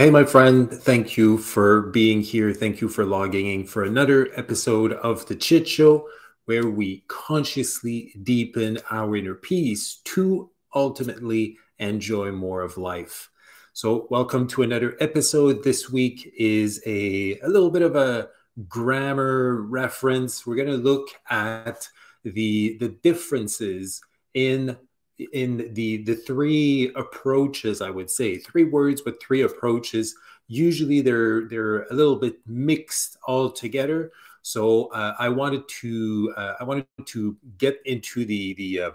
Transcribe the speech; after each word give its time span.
Hey, 0.00 0.08
my 0.08 0.24
friend, 0.24 0.72
thank 0.72 1.18
you 1.18 1.36
for 1.36 1.82
being 1.82 2.22
here. 2.22 2.54
Thank 2.54 2.80
you 2.80 2.88
for 2.88 3.04
logging 3.04 3.48
in 3.48 3.66
for 3.66 3.84
another 3.84 4.30
episode 4.34 4.94
of 4.94 5.26
The 5.26 5.36
Chit 5.36 5.68
Show, 5.68 6.08
where 6.46 6.70
we 6.70 7.04
consciously 7.08 8.14
deepen 8.22 8.78
our 8.90 9.14
inner 9.14 9.34
peace 9.34 9.96
to 10.04 10.48
ultimately 10.74 11.58
enjoy 11.78 12.32
more 12.32 12.62
of 12.62 12.78
life. 12.78 13.28
So, 13.74 14.06
welcome 14.08 14.46
to 14.46 14.62
another 14.62 14.96
episode. 15.00 15.62
This 15.62 15.90
week 15.90 16.32
is 16.34 16.82
a, 16.86 17.38
a 17.40 17.48
little 17.48 17.70
bit 17.70 17.82
of 17.82 17.94
a 17.94 18.30
grammar 18.68 19.60
reference. 19.60 20.46
We're 20.46 20.56
going 20.56 20.68
to 20.68 20.76
look 20.78 21.08
at 21.28 21.86
the, 22.24 22.78
the 22.78 22.88
differences 23.02 24.00
in 24.32 24.78
in 25.32 25.72
the 25.74 26.02
the 26.04 26.14
three 26.14 26.92
approaches 26.96 27.80
i 27.80 27.90
would 27.90 28.10
say 28.10 28.38
three 28.38 28.64
words 28.64 29.00
but 29.00 29.22
three 29.22 29.42
approaches 29.42 30.14
usually 30.50 31.00
they're 31.00 31.46
they're 31.48 31.84
a 31.84 31.94
little 31.94 32.16
bit 32.16 32.36
mixed 32.46 33.16
all 33.26 33.50
together. 33.50 34.10
So 34.42 34.86
uh, 34.88 35.14
i 35.18 35.28
wanted 35.28 35.68
to 35.80 36.34
uh, 36.36 36.54
i 36.60 36.64
wanted 36.64 36.86
to 37.06 37.36
get 37.56 37.78
into 37.84 38.24
the 38.24 38.54
the 38.54 38.80
uh, 38.80 38.90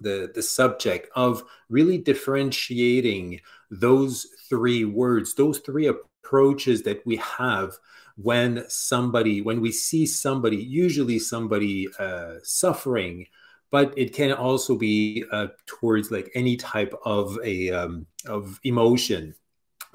the 0.00 0.30
the 0.34 0.42
subject 0.42 1.08
of 1.16 1.42
really 1.70 1.98
differentiating 1.98 3.40
those 3.70 4.26
three 4.48 4.84
words 4.84 5.34
those 5.34 5.58
three 5.60 5.86
approaches 5.86 6.82
that 6.82 7.04
we 7.06 7.16
have 7.16 7.78
when 8.16 8.64
somebody 8.68 9.40
when 9.40 9.60
we 9.60 9.72
see 9.72 10.04
somebody 10.06 10.56
usually 10.56 11.18
somebody 11.18 11.88
uh, 11.98 12.34
suffering 12.42 13.26
but 13.74 13.92
it 13.98 14.12
can 14.12 14.32
also 14.32 14.76
be 14.76 15.24
uh, 15.32 15.48
towards 15.66 16.12
like 16.12 16.30
any 16.36 16.56
type 16.56 16.94
of 17.04 17.36
a 17.42 17.72
um, 17.72 18.06
of 18.24 18.60
emotion. 18.62 19.34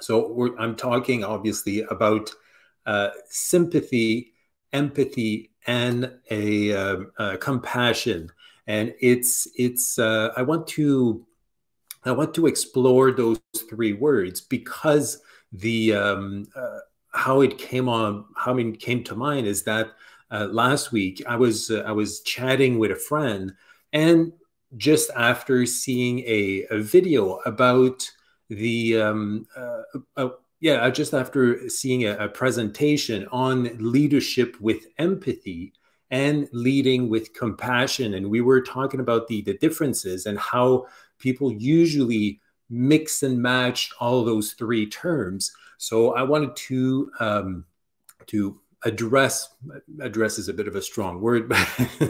So 0.02 0.54
I'm 0.60 0.76
talking 0.76 1.24
obviously 1.24 1.84
about 1.84 2.30
uh, 2.86 3.12
sympathy, 3.30 4.34
empathy, 4.74 5.52
and 5.66 6.12
a, 6.30 6.74
uh, 6.74 7.38
compassion. 7.38 8.30
And 8.68 8.94
it's 9.00 9.48
it's 9.56 9.98
uh, 9.98 10.34
I 10.36 10.42
want 10.42 10.68
to 10.76 11.26
I 12.04 12.12
want 12.12 12.34
to 12.34 12.48
explore 12.48 13.14
those 13.14 13.40
three 13.70 13.94
words 13.94 14.42
because 14.42 15.22
the 15.54 15.94
um, 15.94 16.48
uh, 16.54 16.80
how 17.14 17.40
it 17.40 17.58
came 17.58 17.88
on 17.88 18.26
how 18.36 18.58
it 18.58 18.82
came 18.82 19.06
to 19.06 19.16
mind 19.16 19.48
is 19.48 19.64
that 19.64 19.88
uh, 20.32 20.48
last 20.52 20.92
week 20.92 21.24
I 21.26 21.38
was 21.38 21.72
I 21.72 21.94
was 21.94 22.20
chatting 22.24 22.78
with 22.78 22.92
a 22.92 22.98
friend 23.10 23.54
and 23.94 24.34
just 24.78 25.10
after 25.16 25.66
seeing 25.66 26.20
a, 26.20 26.66
a 26.70 26.80
video 26.80 27.36
about 27.46 28.10
the, 28.50 29.02
um, 29.02 29.48
uh, 29.56 29.82
uh, 30.18 30.30
yeah, 30.60 30.90
just 30.90 31.14
after 31.14 31.70
seeing 31.70 32.06
a, 32.06 32.18
a 32.18 32.30
presentation 32.30 33.28
on 33.32 33.70
leadership 33.80 34.60
with 34.60 34.86
empathy 34.98 35.74
and 36.12 36.48
leading 36.52 37.10
with 37.10 37.34
compassion. 37.34 38.16
And 38.16 38.30
we 38.30 38.42
were 38.42 38.62
talking 38.62 39.00
about 39.00 39.28
the, 39.28 39.42
the 39.42 39.58
differences 39.58 40.26
and 40.26 40.38
how 40.38 40.88
people 41.20 41.52
usually 41.52 42.40
mix 42.70 43.24
and 43.24 43.42
match 43.42 43.92
all 44.00 44.24
those 44.24 44.54
three 44.54 44.88
terms. 44.88 45.52
So 45.78 46.14
I 46.14 46.24
wanted 46.24 46.56
to 46.56 47.12
um, 47.20 47.66
to 48.28 48.60
address 48.84 49.50
address 50.02 50.38
is 50.38 50.50
a 50.50 50.54
bit 50.54 50.68
of 50.68 50.76
a 50.76 50.82
strong 50.82 51.22
word, 51.22 51.50
but 51.50 51.68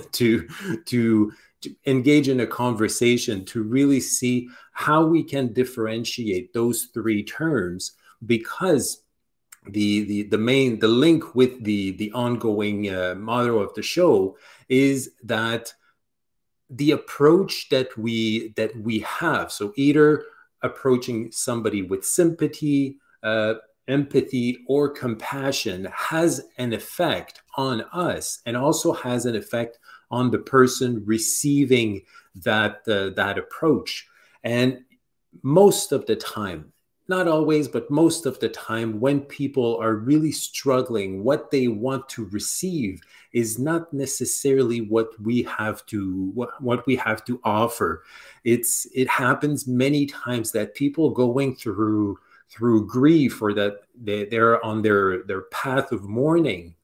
to 0.14 0.48
to 0.86 1.32
to 1.62 1.76
engage 1.86 2.30
in 2.30 2.40
a 2.40 2.48
conversation 2.48 3.44
to 3.46 3.64
really 3.64 4.00
see 4.00 4.50
how 4.72 5.06
we 5.06 5.24
can 5.24 5.52
differentiate 5.54 6.54
those 6.54 6.88
three 6.94 7.24
terms 7.24 7.94
because 8.26 9.04
the 9.68 10.04
the 10.06 10.24
the 10.24 10.38
main 10.38 10.80
the 10.80 10.88
link 10.88 11.36
with 11.36 11.64
the 11.64 11.92
the 11.92 12.12
ongoing 12.14 12.90
uh, 12.90 13.16
motto 13.18 13.60
of 13.60 13.74
the 13.74 13.82
show 13.82 14.38
is 14.70 15.12
that 15.24 15.74
the 16.70 16.92
approach 16.92 17.68
that 17.70 17.96
we 17.98 18.50
that 18.56 18.76
we 18.78 19.00
have 19.00 19.52
so 19.52 19.74
either 19.76 20.24
approaching 20.62 21.32
somebody 21.32 21.82
with 21.82 22.06
sympathy 22.06 22.98
uh, 23.24 23.56
empathy 23.90 24.60
or 24.68 24.90
compassion 24.90 25.88
has 25.94 26.48
an 26.58 26.72
effect 26.72 27.42
on 27.58 27.82
us 27.92 28.40
and 28.46 28.56
also 28.56 28.94
has 28.94 29.26
an 29.26 29.36
effect 29.36 29.80
on 30.12 30.32
the 30.32 30.40
person 30.40 31.04
receiving 31.06 32.02
that 32.36 32.82
uh, 32.88 33.10
that 33.16 33.38
approach. 33.38 34.08
And 34.44 34.86
most 35.44 35.92
of 35.92 36.06
the 36.06 36.16
time 36.16 36.72
not 37.10 37.28
always 37.28 37.68
but 37.68 37.90
most 37.90 38.28
of 38.28 38.40
the 38.40 38.50
time 38.50 39.00
when 39.00 39.20
people 39.22 39.78
are 39.82 39.96
really 39.96 40.32
struggling 40.32 41.24
what 41.24 41.50
they 41.50 41.68
want 41.68 42.08
to 42.08 42.26
receive 42.26 43.02
is 43.34 43.58
not 43.58 43.92
necessarily 43.92 44.80
what 44.82 45.10
we 45.20 45.42
have 45.44 45.84
to 45.88 46.32
what, 46.36 46.62
what 46.62 46.86
we 46.86 46.96
have 46.96 47.26
to 47.26 47.40
offer. 47.44 48.04
It's 48.44 48.88
it 48.94 49.10
happens 49.10 49.68
many 49.68 50.06
times 50.06 50.52
that 50.52 50.76
people 50.76 51.10
going 51.10 51.56
through 51.56 52.20
through 52.50 52.88
grief 52.88 53.42
or 53.42 53.54
that 53.54 53.82
they, 54.00 54.26
they're 54.26 54.64
on 54.66 54.82
their 54.82 55.24
their 55.24 55.44
path 55.44 55.92
of 55.92 56.04
mourning 56.04 56.76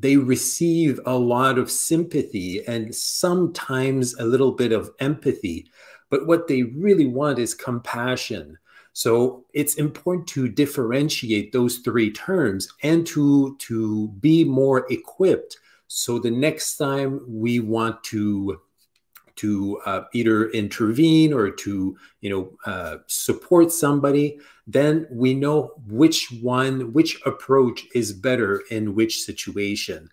they 0.00 0.16
receive 0.16 0.98
a 1.04 1.16
lot 1.16 1.58
of 1.58 1.70
sympathy 1.70 2.64
and 2.66 2.94
sometimes 2.94 4.14
a 4.14 4.24
little 4.24 4.52
bit 4.52 4.72
of 4.72 4.90
empathy. 4.98 5.70
But 6.08 6.26
what 6.26 6.48
they 6.48 6.62
really 6.62 7.06
want 7.06 7.38
is 7.38 7.54
compassion. 7.54 8.58
So 8.94 9.44
it's 9.52 9.74
important 9.74 10.26
to 10.28 10.48
differentiate 10.48 11.52
those 11.52 11.78
three 11.78 12.10
terms 12.10 12.68
and 12.82 13.06
to, 13.08 13.56
to 13.58 14.08
be 14.20 14.42
more 14.42 14.90
equipped. 14.90 15.58
So 15.86 16.18
the 16.18 16.30
next 16.30 16.76
time 16.76 17.20
we 17.28 17.60
want 17.60 18.02
to 18.04 18.60
to 19.36 19.80
uh, 19.86 20.02
either 20.12 20.50
intervene 20.50 21.32
or 21.32 21.50
to 21.50 21.96
you 22.20 22.30
know 22.30 22.70
uh, 22.70 22.98
support 23.06 23.72
somebody 23.72 24.38
then 24.72 25.06
we 25.10 25.34
know 25.34 25.72
which 25.86 26.30
one 26.42 26.92
which 26.92 27.20
approach 27.26 27.86
is 27.94 28.12
better 28.12 28.62
in 28.70 28.94
which 28.94 29.22
situation. 29.22 30.10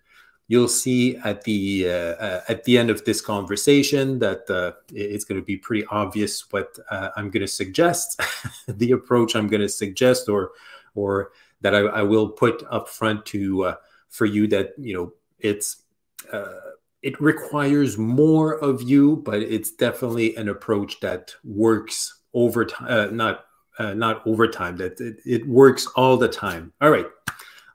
You'll 0.50 0.70
see 0.70 1.18
at 1.18 1.44
the 1.44 1.90
uh, 1.90 1.92
uh 1.92 2.42
at 2.48 2.64
the 2.64 2.78
end 2.78 2.90
of 2.90 3.04
this 3.06 3.22
conversation 3.22 4.20
that 4.20 4.50
uh, 4.50 4.72
it's 4.94 5.26
going 5.26 5.40
to 5.40 5.46
be 5.46 5.58
pretty 5.58 5.86
obvious 5.88 6.50
what 6.52 6.80
uh, 6.90 7.10
i'm 7.18 7.30
going 7.30 7.42
to 7.42 7.48
suggest 7.48 8.22
the 8.68 8.92
approach 8.92 9.36
i'm 9.36 9.48
going 9.48 9.62
to 9.62 9.68
suggest 9.68 10.30
or 10.30 10.52
or 10.96 11.32
that 11.60 11.76
I, 11.76 11.80
I, 11.80 12.02
will 12.04 12.30
put 12.30 12.64
up 12.70 12.88
front 12.88 13.26
to 13.28 13.74
for 14.10 14.26
you 14.26 14.48
that 14.48 14.74
you 14.78 14.94
know 14.94 15.14
it's 15.40 15.84
it 17.08 17.20
requires 17.22 17.98
more 17.98 18.56
of 18.56 18.82
you, 18.82 19.18
but 19.18 19.42
it's 19.42 19.72
definitely 19.72 20.36
an 20.36 20.50
approach 20.50 21.00
that 21.00 21.34
works 21.44 22.22
over 22.34 22.66
time, 22.66 22.88
uh, 22.90 23.06
not 23.12 23.46
uh, 23.80 23.94
not 23.94 24.26
overtime. 24.26 24.78
That 24.78 25.00
it, 25.00 25.20
it, 25.26 25.48
works 25.48 25.88
all 25.96 26.18
the 26.18 26.28
time. 26.28 26.74
All 26.82 26.90
right, 26.90 27.08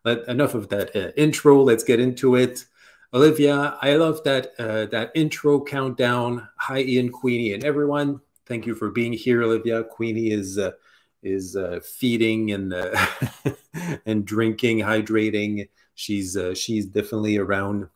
Let, 0.04 0.26
enough 0.28 0.54
of 0.54 0.68
that 0.68 0.94
uh, 0.94 1.12
intro. 1.16 1.62
Let's 1.62 1.84
get 1.84 2.00
into 2.00 2.36
it. 2.36 2.64
Olivia, 3.14 3.76
I 3.82 3.94
love 3.96 4.22
that 4.24 4.52
uh, 4.58 4.86
that 4.86 5.12
intro 5.14 5.62
countdown. 5.62 6.48
Hi, 6.56 6.80
Ian, 6.80 7.10
Queenie, 7.10 7.54
and 7.54 7.64
everyone. 7.64 8.20
Thank 8.46 8.66
you 8.66 8.74
for 8.74 8.90
being 8.90 9.12
here, 9.12 9.42
Olivia. 9.42 9.84
Queenie 9.84 10.30
is 10.30 10.58
uh, 10.58 10.72
is 11.22 11.56
uh, 11.56 11.80
feeding 11.84 12.52
and 12.52 12.74
and 14.06 14.24
drinking, 14.24 14.78
hydrating. 14.78 15.68
She's 15.94 16.36
she's 16.54 16.86
definitely 16.86 17.36
around 17.36 17.88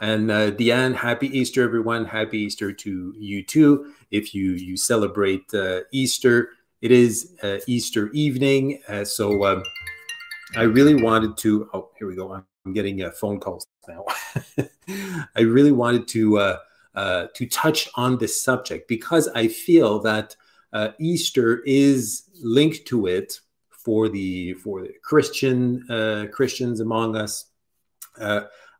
and 0.00 0.30
uh, 0.30 0.50
Deanne, 0.52 0.94
happy 0.94 1.26
Easter, 1.36 1.62
everyone. 1.62 2.04
Happy 2.04 2.38
Easter 2.38 2.72
to 2.72 3.14
you 3.16 3.42
too. 3.42 3.92
If 4.10 4.34
you 4.34 4.52
you 4.52 4.76
celebrate 4.76 5.52
uh, 5.52 5.80
Easter, 5.92 6.50
it 6.82 6.90
is 6.90 7.34
uh, 7.42 7.58
Easter 7.66 8.10
evening. 8.10 8.80
Uh, 8.88 9.04
so 9.04 9.44
um, 9.44 9.62
I 10.56 10.62
really 10.62 11.00
wanted 11.00 11.36
to. 11.38 11.70
Oh, 11.72 11.90
here 11.96 12.08
we 12.08 12.16
go. 12.16 12.32
I'm 12.66 12.72
getting 12.72 13.02
uh, 13.02 13.12
phone 13.12 13.38
calls 13.38 13.66
now. 13.88 14.04
I 15.36 15.40
really 15.40 15.72
wanted 15.72 16.08
to 16.08 16.38
uh, 16.38 16.56
uh, 16.94 17.26
to 17.34 17.46
touch 17.46 17.88
on 17.94 18.18
this 18.18 18.42
subject 18.42 18.88
because 18.88 19.28
I 19.28 19.46
feel 19.46 20.00
that 20.00 20.36
uh, 20.72 20.88
Easter 20.98 21.62
is 21.64 22.24
linked 22.42 22.84
to 22.86 23.06
it 23.06 23.40
for 23.70 24.08
the 24.08 24.54
for 24.54 24.82
the 24.82 24.92
Christian 25.02 25.86
Christians 26.32 26.80
among 26.80 27.16
us. 27.16 27.46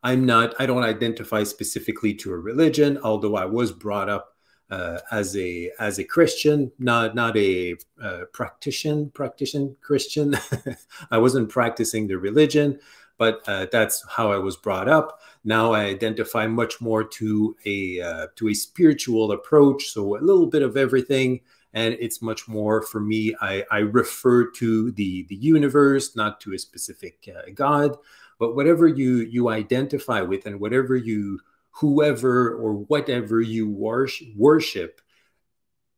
I'm 0.05 0.25
not, 0.25 0.53
I 0.59 0.65
don't 0.65 0.83
identify 0.83 1.43
specifically 1.43 2.13
to 2.15 2.33
a 2.33 2.37
religion, 2.37 2.99
although 3.05 3.37
I 3.37 3.45
was 3.45 3.71
brought 3.71 4.09
up 4.09 4.32
uh, 4.73 4.99
as 5.11 5.37
a 5.37 5.71
as 5.79 5.99
a 5.99 6.03
Christian, 6.03 6.71
not 6.79 7.13
not 7.13 7.37
a 7.37 7.75
uh, 8.01 8.21
practitioner 8.33 9.05
practitioner 9.13 9.69
Christian. 9.81 10.35
I 11.11 11.19
wasn't 11.19 11.49
practicing 11.49 12.07
the 12.07 12.17
religion, 12.17 12.79
but 13.19 13.41
uh, 13.47 13.67
that's 13.71 14.03
how 14.09 14.31
I 14.31 14.37
was 14.37 14.55
brought 14.55 14.89
up. 14.89 15.21
Now 15.43 15.73
I 15.73 15.83
identify 15.83 16.47
much 16.47 16.81
more 16.81 17.03
to 17.03 17.55
a 17.67 18.01
uh, 18.01 18.27
to 18.37 18.49
a 18.49 18.53
spiritual 18.55 19.31
approach, 19.31 19.89
so 19.89 20.17
a 20.17 20.25
little 20.25 20.47
bit 20.47 20.63
of 20.63 20.75
everything, 20.75 21.41
and 21.73 21.95
it's 21.99 22.23
much 22.23 22.47
more 22.47 22.81
for 22.81 22.99
me. 22.99 23.35
I, 23.41 23.63
I 23.69 23.79
refer 23.79 24.49
to 24.51 24.91
the 24.91 25.23
the 25.29 25.35
universe, 25.35 26.15
not 26.15 26.41
to 26.41 26.53
a 26.53 26.57
specific 26.57 27.29
uh, 27.29 27.51
God, 27.53 27.95
but 28.39 28.55
whatever 28.55 28.87
you 28.87 29.17
you 29.17 29.49
identify 29.49 30.21
with, 30.21 30.47
and 30.47 30.59
whatever 30.59 30.95
you 30.95 31.41
whoever 31.73 32.55
or 32.55 32.73
whatever 32.73 33.41
you 33.41 33.67
worship, 33.69 35.01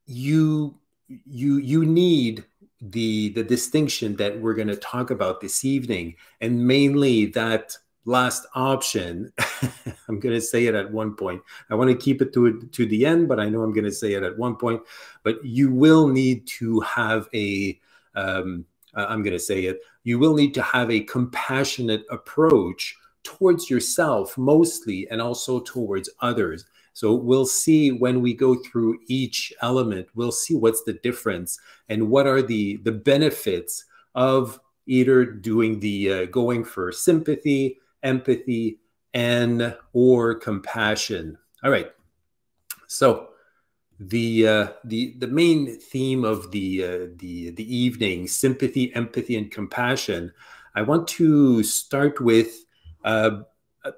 you 0.05 0.79
you 1.07 1.57
you 1.57 1.85
need 1.85 2.45
the 2.81 3.29
the 3.29 3.43
distinction 3.43 4.15
that 4.15 4.39
we're 4.39 4.53
going 4.53 4.67
to 4.67 4.75
talk 4.75 5.11
about 5.11 5.41
this 5.41 5.63
evening, 5.65 6.15
and 6.41 6.65
mainly 6.65 7.27
that 7.27 7.75
last 8.07 8.45
option 8.53 9.33
i'm 10.07 10.19
going 10.19 10.35
to 10.35 10.39
say 10.39 10.67
it 10.67 10.75
at 10.75 10.91
one 10.91 11.15
point. 11.15 11.41
I 11.71 11.75
want 11.75 11.89
to 11.89 11.97
keep 11.97 12.21
it 12.21 12.33
to 12.33 12.61
to 12.71 12.85
the 12.85 13.05
end 13.05 13.27
but 13.27 13.39
i 13.39 13.49
know 13.49 13.63
i'm 13.63 13.73
going 13.73 13.85
to 13.85 13.91
say 13.91 14.13
it 14.13 14.23
at 14.23 14.37
one 14.37 14.55
point. 14.55 14.81
But 15.23 15.43
you 15.43 15.71
will 15.71 16.07
need 16.07 16.47
to 16.59 16.79
have 16.81 17.27
a 17.33 17.79
um, 18.15 18.65
i'm 18.93 19.23
going 19.23 19.33
to 19.33 19.39
say 19.39 19.65
it. 19.65 19.81
You 20.03 20.19
will 20.19 20.35
need 20.35 20.53
to 20.53 20.61
have 20.61 20.89
a 20.91 21.01
compassionate 21.01 22.05
approach 22.11 22.95
towards 23.25 23.69
yourself 23.69 24.37
mostly 24.37 25.07
and 25.11 25.21
also 25.21 25.59
towards 25.59 26.09
others 26.21 26.65
so 26.93 27.13
we'll 27.13 27.45
see 27.45 27.91
when 27.91 28.21
we 28.21 28.33
go 28.33 28.55
through 28.55 28.97
each 29.07 29.51
element 29.61 30.07
we'll 30.15 30.31
see 30.31 30.55
what's 30.55 30.83
the 30.83 30.93
difference 30.93 31.59
and 31.89 32.09
what 32.09 32.25
are 32.27 32.41
the 32.41 32.77
the 32.83 32.91
benefits 32.91 33.83
of 34.13 34.59
either 34.87 35.25
doing 35.25 35.79
the 35.79 36.13
uh, 36.13 36.25
going 36.25 36.63
for 36.63 36.91
sympathy 36.91 37.79
empathy, 38.05 38.79
and 39.13 39.75
or 39.91 40.35
compassion. 40.35 41.37
All 41.63 41.71
right. 41.71 41.91
So 42.87 43.29
the 43.99 44.47
uh, 44.47 44.67
the 44.85 45.15
the 45.17 45.27
main 45.27 45.77
theme 45.79 46.23
of 46.23 46.51
the 46.51 46.83
uh, 46.83 47.07
the 47.17 47.51
the 47.51 47.75
evening, 47.75 48.27
sympathy, 48.27 48.93
empathy, 48.95 49.35
and 49.35 49.51
compassion. 49.51 50.31
I 50.75 50.81
want 50.83 51.07
to 51.19 51.63
start 51.63 52.21
with 52.21 52.64
uh, 53.05 53.41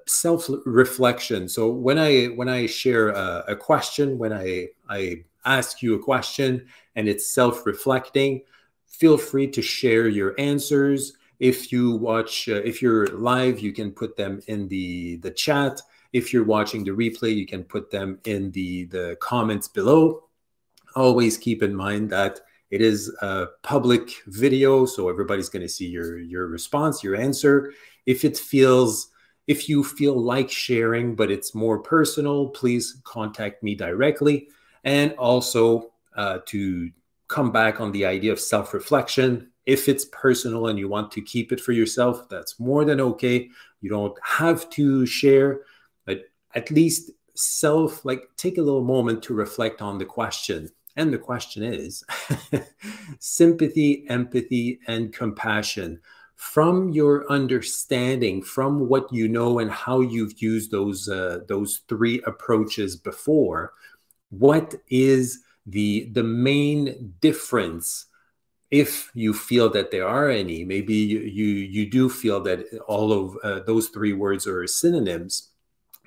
self 0.06 0.48
reflection. 0.64 1.48
So 1.48 1.68
when 1.70 1.98
I 1.98 2.26
when 2.26 2.48
I 2.48 2.66
share 2.66 3.08
a, 3.08 3.44
a 3.48 3.56
question, 3.56 4.18
when 4.18 4.32
I 4.32 4.68
I 4.88 5.24
ask 5.44 5.82
you 5.82 5.94
a 5.94 5.98
question, 5.98 6.66
and 6.94 7.08
it's 7.08 7.32
self 7.32 7.66
reflecting, 7.66 8.42
feel 8.86 9.18
free 9.18 9.48
to 9.48 9.62
share 9.62 10.08
your 10.08 10.34
answers 10.38 11.14
if 11.38 11.70
you 11.70 11.92
watch, 11.92 12.48
uh, 12.48 12.54
if 12.64 12.82
you're 12.82 13.06
live, 13.08 13.60
you 13.60 13.72
can 13.72 13.92
put 13.92 14.16
them 14.16 14.40
in 14.48 14.68
the 14.68 15.16
the 15.16 15.30
chat. 15.30 15.80
If 16.12 16.32
you're 16.32 16.44
watching 16.44 16.84
the 16.84 16.90
replay, 16.90 17.34
you 17.34 17.46
can 17.46 17.64
put 17.64 17.90
them 17.90 18.18
in 18.24 18.50
the 18.52 18.84
the 18.86 19.16
comments 19.20 19.68
below. 19.68 20.24
Always 20.96 21.38
keep 21.38 21.62
in 21.62 21.74
mind 21.74 22.10
that 22.10 22.40
it 22.70 22.82
is 22.82 23.14
a 23.22 23.46
public 23.62 24.10
video, 24.26 24.84
so 24.84 25.08
everybody's 25.08 25.48
going 25.48 25.62
to 25.62 25.68
see 25.68 25.86
your 25.86 26.18
your 26.18 26.48
response, 26.48 27.04
your 27.04 27.14
answer. 27.16 27.72
If 28.06 28.24
it 28.24 28.38
feels 28.38 29.10
if 29.48 29.66
you 29.66 29.82
feel 29.82 30.14
like 30.14 30.50
sharing, 30.50 31.16
but 31.16 31.30
it's 31.30 31.54
more 31.54 31.78
personal, 31.78 32.50
please 32.50 33.00
contact 33.02 33.62
me 33.62 33.74
directly. 33.74 34.48
And 34.84 35.14
also 35.14 35.90
uh, 36.14 36.40
to 36.46 36.90
come 37.28 37.50
back 37.50 37.80
on 37.80 37.90
the 37.90 38.04
idea 38.04 38.30
of 38.30 38.38
self 38.38 38.74
reflection, 38.74 39.50
if 39.64 39.88
it's 39.88 40.04
personal 40.12 40.68
and 40.68 40.78
you 40.78 40.88
want 40.88 41.10
to 41.12 41.22
keep 41.22 41.50
it 41.50 41.60
for 41.60 41.72
yourself, 41.72 42.28
that's 42.28 42.60
more 42.60 42.84
than 42.84 43.00
okay. 43.00 43.48
You 43.80 43.90
don't 43.90 44.16
have 44.22 44.68
to 44.70 45.06
share, 45.06 45.62
but 46.04 46.24
at 46.54 46.70
least 46.70 47.10
self, 47.34 48.04
like 48.04 48.28
take 48.36 48.58
a 48.58 48.62
little 48.62 48.84
moment 48.84 49.22
to 49.24 49.34
reflect 49.34 49.80
on 49.80 49.98
the 49.98 50.04
question. 50.04 50.68
And 50.96 51.12
the 51.12 51.18
question 51.18 51.62
is 51.62 52.02
sympathy, 53.18 54.04
empathy, 54.08 54.80
and 54.86 55.12
compassion. 55.12 56.00
From 56.38 56.90
your 56.90 57.30
understanding, 57.30 58.42
from 58.42 58.88
what 58.88 59.12
you 59.12 59.26
know 59.28 59.58
and 59.58 59.68
how 59.68 60.00
you've 60.00 60.40
used 60.40 60.70
those 60.70 61.08
uh, 61.08 61.40
those 61.48 61.82
three 61.88 62.22
approaches 62.26 62.94
before, 62.94 63.74
what 64.30 64.76
is 64.88 65.42
the 65.66 66.08
the 66.12 66.22
main 66.22 67.12
difference 67.20 68.06
if 68.70 69.10
you 69.14 69.34
feel 69.34 69.68
that 69.70 69.90
there 69.90 70.06
are 70.06 70.30
any, 70.30 70.64
maybe 70.64 70.94
you 70.94 71.18
you, 71.20 71.46
you 71.46 71.90
do 71.90 72.08
feel 72.08 72.40
that 72.42 72.66
all 72.86 73.12
of 73.12 73.36
uh, 73.42 73.60
those 73.66 73.88
three 73.88 74.12
words 74.12 74.46
are 74.46 74.64
synonyms. 74.66 75.48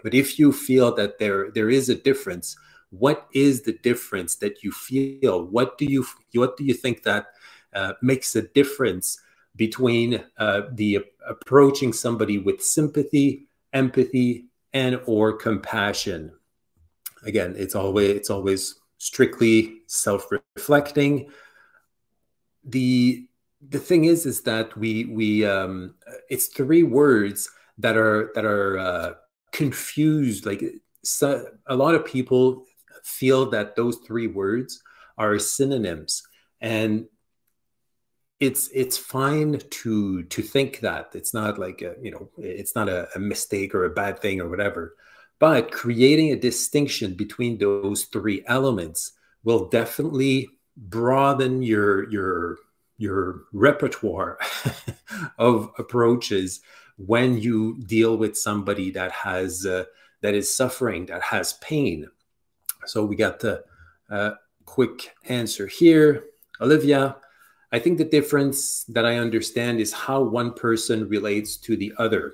But 0.02 0.14
if 0.14 0.40
you 0.40 0.54
feel 0.54 0.96
that 0.96 1.20
there 1.20 1.52
there 1.52 1.70
is 1.70 1.90
a 1.90 1.96
difference, 1.96 2.56
what 2.92 3.28
is 3.34 3.64
the 3.64 3.74
difference 3.84 4.36
that 4.36 4.64
you 4.64 4.72
feel? 4.72 5.44
What 5.44 5.78
do 5.78 5.86
you 5.86 6.06
what 6.34 6.56
do 6.56 6.64
you 6.64 6.74
think 6.74 7.04
that 7.04 7.28
uh, 7.74 7.94
makes 8.02 8.34
a 8.36 8.44
difference 8.44 9.20
between 9.56 10.24
uh, 10.38 10.62
the 10.72 11.06
approaching 11.28 11.94
somebody 11.94 12.38
with 12.38 12.64
sympathy, 12.64 13.48
empathy, 13.74 14.46
and 14.74 15.00
or 15.06 15.34
compassion? 15.34 16.32
Again, 17.24 17.56
it's 17.58 17.76
always 17.76 18.10
it's 18.10 18.30
always 18.30 18.76
strictly 18.98 19.82
self-reflecting. 19.88 21.30
The 22.64 23.28
the 23.70 23.80
thing 23.80 24.06
is 24.06 24.26
is 24.26 24.42
that 24.42 24.76
we 24.78 25.06
we 25.06 25.46
um 25.46 25.96
it's 26.30 26.48
three 26.48 26.84
words 26.84 27.50
that 27.78 27.98
are 27.98 28.32
that 28.36 28.46
are 28.46 28.80
uh, 28.80 29.14
confused. 29.52 30.46
Like 30.46 30.64
so, 31.04 31.46
a 31.68 31.76
lot 31.76 31.96
of 31.96 32.06
people 32.06 32.66
feel 33.04 33.50
that 33.50 33.76
those 33.76 33.98
three 33.98 34.28
words 34.28 34.82
are 35.18 35.38
synonyms. 35.40 36.24
And 36.62 37.06
it's 38.42 38.70
it's 38.74 38.98
fine 38.98 39.60
to 39.60 40.24
to 40.24 40.42
think 40.42 40.80
that. 40.80 41.12
It's 41.14 41.34
not 41.34 41.60
like 41.60 41.84
a, 41.84 41.96
you 42.02 42.12
know 42.12 42.30
it's 42.38 42.76
not 42.76 42.90
a, 42.90 43.08
a 43.16 43.20
mistake 43.20 43.74
or 43.76 43.86
a 43.86 43.92
bad 43.92 44.20
thing 44.20 44.42
or 44.42 44.50
whatever. 44.50 44.96
But 45.38 45.72
creating 45.72 46.32
a 46.32 46.36
distinction 46.36 47.14
between 47.14 47.60
those 47.60 48.06
three 48.06 48.44
elements 48.48 49.14
will 49.44 49.70
definitely 49.70 50.50
broaden 50.76 51.62
your 51.62 52.10
your 52.10 52.58
your 52.98 53.44
repertoire 53.54 54.40
of 55.38 55.72
approaches 55.78 56.62
when 56.98 57.38
you 57.38 57.78
deal 57.86 58.18
with 58.18 58.36
somebody 58.36 58.90
that 58.92 59.12
has 59.12 59.68
uh, 59.68 59.86
that 60.22 60.34
is 60.34 60.54
suffering 60.54 61.06
that 61.06 61.22
has 61.22 61.54
pain. 61.54 62.08
So 62.88 63.06
we 63.06 63.16
got 63.16 63.40
the 63.40 63.64
uh, 64.10 64.32
quick 64.66 65.14
answer 65.30 65.68
here. 65.68 66.24
Olivia 66.60 67.18
i 67.72 67.80
think 67.80 67.98
the 67.98 68.06
difference 68.18 68.84
that 68.86 69.06
i 69.06 69.18
understand 69.18 69.80
is 69.80 69.94
how 69.94 70.22
one 70.22 70.54
person 70.54 71.08
relates 71.08 71.58
to 71.58 71.76
the 71.78 71.94
other. 71.98 72.34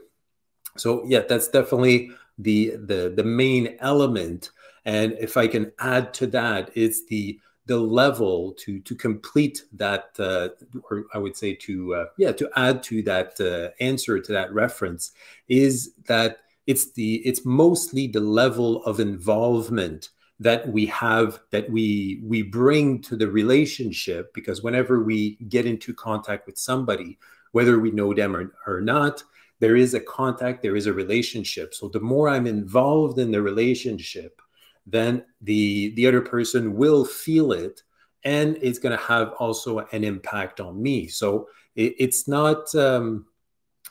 So 0.78 1.04
yeah 1.06 1.22
that's 1.28 1.48
definitely 1.48 2.12
the 2.38 2.76
the 2.78 3.14
the 3.16 3.24
main 3.24 3.78
element. 3.80 4.52
And 4.86 5.14
if 5.20 5.38
i 5.38 5.48
can 5.48 5.72
add 5.80 6.14
to 6.16 6.28
that 6.28 6.72
it's 6.76 7.06
the 7.06 7.40
the 7.68 7.78
level 7.78 8.54
to 8.54 8.80
to 8.80 8.96
complete 8.96 9.64
that 9.74 10.12
uh, 10.20 10.50
or 10.90 11.06
i 11.14 11.18
would 11.18 11.36
say 11.36 11.54
to 11.54 11.94
uh, 11.94 12.06
yeah 12.18 12.32
to 12.32 12.50
add 12.56 12.82
to 12.82 13.04
that 13.04 13.40
uh, 13.42 13.70
answer 13.84 14.20
to 14.20 14.32
that 14.32 14.54
reference 14.54 15.12
is 15.50 15.94
that 16.08 16.40
it's 16.66 16.92
the 16.94 17.16
it's 17.26 17.46
mostly 17.46 18.08
the 18.08 18.20
level 18.20 18.84
of 18.86 19.00
involvement 19.00 20.10
that 20.40 20.68
we 20.68 20.86
have 20.86 21.40
that 21.52 21.70
we 21.70 22.22
we 22.24 22.44
bring 22.44 23.02
to 23.02 23.16
the 23.16 23.30
relationship 23.30 24.34
because 24.34 24.62
whenever 24.62 25.04
we 25.04 25.36
get 25.50 25.66
into 25.66 25.94
contact 25.94 26.46
with 26.46 26.58
somebody 26.58 27.18
whether 27.54 27.80
we 27.80 27.90
know 27.92 28.14
them 28.14 28.36
or, 28.36 28.54
or 28.68 28.82
not 28.82 29.24
there 29.60 29.76
is 29.76 29.96
a 29.96 30.00
contact 30.00 30.62
there 30.62 30.76
is 30.76 30.86
a 30.86 30.94
relationship. 30.94 31.74
So 31.74 31.88
the 31.88 32.00
more 32.00 32.30
i'm 32.30 32.48
involved 32.48 33.20
in 33.20 33.32
the 33.32 33.42
relationship 33.42 34.42
then 34.86 35.24
the 35.42 35.94
the 35.96 36.08
other 36.08 36.22
person 36.22 36.76
will 36.76 37.04
feel 37.04 37.52
it 37.52 37.82
and 38.24 38.58
it's 38.62 38.80
going 38.80 38.98
to 38.98 39.04
have 39.04 39.34
also 39.40 39.80
an 39.92 40.04
impact 40.04 40.60
on 40.60 40.82
me. 40.82 41.08
So 41.08 41.48
it, 41.76 41.96
it's 41.98 42.28
not 42.28 42.74
um, 42.76 43.26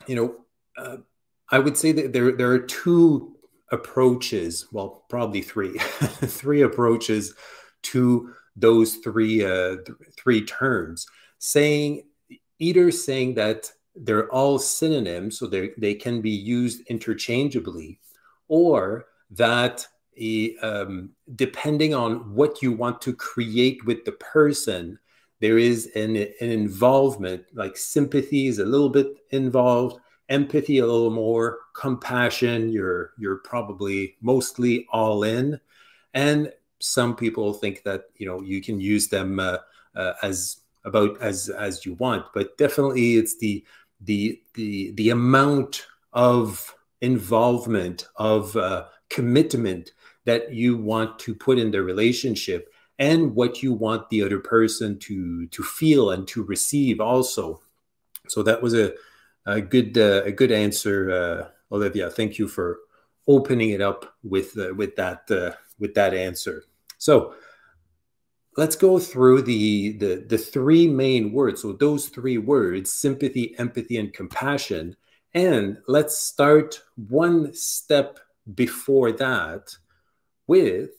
you 0.07 0.15
know 0.15 0.37
uh, 0.77 0.99
i 1.51 1.59
would 1.59 1.77
say 1.77 1.93
that 1.93 2.13
there 2.13 2.33
there 2.33 2.51
are 2.51 2.59
two 2.59 3.36
approaches 3.73 4.67
well 4.73 5.05
probably 5.09 5.43
three 5.43 5.79
three 5.79 6.63
approaches 6.63 7.35
to 7.83 8.33
those 8.55 8.97
three 8.97 9.45
uh, 9.45 9.77
th- 9.85 9.99
three 10.17 10.45
terms. 10.45 11.07
Saying 11.39 12.03
either 12.59 12.91
saying 12.91 13.35
that 13.35 13.71
they're 13.95 14.31
all 14.31 14.59
synonyms 14.59 15.39
so 15.39 15.47
they 15.47 15.71
they 15.79 15.95
can 15.95 16.21
be 16.21 16.31
used 16.31 16.87
interchangeably 16.89 18.01
or 18.49 19.07
that 19.31 19.87
um, 20.63 21.11
depending 21.35 21.95
on 21.95 22.35
what 22.35 22.63
you 22.63 22.73
want 22.73 23.01
to 23.03 23.15
create 23.15 23.85
with 23.85 24.05
the 24.05 24.13
person, 24.13 24.99
there 25.41 25.59
is 25.59 25.91
an, 25.95 26.17
an 26.17 26.51
involvement, 26.51 27.45
like 27.53 27.77
sympathy 27.77 28.47
is 28.47 28.59
a 28.59 28.65
little 28.65 28.89
bit 28.89 29.09
involved, 29.31 30.01
empathy 30.29 30.79
a 30.79 30.87
little 30.87 31.11
more, 31.11 31.59
compassion, 31.75 32.71
you're 32.71 33.13
you're 33.19 33.37
probably 33.37 34.17
mostly 34.21 34.87
all 34.91 35.23
in. 35.23 35.61
And 36.15 36.53
some 36.79 37.17
people 37.17 37.53
think 37.55 37.83
that 37.85 38.05
you 38.17 38.27
know 38.27 38.41
you 38.43 38.63
can 38.63 38.81
use 38.81 39.09
them 39.09 39.41
uh, 39.41 39.59
uh, 39.95 40.15
as 40.23 40.59
about 40.85 41.21
as 41.21 41.49
as 41.49 41.85
you 41.85 41.95
want, 41.95 42.27
but 42.35 42.57
definitely 42.59 43.17
it's 43.17 43.39
the 43.39 43.65
the 44.01 44.41
the 44.55 44.93
the 44.93 45.11
amount 45.11 45.87
of 46.13 46.75
involvement 47.01 48.09
of 48.17 48.57
uh, 48.57 48.87
commitment 49.11 49.93
that 50.25 50.53
you 50.53 50.77
want 50.77 51.19
to 51.21 51.35
put 51.35 51.59
in 51.59 51.71
the 51.71 51.83
relationship 51.83 52.73
and 52.99 53.35
what 53.35 53.63
you 53.63 53.73
want 53.73 54.09
the 54.09 54.23
other 54.23 54.39
person 54.39 54.99
to 54.99 55.47
to 55.49 55.63
feel 55.63 56.11
and 56.11 56.27
to 56.27 56.43
receive 56.43 57.01
also 57.01 57.61
so 58.29 58.43
that 58.43 58.63
was 58.63 58.75
a, 58.75 58.93
a 59.47 59.61
good 59.61 59.97
uh, 59.97 60.23
a 60.25 60.33
good 60.33 60.53
answer 60.53 61.11
uh, 61.11 61.75
olivia. 61.75 62.11
Thank 62.11 62.39
you 62.39 62.49
for 62.49 62.81
opening 63.27 63.71
it 63.71 63.81
up 63.81 64.15
with 64.23 64.59
uh, 64.59 64.75
with 64.75 64.97
that 64.97 65.29
with 65.79 65.95
that 65.95 66.15
answer. 66.15 66.65
So 66.99 67.35
let's 68.57 68.77
go 68.77 68.99
through 68.99 69.43
the, 69.43 69.93
the 69.99 70.25
the 70.29 70.39
three 70.39 70.89
main 70.89 71.33
words. 71.33 71.63
So 71.63 71.73
those 71.73 72.09
three 72.09 72.39
words 72.39 72.93
sympathy 72.93 73.57
empathy 73.59 73.99
and 73.99 74.13
compassion. 74.13 74.97
And 75.35 75.79
let's 75.87 76.19
start 76.19 76.81
one 76.97 77.53
step 77.53 78.19
before 78.55 79.13
that 79.13 79.75
with 80.47 80.91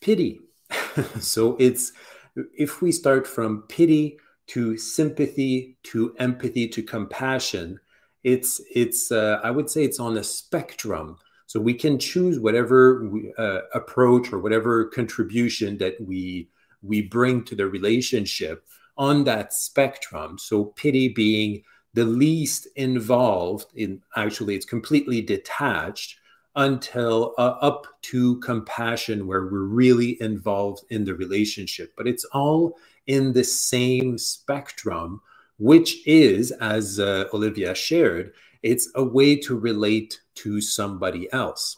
pity. 0.00 0.40
So 1.20 1.56
it's 1.58 1.92
if 2.34 2.80
we 2.80 2.92
start 2.92 3.26
from 3.26 3.62
pity 3.62 4.18
to 4.48 4.76
sympathy 4.76 5.76
to 5.84 6.14
empathy 6.18 6.68
to 6.68 6.82
compassion. 6.82 7.80
It's 8.22 8.60
it's 8.74 9.12
uh, 9.12 9.40
i 9.42 9.50
would 9.50 9.70
say 9.70 9.84
it's 9.84 10.00
on 10.00 10.16
a 10.16 10.24
spectrum. 10.24 11.18
So 11.46 11.60
we 11.60 11.74
can 11.74 11.98
choose 11.98 12.40
whatever 12.40 13.08
uh, 13.38 13.60
approach 13.74 14.32
or 14.32 14.38
whatever 14.38 14.86
contribution 14.86 15.78
that 15.78 16.00
we 16.00 16.48
we 16.82 17.02
bring 17.02 17.44
to 17.44 17.54
the 17.54 17.66
relationship 17.66 18.66
on 18.96 19.24
that 19.24 19.52
spectrum. 19.52 20.38
So 20.38 20.66
pity 20.76 21.08
being 21.08 21.62
the 21.94 22.04
least 22.04 22.66
involved 22.76 23.72
in 23.74 24.02
actually 24.16 24.56
it's 24.56 24.66
completely 24.66 25.20
detached 25.20 26.18
until 26.56 27.34
uh, 27.36 27.56
up 27.60 27.86
to 28.02 28.38
compassion, 28.40 29.26
where 29.26 29.46
we're 29.46 29.62
really 29.62 30.20
involved 30.20 30.84
in 30.90 31.04
the 31.04 31.14
relationship. 31.14 31.92
But 31.96 32.06
it's 32.06 32.24
all 32.26 32.78
in 33.06 33.32
the 33.32 33.44
same 33.44 34.18
spectrum, 34.18 35.20
which 35.58 36.06
is, 36.06 36.50
as 36.52 36.98
uh, 36.98 37.24
Olivia 37.32 37.74
shared, 37.74 38.32
it's 38.62 38.90
a 38.94 39.04
way 39.04 39.36
to 39.36 39.58
relate 39.58 40.20
to 40.36 40.60
somebody 40.60 41.32
else. 41.32 41.76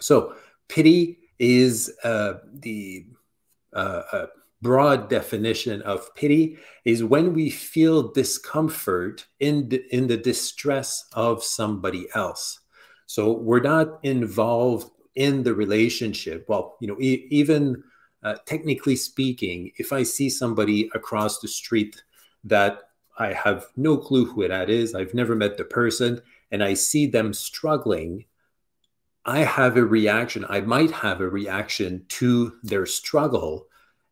So, 0.00 0.34
pity 0.68 1.18
is 1.38 1.92
uh, 2.02 2.34
the 2.52 3.06
uh, 3.72 4.26
broad 4.62 5.08
definition 5.08 5.82
of 5.82 6.14
pity 6.14 6.58
is 6.84 7.04
when 7.04 7.34
we 7.34 7.50
feel 7.50 8.12
discomfort 8.12 9.26
in 9.38 9.68
the, 9.68 9.84
in 9.94 10.06
the 10.06 10.16
distress 10.16 11.06
of 11.12 11.44
somebody 11.44 12.08
else. 12.14 12.60
So 13.06 13.32
we're 13.32 13.60
not 13.60 14.00
involved 14.02 14.90
in 15.14 15.42
the 15.42 15.54
relationship. 15.54 16.46
Well, 16.48 16.76
you 16.80 16.88
know, 16.88 16.96
e- 17.00 17.26
even 17.30 17.82
uh, 18.26 18.34
technically 18.44 18.96
speaking, 18.96 19.70
if 19.78 19.92
I 19.92 20.02
see 20.02 20.28
somebody 20.28 20.90
across 20.96 21.38
the 21.38 21.46
street 21.46 22.02
that 22.42 22.90
I 23.16 23.32
have 23.32 23.66
no 23.76 23.96
clue 23.96 24.24
who 24.24 24.48
that 24.48 24.68
is, 24.68 24.96
I've 24.96 25.14
never 25.14 25.36
met 25.36 25.56
the 25.56 25.64
person, 25.64 26.20
and 26.50 26.64
I 26.64 26.74
see 26.74 27.06
them 27.06 27.32
struggling, 27.32 28.24
I 29.24 29.38
have 29.44 29.76
a 29.76 29.84
reaction. 29.84 30.44
I 30.48 30.60
might 30.60 30.90
have 30.90 31.20
a 31.20 31.28
reaction 31.28 32.04
to 32.08 32.56
their 32.64 32.84
struggle. 32.84 33.68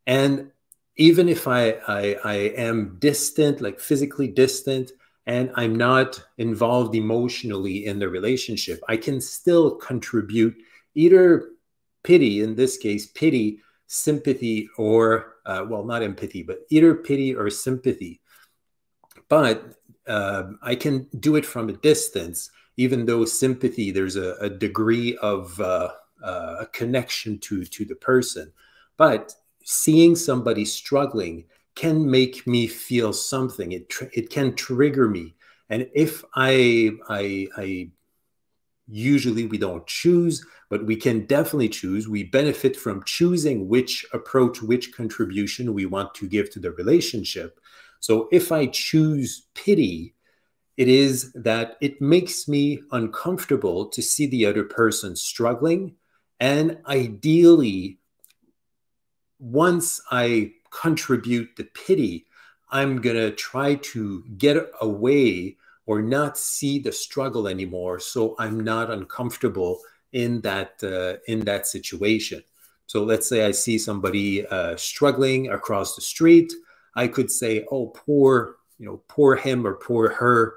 And 0.06 0.52
even 0.94 1.28
if 1.28 1.48
I, 1.48 1.70
I, 1.88 2.16
I 2.24 2.34
am 2.56 2.98
distant, 3.00 3.60
like 3.60 3.80
physically 3.80 4.28
distant, 4.28 4.92
and 5.26 5.50
I'm 5.56 5.74
not 5.74 6.22
involved 6.38 6.94
emotionally 6.94 7.86
in 7.86 7.98
the 7.98 8.08
relationship, 8.08 8.80
I 8.88 8.96
can 8.96 9.20
still 9.20 9.74
contribute 9.74 10.54
either 10.94 11.50
pity, 12.04 12.42
in 12.42 12.54
this 12.54 12.76
case, 12.76 13.06
pity, 13.06 13.58
sympathy, 13.86 14.68
or, 14.76 15.36
uh, 15.46 15.64
well, 15.68 15.84
not 15.84 16.02
empathy, 16.02 16.42
but 16.42 16.60
either 16.70 16.94
pity 16.94 17.34
or 17.34 17.50
sympathy. 17.50 18.20
But 19.28 19.74
uh, 20.06 20.44
I 20.62 20.74
can 20.74 21.08
do 21.18 21.36
it 21.36 21.46
from 21.46 21.68
a 21.68 21.74
distance, 21.74 22.50
even 22.76 23.06
though 23.06 23.24
sympathy, 23.24 23.90
there's 23.90 24.16
a, 24.16 24.34
a 24.40 24.50
degree 24.50 25.16
of 25.18 25.60
uh, 25.60 25.90
uh 26.22 26.56
a 26.60 26.66
connection 26.66 27.38
to, 27.38 27.64
to 27.64 27.84
the 27.84 27.96
person. 27.96 28.52
But 28.96 29.34
seeing 29.64 30.14
somebody 30.16 30.64
struggling, 30.64 31.44
can 31.74 32.08
make 32.08 32.46
me 32.46 32.66
feel 32.66 33.12
something. 33.12 33.72
It 33.72 33.92
it 34.12 34.30
can 34.30 34.54
trigger 34.54 35.08
me, 35.08 35.34
and 35.68 35.88
if 35.94 36.24
I 36.34 36.90
I 37.08 37.48
I 37.56 37.90
usually 38.86 39.46
we 39.46 39.58
don't 39.58 39.86
choose, 39.86 40.44
but 40.68 40.84
we 40.84 40.96
can 40.96 41.26
definitely 41.26 41.68
choose. 41.68 42.08
We 42.08 42.24
benefit 42.24 42.76
from 42.76 43.04
choosing 43.04 43.68
which 43.68 44.04
approach, 44.12 44.62
which 44.62 44.94
contribution 44.94 45.74
we 45.74 45.86
want 45.86 46.14
to 46.16 46.28
give 46.28 46.50
to 46.50 46.60
the 46.60 46.72
relationship. 46.72 47.60
So 48.00 48.28
if 48.30 48.52
I 48.52 48.66
choose 48.66 49.46
pity, 49.54 50.14
it 50.76 50.88
is 50.88 51.32
that 51.34 51.76
it 51.80 52.00
makes 52.00 52.48
me 52.48 52.82
uncomfortable 52.90 53.86
to 53.86 54.02
see 54.02 54.26
the 54.26 54.46
other 54.46 54.64
person 54.64 55.16
struggling. 55.16 55.94
And 56.40 56.78
ideally, 56.86 58.00
once 59.38 60.00
I 60.10 60.52
contribute 60.70 61.50
the 61.56 61.64
pity, 61.64 62.26
I'm 62.70 63.00
going 63.00 63.16
to 63.16 63.30
try 63.30 63.76
to 63.76 64.24
get 64.36 64.70
away 64.80 65.56
or 65.86 66.02
not 66.02 66.38
see 66.38 66.78
the 66.78 66.92
struggle 66.92 67.46
anymore 67.46 68.00
so 68.00 68.34
I'm 68.38 68.60
not 68.60 68.90
uncomfortable 68.90 69.80
in 70.14 70.40
that 70.42 70.82
uh, 70.82 71.20
in 71.26 71.40
that 71.40 71.66
situation. 71.66 72.42
So 72.86 73.02
let's 73.04 73.28
say 73.28 73.44
I 73.44 73.50
see 73.50 73.78
somebody 73.78 74.46
uh, 74.46 74.76
struggling 74.76 75.48
across 75.50 75.94
the 75.94 76.00
street, 76.00 76.52
I 76.94 77.08
could 77.08 77.30
say, 77.30 77.66
"Oh, 77.70 77.88
poor, 77.88 78.56
you 78.78 78.86
know, 78.86 79.02
poor 79.08 79.36
him 79.36 79.66
or 79.66 79.74
poor 79.74 80.08
her." 80.10 80.54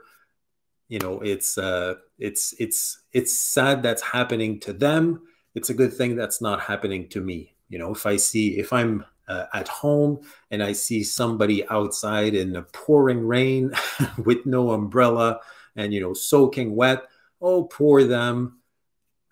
You 0.87 0.99
know, 0.99 1.19
it's 1.21 1.57
uh, 1.57 1.95
it's 2.19 2.53
it's 2.59 3.01
it's 3.11 3.37
sad 3.37 3.83
that's 3.83 4.03
happening 4.03 4.59
to 4.61 4.73
them. 4.73 5.23
It's 5.55 5.69
a 5.69 5.73
good 5.73 5.93
thing 5.93 6.15
that's 6.15 6.39
not 6.39 6.61
happening 6.61 7.09
to 7.09 7.21
me. 7.21 7.55
You 7.67 7.79
know, 7.79 7.91
if 7.91 8.05
I 8.05 8.17
see 8.17 8.59
if 8.59 8.71
I'm 8.71 9.03
uh, 9.27 9.45
at 9.53 9.67
home 9.67 10.19
and 10.51 10.63
I 10.63 10.73
see 10.73 11.03
somebody 11.03 11.67
outside 11.67 12.33
in 12.33 12.53
the 12.53 12.61
pouring 12.61 13.25
rain 13.27 13.71
with 14.23 14.45
no 14.45 14.71
umbrella 14.71 15.39
and, 15.75 15.93
you 15.93 15.99
know, 15.99 16.13
soaking 16.13 16.75
wet, 16.75 17.03
oh, 17.41 17.63
poor 17.65 18.03
them. 18.03 18.59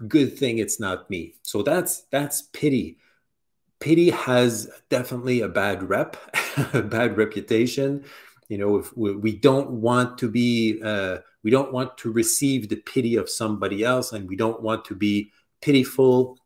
Good 0.08 0.38
thing 0.38 0.58
it's 0.58 0.80
not 0.80 1.10
me. 1.10 1.36
So 1.42 1.64
that's 1.64 2.02
that's 2.12 2.44
pity. 2.54 2.98
Pity 3.80 4.10
has 4.10 4.70
definitely 4.90 5.42
a 5.42 5.48
bad 5.48 5.90
rep, 5.90 6.18
a 6.74 6.82
bad 6.82 7.18
reputation. 7.18 8.04
You 8.50 8.58
know, 8.58 8.78
if 8.78 8.96
we, 8.96 9.16
we 9.16 9.36
don't 9.38 9.72
want 9.72 10.18
to 10.20 10.30
be, 10.30 10.82
uh, 10.84 11.20
we 11.44 11.52
don't 11.52 11.72
want 11.72 11.98
to 12.00 12.12
receive 12.12 12.68
the 12.68 12.75
pity 12.75 13.16
of 13.16 13.30
somebody 13.30 13.84
else, 13.84 14.12
and 14.12 14.28
we 14.28 14.36
don't 14.36 14.62
want 14.62 14.86
to 14.86 14.96
be 14.96 15.32
pitiful. 15.62 16.38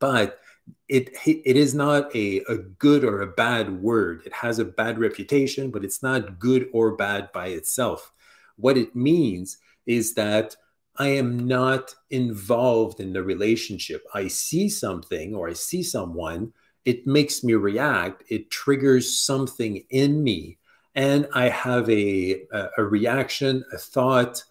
But 0.00 0.39
it 0.88 1.10
it 1.26 1.56
is 1.56 1.74
not 1.74 2.14
a, 2.14 2.40
a 2.48 2.56
good 2.56 3.04
or 3.04 3.20
a 3.20 3.26
bad 3.26 3.82
word. 3.82 4.22
It 4.26 4.32
has 4.32 4.58
a 4.58 4.64
bad 4.64 4.98
reputation, 4.98 5.70
but 5.70 5.84
it's 5.84 6.02
not 6.02 6.38
good 6.38 6.68
or 6.72 6.96
bad 6.96 7.32
by 7.32 7.48
itself. 7.48 8.12
What 8.56 8.76
it 8.76 8.94
means 8.94 9.58
is 9.86 10.14
that 10.14 10.56
I 10.96 11.08
am 11.08 11.46
not 11.46 11.94
involved 12.10 13.00
in 13.00 13.12
the 13.12 13.22
relationship. 13.22 14.04
I 14.12 14.28
see 14.28 14.68
something 14.68 15.34
or 15.34 15.48
I 15.48 15.54
see 15.54 15.82
someone, 15.82 16.52
it 16.84 17.06
makes 17.06 17.42
me 17.44 17.54
react, 17.54 18.24
it 18.28 18.50
triggers 18.50 19.18
something 19.18 19.84
in 19.90 20.22
me, 20.22 20.58
and 20.94 21.28
I 21.32 21.48
have 21.48 21.88
a, 21.88 22.42
a, 22.76 22.84
reaction, 22.84 23.64
a 23.72 23.78
thought 23.78 24.44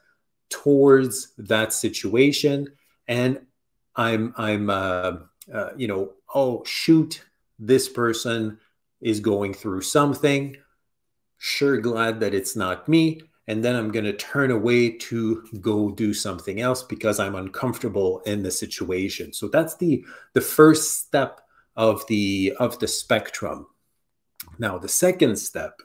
towards 0.50 1.34
that 1.38 1.74
situation, 1.74 2.68
and 3.08 3.42
I'm 3.96 4.34
I'm 4.38 4.70
uh, 4.70 5.18
uh, 5.54 5.70
you 5.76 5.88
know, 5.88 6.14
oh, 6.34 6.64
shoot, 6.66 7.24
this 7.58 7.90
person 7.90 8.60
is 9.02 9.20
going 9.20 9.54
through 9.54 9.82
something. 9.82 10.58
Sure, 11.38 11.78
glad 11.80 12.20
that 12.20 12.34
it's 12.34 12.56
not 12.56 12.88
me. 12.88 13.22
And 13.48 13.66
then 13.66 13.76
I'm 13.76 13.92
going 13.92 14.06
to 14.06 14.14
turn 14.14 14.52
away 14.52 14.92
to 14.92 15.44
go 15.60 15.90
do 15.90 16.14
something 16.14 16.62
else 16.62 16.84
because 16.84 17.20
I'm 17.20 17.34
uncomfortable 17.34 18.20
in 18.28 18.44
the 18.44 18.52
situation. 18.52 19.34
So 19.34 19.48
that's 19.48 19.76
the 19.78 20.06
the 20.34 20.42
first 20.42 21.00
step 21.00 21.42
of 21.76 22.06
the 22.08 22.54
of 22.60 22.78
the 22.78 22.88
spectrum. 22.88 23.66
Now, 24.60 24.78
the 24.78 24.88
second 24.88 25.38
step, 25.38 25.82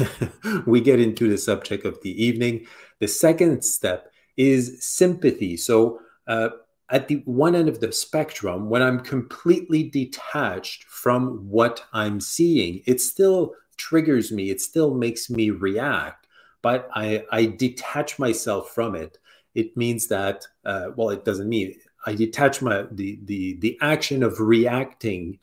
we 0.66 0.80
get 0.80 1.00
into 1.00 1.28
the 1.28 1.36
subject 1.36 1.84
of 1.84 2.00
the 2.02 2.24
evening. 2.24 2.66
The 3.00 3.08
second 3.08 3.62
step 3.62 4.10
is 4.36 4.82
sympathy. 4.82 5.56
So 5.56 6.00
uh, 6.26 6.50
at 6.92 7.08
the 7.08 7.22
one 7.24 7.54
end 7.54 7.68
of 7.70 7.80
the 7.80 7.90
spectrum, 7.90 8.68
when 8.68 8.82
I'm 8.82 9.00
completely 9.00 9.82
detached 9.82 10.84
from 10.84 11.48
what 11.48 11.82
I'm 11.92 12.20
seeing, 12.20 12.82
it 12.86 13.00
still 13.00 13.54
triggers 13.78 14.30
me, 14.30 14.50
it 14.50 14.60
still 14.60 14.94
makes 14.94 15.30
me 15.30 15.50
react, 15.50 16.26
but 16.60 16.88
I, 16.94 17.24
I 17.32 17.46
detach 17.46 18.18
myself 18.18 18.70
from 18.70 18.94
it. 18.94 19.18
It 19.54 19.74
means 19.74 20.06
that, 20.08 20.46
uh, 20.66 20.88
well, 20.94 21.08
it 21.08 21.24
doesn't 21.24 21.48
mean 21.48 21.74
I 22.04 22.14
detach 22.14 22.60
my 22.62 22.84
the 22.90 23.18
the 23.24 23.58
the 23.60 23.78
action 23.80 24.22
of 24.22 24.40
reacting 24.40 25.38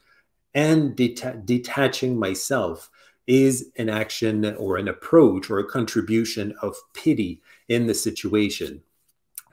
and 0.54 0.96
deta- 0.96 1.46
detaching 1.46 2.18
myself 2.20 2.90
is 3.28 3.72
an 3.78 3.90
action 3.90 4.56
or 4.56 4.78
an 4.78 4.88
approach 4.88 5.50
or 5.50 5.60
a 5.60 5.70
contribution 5.70 6.54
of 6.62 6.76
pity 6.94 7.42
in 7.70 7.88
the 7.88 7.94
situation. 7.94 8.82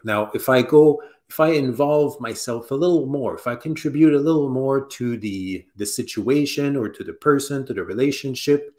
Now, 0.04 0.30
if 0.34 0.48
I 0.48 0.62
go 0.62 1.02
if 1.28 1.40
I 1.40 1.48
involve 1.48 2.20
myself 2.20 2.70
a 2.70 2.74
little 2.74 3.06
more, 3.06 3.34
if 3.34 3.46
I 3.46 3.56
contribute 3.56 4.14
a 4.14 4.20
little 4.20 4.48
more 4.48 4.86
to 4.86 5.16
the, 5.16 5.64
the 5.76 5.86
situation 5.86 6.76
or 6.76 6.88
to 6.88 7.02
the 7.02 7.14
person, 7.14 7.66
to 7.66 7.74
the 7.74 7.82
relationship, 7.82 8.74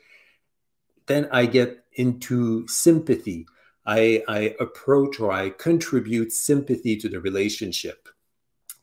then 1.08 1.28
I 1.32 1.46
get 1.46 1.84
into 1.94 2.68
sympathy. 2.68 3.46
I, 3.86 4.24
I 4.28 4.56
approach 4.60 5.20
or 5.20 5.32
I 5.32 5.50
contribute 5.50 6.32
sympathy 6.32 6.96
to 6.98 7.10
the 7.10 7.20
relationship. 7.20 8.08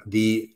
The 0.06 0.50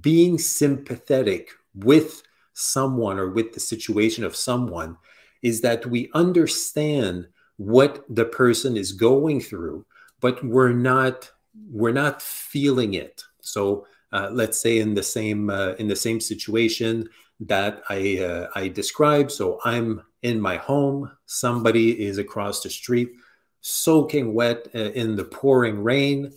being 0.00 0.38
sympathetic 0.38 1.50
with 1.74 2.22
someone 2.54 3.18
or 3.18 3.30
with 3.30 3.52
the 3.52 3.60
situation 3.60 4.24
of 4.24 4.34
someone 4.34 4.96
is 5.42 5.60
that 5.60 5.86
we 5.86 6.10
understand 6.14 7.28
what 7.56 8.04
the 8.08 8.24
person 8.24 8.76
is 8.76 8.92
going 8.92 9.40
through, 9.40 9.86
but 10.20 10.42
we're 10.44 10.72
not 10.72 11.30
we're 11.70 11.92
not 11.92 12.22
feeling 12.22 12.94
it. 12.94 13.22
So 13.40 13.86
uh, 14.12 14.28
let's 14.32 14.60
say 14.60 14.78
in 14.78 14.94
the 14.94 15.02
same 15.02 15.50
uh, 15.50 15.72
in 15.78 15.88
the 15.88 15.96
same 15.96 16.20
situation 16.20 17.08
that 17.40 17.82
I 17.88 18.18
uh, 18.18 18.48
I 18.54 18.68
described. 18.68 19.30
So 19.30 19.60
I'm 19.64 20.02
in 20.22 20.40
my 20.40 20.56
home. 20.56 21.10
Somebody 21.26 22.04
is 22.04 22.18
across 22.18 22.62
the 22.62 22.70
street, 22.70 23.12
soaking 23.60 24.32
wet 24.34 24.68
uh, 24.74 24.90
in 24.92 25.16
the 25.16 25.24
pouring 25.24 25.82
rain. 25.82 26.32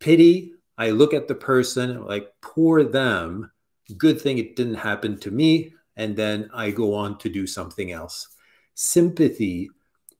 Pity. 0.00 0.52
I 0.76 0.90
look 0.90 1.12
at 1.12 1.26
the 1.26 1.34
person 1.34 2.04
like 2.04 2.32
poor 2.40 2.84
them. 2.84 3.50
Good 3.96 4.20
thing 4.20 4.38
it 4.38 4.54
didn't 4.54 4.74
happen 4.74 5.18
to 5.20 5.30
me. 5.30 5.72
And 5.96 6.16
then 6.16 6.50
I 6.54 6.70
go 6.70 6.94
on 6.94 7.18
to 7.18 7.28
do 7.28 7.46
something 7.46 7.90
else. 7.90 8.28
Sympathy 8.74 9.70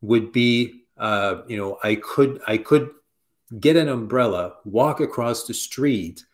would 0.01 0.33
be, 0.33 0.83
uh, 0.97 1.43
you 1.47 1.57
know, 1.57 1.79
I 1.85 1.95
could 1.95 2.41
I 2.47 2.57
could 2.59 2.91
get 3.61 3.77
an 3.77 3.89
umbrella, 3.89 4.55
walk 4.65 5.01
across 5.01 5.47
the 5.47 5.55
street, 5.55 6.25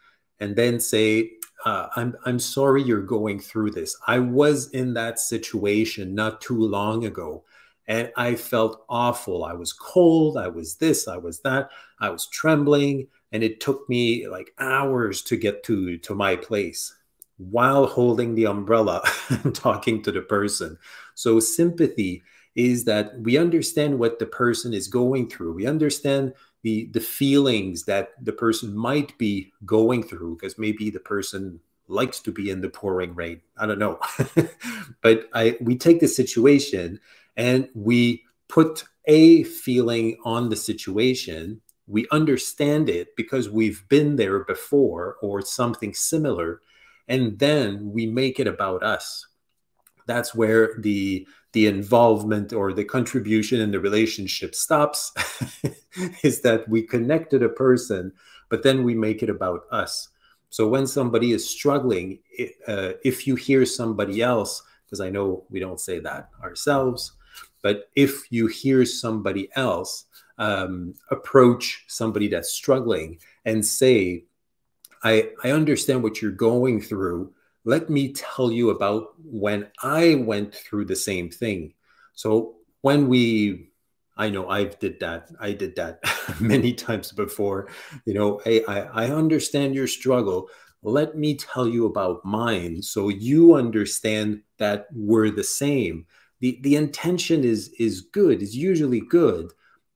and 0.40 0.56
then 0.56 0.80
say, 0.80 1.30
uh, 1.64 1.88
I'm, 1.96 2.16
I'm 2.26 2.38
sorry 2.38 2.82
you're 2.82 3.02
going 3.02 3.40
through 3.40 3.70
this. 3.70 3.96
I 4.06 4.18
was 4.18 4.70
in 4.70 4.94
that 4.94 5.18
situation 5.18 6.14
not 6.14 6.40
too 6.40 6.58
long 6.58 7.06
ago 7.06 7.44
and 7.86 8.10
I 8.16 8.34
felt 8.34 8.84
awful. 8.88 9.44
I 9.44 9.52
was 9.52 9.72
cold. 9.72 10.36
I 10.36 10.48
was 10.48 10.76
this, 10.76 11.06
I 11.06 11.16
was 11.16 11.40
that. 11.40 11.70
I 12.00 12.10
was 12.10 12.26
trembling. 12.26 13.08
And 13.32 13.42
it 13.42 13.60
took 13.60 13.88
me 13.88 14.28
like 14.28 14.54
hours 14.58 15.22
to 15.22 15.36
get 15.36 15.62
to, 15.64 15.98
to 15.98 16.14
my 16.14 16.36
place 16.36 16.94
while 17.36 17.86
holding 17.86 18.34
the 18.34 18.46
umbrella 18.46 19.02
and 19.28 19.54
talking 19.54 20.02
to 20.02 20.12
the 20.12 20.22
person. 20.22 20.78
So, 21.14 21.40
sympathy 21.40 22.22
is 22.54 22.84
that 22.84 23.18
we 23.20 23.36
understand 23.36 23.98
what 23.98 24.20
the 24.20 24.26
person 24.26 24.72
is 24.72 24.86
going 24.86 25.28
through. 25.28 25.54
We 25.54 25.66
understand 25.66 26.32
the 26.64 26.86
the 26.92 27.00
feelings 27.00 27.84
that 27.84 28.12
the 28.24 28.32
person 28.32 28.74
might 28.74 29.16
be 29.18 29.52
going 29.66 30.02
through 30.02 30.34
because 30.36 30.58
maybe 30.58 30.90
the 30.90 30.98
person 30.98 31.60
likes 31.88 32.18
to 32.20 32.32
be 32.32 32.48
in 32.48 32.62
the 32.62 32.70
pouring 32.70 33.14
rain. 33.14 33.40
I 33.58 33.66
don't 33.66 33.78
know. 33.78 34.00
But 35.02 35.28
i 35.34 35.56
we 35.60 35.76
take 35.76 36.00
the 36.00 36.08
situation 36.08 36.98
and 37.36 37.68
we 37.74 38.24
put 38.48 38.84
a 39.04 39.42
feeling 39.44 40.16
on 40.24 40.48
the 40.48 40.56
situation. 40.56 41.60
We 41.86 42.06
understand 42.10 42.88
it 42.88 43.14
because 43.14 43.50
we've 43.50 43.86
been 43.90 44.16
there 44.16 44.40
before 44.44 45.16
or 45.20 45.42
something 45.42 45.92
similar 45.92 46.62
and 47.08 47.38
then 47.38 47.92
we 47.92 48.06
make 48.06 48.40
it 48.40 48.46
about 48.46 48.82
us. 48.82 49.26
That's 50.06 50.34
where 50.34 50.74
the 50.78 51.26
the 51.54 51.66
involvement 51.66 52.52
or 52.52 52.72
the 52.72 52.84
contribution 52.84 53.60
in 53.60 53.70
the 53.70 53.80
relationship 53.80 54.54
stops 54.54 55.12
is 56.22 56.42
that 56.42 56.68
we 56.68 56.82
connected 56.82 57.42
a 57.42 57.48
person 57.48 58.12
but 58.50 58.62
then 58.62 58.84
we 58.84 58.94
make 58.94 59.22
it 59.22 59.30
about 59.30 59.62
us. 59.72 60.10
So 60.50 60.68
when 60.68 60.86
somebody 60.86 61.32
is 61.32 61.48
struggling 61.48 62.18
uh, 62.68 62.92
if 63.04 63.26
you 63.26 63.34
hear 63.34 63.64
somebody 63.64 64.22
else 64.22 64.62
because 64.84 65.00
i 65.00 65.08
know 65.08 65.44
we 65.50 65.58
don't 65.60 65.80
say 65.80 65.98
that 65.98 66.28
ourselves 66.42 67.12
but 67.62 67.88
if 67.96 68.30
you 68.30 68.46
hear 68.46 68.84
somebody 68.84 69.48
else 69.56 70.04
um, 70.38 70.94
approach 71.10 71.84
somebody 71.88 72.28
that's 72.28 72.52
struggling 72.52 73.18
and 73.44 73.64
say 73.64 74.24
I, 75.02 75.30
I 75.44 75.50
understand 75.50 76.02
what 76.02 76.20
you're 76.20 76.30
going 76.30 76.80
through 76.80 77.32
let 77.64 77.88
me 77.90 78.12
tell 78.12 78.52
you 78.52 78.70
about 78.70 79.14
when 79.24 79.68
I 79.82 80.16
went 80.16 80.54
through 80.54 80.86
the 80.86 80.96
same 80.96 81.30
thing. 81.30 81.74
So 82.14 82.56
when 82.82 83.08
we 83.08 83.70
I 84.16 84.30
know 84.30 84.48
I've 84.48 84.78
did 84.78 85.00
that. 85.00 85.30
I 85.40 85.52
did 85.52 85.76
that 85.76 85.98
many 86.40 86.72
times 86.72 87.12
before. 87.12 87.68
You 88.04 88.14
know, 88.14 88.40
hey, 88.44 88.64
I, 88.66 89.06
I 89.06 89.10
understand 89.10 89.74
your 89.74 89.88
struggle. 89.88 90.48
Let 90.82 91.16
me 91.16 91.36
tell 91.36 91.66
you 91.66 91.86
about 91.86 92.24
mine 92.24 92.82
so 92.82 93.08
you 93.08 93.54
understand 93.54 94.42
that 94.58 94.86
we're 94.92 95.30
the 95.30 95.44
same. 95.44 96.06
The 96.40 96.58
the 96.62 96.76
intention 96.76 97.42
is 97.42 97.70
is 97.78 98.02
good, 98.02 98.42
is 98.42 98.56
usually 98.56 99.00
good, 99.00 99.52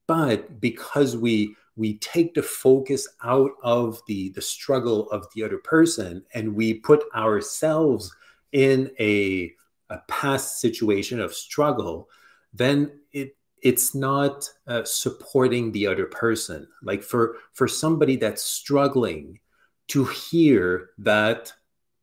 but 0.07 0.59
because 0.59 1.15
we 1.15 1.55
we 1.79 1.97
take 1.99 2.33
the 2.33 2.43
focus 2.43 3.07
out 3.23 3.51
of 3.63 4.01
the 4.07 4.29
the 4.31 4.41
struggle 4.41 5.09
of 5.11 5.25
the 5.33 5.43
other 5.43 5.57
person 5.59 6.23
and 6.33 6.53
we 6.53 6.75
put 6.75 7.03
ourselves 7.15 8.15
in 8.51 8.91
a, 8.99 9.53
a 9.89 9.97
past 10.07 10.59
situation 10.59 11.19
of 11.19 11.33
struggle 11.33 12.09
then 12.53 12.91
it 13.11 13.35
it's 13.61 13.93
not 13.93 14.49
uh, 14.67 14.83
supporting 14.83 15.71
the 15.71 15.87
other 15.87 16.05
person. 16.05 16.67
Like 16.81 17.03
for 17.03 17.37
for 17.53 17.67
somebody 17.67 18.15
that's 18.15 18.41
struggling 18.41 19.39
to 19.87 20.05
hear 20.05 20.91
that 20.99 21.51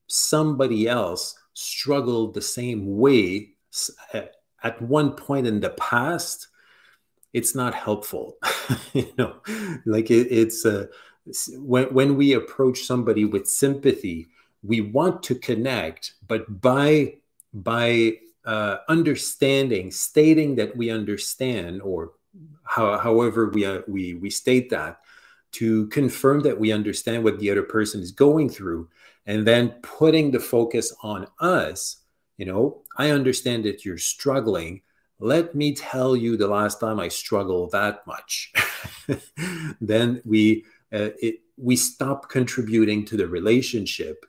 somebody 0.06 0.88
else 0.88 1.38
struggled 1.54 2.34
the 2.34 2.42
same 2.42 2.98
way 2.98 3.50
at 4.62 4.80
one 4.82 5.12
point 5.12 5.46
in 5.46 5.60
the 5.60 5.70
past 5.70 6.48
it's 7.36 7.54
not 7.54 7.74
helpful 7.74 8.38
you 8.94 9.12
know? 9.18 9.36
Like 9.84 10.10
it, 10.10 10.28
it's 10.30 10.64
a 10.64 10.88
when, 11.52 11.86
when 11.92 12.16
we 12.16 12.32
approach 12.32 12.80
somebody 12.80 13.24
with 13.24 13.46
sympathy 13.46 14.28
we 14.62 14.80
want 14.80 15.22
to 15.24 15.34
connect 15.34 16.14
but 16.26 16.60
by 16.60 17.14
by 17.52 18.12
uh, 18.44 18.76
understanding 18.88 19.90
stating 19.90 20.54
that 20.56 20.76
we 20.76 20.90
understand 20.90 21.82
or 21.82 22.12
how, 22.62 22.96
however 22.98 23.50
we, 23.50 23.66
uh, 23.66 23.80
we 23.88 24.14
we 24.14 24.30
state 24.30 24.70
that 24.70 25.00
to 25.52 25.86
confirm 25.88 26.40
that 26.40 26.58
we 26.58 26.72
understand 26.72 27.24
what 27.24 27.38
the 27.38 27.50
other 27.50 27.62
person 27.62 28.00
is 28.00 28.12
going 28.12 28.48
through 28.48 28.88
and 29.26 29.46
then 29.46 29.70
putting 29.82 30.30
the 30.30 30.40
focus 30.40 30.94
on 31.02 31.26
us 31.40 31.98
you 32.38 32.46
know 32.46 32.82
i 32.96 33.10
understand 33.10 33.64
that 33.64 33.84
you're 33.84 33.98
struggling 33.98 34.80
let 35.18 35.54
me 35.54 35.74
tell 35.74 36.14
you 36.14 36.36
the 36.36 36.48
last 36.48 36.80
time 36.80 37.00
I 37.00 37.08
struggled 37.08 37.72
that 37.72 38.06
much. 38.06 38.52
then 39.80 40.20
we 40.24 40.64
uh, 40.92 41.10
it, 41.20 41.36
we 41.56 41.76
stop 41.76 42.28
contributing 42.28 43.04
to 43.06 43.16
the 43.16 43.26
relationship, 43.26 44.26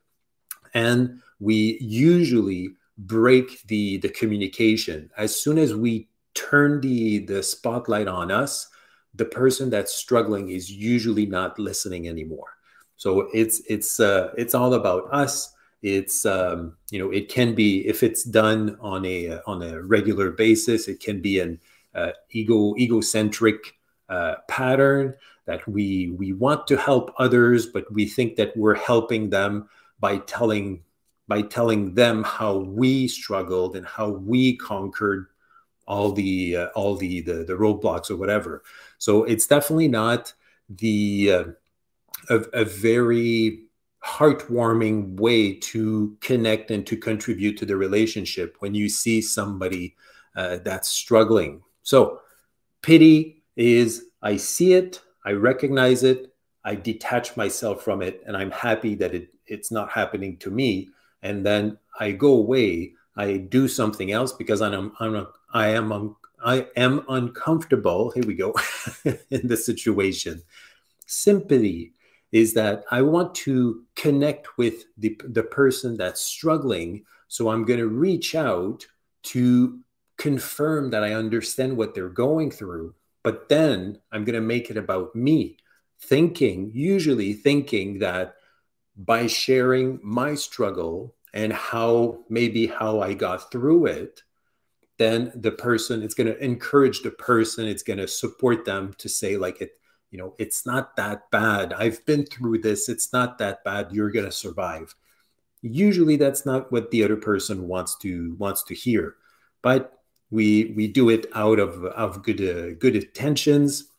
and 0.74 1.22
we 1.40 1.78
usually 1.82 2.70
break 2.98 3.62
the 3.68 3.98
the 3.98 4.10
communication 4.10 5.10
as 5.18 5.40
soon 5.40 5.58
as 5.58 5.76
we 5.76 6.08
turn 6.34 6.82
the 6.82 7.20
the 7.20 7.44
spotlight 7.44 8.08
on 8.08 8.32
us. 8.32 8.68
The 9.14 9.26
person 9.26 9.70
that's 9.70 9.94
struggling 9.94 10.50
is 10.52 10.72
usually 10.72 11.26
not 11.26 11.58
listening 11.58 12.08
anymore. 12.08 12.58
So 12.96 13.30
it's 13.34 13.62
it's 13.68 14.00
uh, 14.00 14.32
it's 14.38 14.56
all 14.56 14.74
about 14.74 15.12
us 15.12 15.54
it's 15.82 16.26
um, 16.26 16.76
you 16.92 17.00
know 17.00 17.12
it 17.12 17.30
can 17.30 17.54
be 17.54 17.88
if 17.88 18.04
it's 18.04 18.24
done 18.24 18.78
on 18.82 19.06
a 19.06 19.30
uh, 19.30 19.40
on 19.46 19.62
a 19.62 19.82
regular 19.82 20.32
basis 20.32 20.88
it 20.88 21.00
can 21.00 21.22
be 21.22 21.40
an 21.40 21.60
uh, 21.96 22.12
ego 22.32 22.76
egocentric 22.78 23.76
uh, 24.10 24.36
pattern 24.48 25.14
that 25.46 25.66
we 25.68 26.10
we 26.18 26.34
want 26.34 26.68
to 26.68 26.78
help 26.78 27.14
others 27.18 27.68
but 27.68 27.92
we 27.94 28.08
think 28.08 28.36
that 28.36 28.56
we're 28.58 28.76
helping 28.76 29.30
them 29.30 29.70
by 30.00 30.18
telling 30.20 30.84
by 31.28 31.42
telling 31.42 31.94
them 31.94 32.24
how 32.24 32.58
we 32.58 33.08
struggled 33.08 33.76
and 33.76 33.86
how 33.86 34.10
we 34.10 34.56
conquered 34.58 35.28
all 35.88 36.12
the 36.12 36.56
uh, 36.56 36.68
all 36.68 36.96
the, 36.96 37.22
the, 37.22 37.44
the 37.46 37.54
roadblocks 37.54 38.10
or 38.10 38.16
whatever. 38.16 38.64
So 38.98 39.24
it's 39.24 39.48
definitely 39.48 39.88
not 39.88 40.34
the 40.70 41.32
uh, 41.32 41.44
a, 42.30 42.36
a 42.54 42.66
very 42.66 43.67
heartwarming 44.08 45.20
way 45.20 45.54
to 45.54 46.16
connect 46.22 46.72
and 46.72 46.88
to 46.88 46.96
contribute 46.96 47.58
to 47.58 47.66
the 47.66 47.76
relationship 47.76 48.56
when 48.60 48.74
you 48.74 48.88
see 48.88 49.22
somebody 49.22 49.96
uh, 50.36 50.58
that's 50.64 50.90
struggling. 50.90 51.62
So, 51.84 52.22
pity 52.82 53.44
is 53.56 54.06
I 54.22 54.38
see 54.38 54.74
it, 54.74 55.02
I 55.26 55.32
recognize 55.32 56.04
it, 56.04 56.34
I 56.64 56.76
detach 56.76 57.36
myself 57.36 57.84
from 57.84 58.02
it, 58.02 58.24
and 58.26 58.38
I'm 58.38 58.52
happy 58.52 58.96
that 58.96 59.14
it, 59.14 59.34
it's 59.46 59.72
not 59.72 59.90
happening 59.90 60.38
to 60.38 60.52
me. 60.52 60.90
And 61.24 61.46
then 61.46 61.78
I 62.00 62.12
go 62.12 62.34
away, 62.34 62.94
I 63.16 63.38
do 63.38 63.68
something 63.68 64.12
else 64.12 64.32
because 64.32 64.62
I'm, 64.62 64.94
I'm 65.00 65.28
I 65.54 65.70
am 65.70 66.16
I 66.46 66.68
am 66.76 67.04
uncomfortable. 67.10 68.12
Here 68.12 68.24
we 68.26 68.36
go 68.36 68.54
in 69.06 69.48
the 69.48 69.58
situation. 69.58 70.44
Sympathy 71.06 71.94
is 72.32 72.54
that 72.54 72.84
I 72.92 73.02
want 73.02 73.34
to 73.36 73.84
connect 73.96 74.58
with 74.58 74.86
the, 74.98 75.20
the 75.24 75.44
person 75.44 75.98
that's 75.98 76.22
struggling. 76.22 77.04
So 77.28 77.50
I'm 77.50 77.66
going 77.66 77.80
to 77.80 77.88
reach 77.88 78.36
out 78.36 78.86
to 79.24 79.80
confirm 80.18 80.90
that 80.90 81.04
I 81.04 81.14
understand 81.14 81.78
what 81.78 81.94
they're 81.94 82.10
going 82.10 82.52
through. 82.52 82.96
But 83.24 83.50
then 83.50 84.00
I'm 84.12 84.24
going 84.24 84.36
to 84.36 84.42
make 84.42 84.70
it 84.70 84.78
about 84.78 85.16
me, 85.16 85.58
thinking, 86.00 86.72
usually 86.74 87.34
thinking 87.34 88.00
that 88.00 88.36
by 88.96 89.28
sharing 89.28 90.00
my 90.02 90.36
struggle 90.36 91.16
and 91.34 91.54
how 91.54 92.20
maybe 92.30 92.68
how 92.68 93.02
I 93.02 93.14
got 93.14 93.52
through 93.52 93.88
it, 93.88 94.24
then 94.98 95.32
the 95.36 95.52
person, 95.52 96.02
it's 96.02 96.16
going 96.16 96.28
to 96.28 96.44
encourage 96.44 97.02
the 97.02 97.12
person, 97.12 97.68
it's 97.68 97.84
going 97.84 98.00
to 98.00 98.08
support 98.08 98.66
them 98.66 98.94
to 98.98 99.08
say, 99.08 99.38
like, 99.38 99.62
it, 99.62 99.77
you 100.12 100.18
know 100.18 100.34
it's 100.38 100.66
not 100.66 100.96
that 100.96 101.30
bad. 101.32 101.74
I've 101.74 102.06
been 102.06 102.26
through 102.26 102.60
this. 102.60 102.90
It's 102.90 103.14
not 103.14 103.38
that 103.38 103.64
bad. 103.64 103.92
You're 103.92 104.12
going 104.12 104.26
to 104.26 104.32
survive. 104.32 104.96
Usually 105.62 106.16
that's 106.16 106.46
not 106.46 106.72
what 106.72 106.92
the 106.92 107.04
other 107.04 107.18
person 107.18 107.68
wants 107.68 107.96
to 107.98 108.36
wants 108.40 108.64
to 108.66 108.76
hear 108.76 109.16
but 109.62 110.00
we 110.32 110.74
we 110.76 110.88
do 110.88 111.10
it 111.10 111.26
out 111.36 111.60
of 111.60 111.84
of 111.86 112.24
good 112.24 112.42
uh, 112.42 112.74
good 112.80 112.96
intentions. 112.96 113.92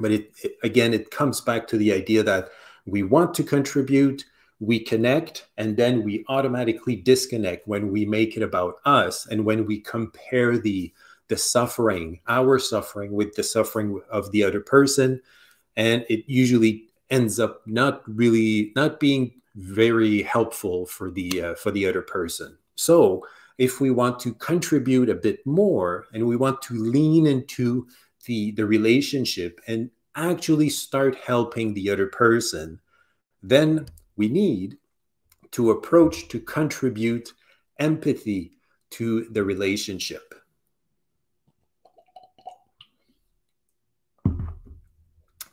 But 0.00 0.12
it, 0.12 0.30
it 0.42 0.56
again 0.62 0.94
it 0.94 1.10
comes 1.10 1.40
back 1.40 1.66
to 1.68 1.76
the 1.76 1.92
idea 1.92 2.22
that 2.22 2.50
we 2.86 3.02
want 3.02 3.34
to 3.34 3.42
contribute 3.42 4.24
we 4.62 4.78
connect 4.78 5.46
and 5.56 5.76
then 5.76 6.04
we 6.04 6.22
automatically 6.28 6.94
disconnect 6.94 7.66
when 7.66 7.90
we 7.90 8.04
make 8.04 8.36
it 8.36 8.42
about 8.42 8.74
us 8.84 9.26
and 9.26 9.44
when 9.44 9.64
we 9.64 9.80
compare 9.80 10.58
the 10.58 10.92
the 11.28 11.36
suffering 11.36 12.20
our 12.28 12.58
suffering 12.58 13.12
with 13.12 13.34
the 13.36 13.42
suffering 13.42 14.00
of 14.10 14.30
the 14.32 14.44
other 14.44 14.60
person 14.60 15.20
and 15.76 16.04
it 16.08 16.24
usually 16.26 16.84
ends 17.10 17.40
up 17.40 17.62
not 17.66 18.02
really 18.06 18.72
not 18.76 19.00
being 19.00 19.32
very 19.56 20.22
helpful 20.22 20.86
for 20.86 21.10
the 21.10 21.42
uh, 21.42 21.54
for 21.54 21.70
the 21.70 21.86
other 21.86 22.02
person. 22.02 22.56
So 22.76 23.26
if 23.58 23.78
we 23.78 23.90
want 23.90 24.18
to 24.20 24.32
contribute 24.34 25.10
a 25.10 25.14
bit 25.14 25.46
more 25.46 26.06
and 26.14 26.26
we 26.26 26.36
want 26.36 26.62
to 26.62 26.74
lean 26.74 27.26
into 27.26 27.86
the 28.24 28.52
the 28.52 28.66
relationship 28.66 29.60
and 29.66 29.90
actually 30.16 30.68
start 30.68 31.14
helping 31.16 31.72
the 31.72 31.88
other 31.90 32.06
person 32.06 32.80
then 33.42 33.86
we 34.16 34.28
need 34.28 34.76
to 35.50 35.70
approach 35.70 36.28
to 36.28 36.40
contribute 36.40 37.32
empathy 37.78 38.52
to 38.90 39.24
the 39.30 39.42
relationship 39.42 40.34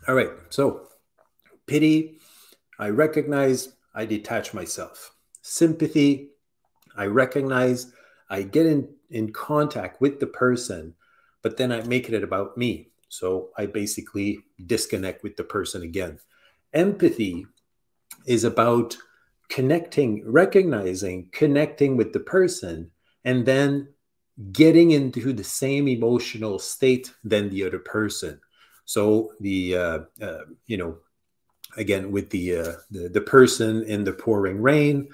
All 0.08 0.15
right. 0.15 0.30
So, 0.50 0.88
pity, 1.65 2.20
I 2.80 2.89
recognize, 2.89 3.74
I 3.93 4.06
detach 4.06 4.54
myself. 4.54 5.13
Sympathy, 5.41 6.30
I 6.96 7.06
recognize, 7.06 7.91
I 8.30 8.43
get 8.43 8.65
in, 8.65 8.88
in 9.10 9.34
contact 9.34 10.00
with 10.00 10.20
the 10.20 10.28
person, 10.28 10.93
but 11.41 11.58
then 11.58 11.72
I 11.72 11.82
make 11.82 12.10
it 12.10 12.24
about 12.24 12.58
me. 12.58 12.89
So 13.10 13.50
I 13.58 13.65
basically 13.65 14.39
disconnect 14.65 15.24
with 15.24 15.36
the 15.36 15.43
person 15.43 15.84
again. 15.84 16.20
Empathy 16.74 17.46
is 18.26 18.43
about 18.43 18.98
connecting, 19.50 20.30
recognizing, 20.30 21.30
connecting 21.32 21.98
with 21.98 22.13
the 22.13 22.20
person, 22.20 22.91
and 23.26 23.46
then 23.46 23.89
getting 24.52 24.91
into 24.91 25.34
the 25.34 25.43
same 25.43 25.88
emotional 25.88 26.60
state 26.60 27.13
than 27.24 27.50
the 27.50 27.65
other 27.65 27.80
person. 27.80 28.39
So 28.88 29.34
the 29.41 29.76
uh, 29.76 30.00
uh, 30.21 30.45
you 30.65 30.78
know 30.78 30.97
again 31.76 32.10
with 32.10 32.30
the, 32.30 32.58
uh, 32.58 32.73
the 32.89 33.10
the 33.10 33.21
person 33.21 33.84
in 33.84 34.06
the 34.06 34.13
pouring 34.13 34.62
rain, 34.62 35.10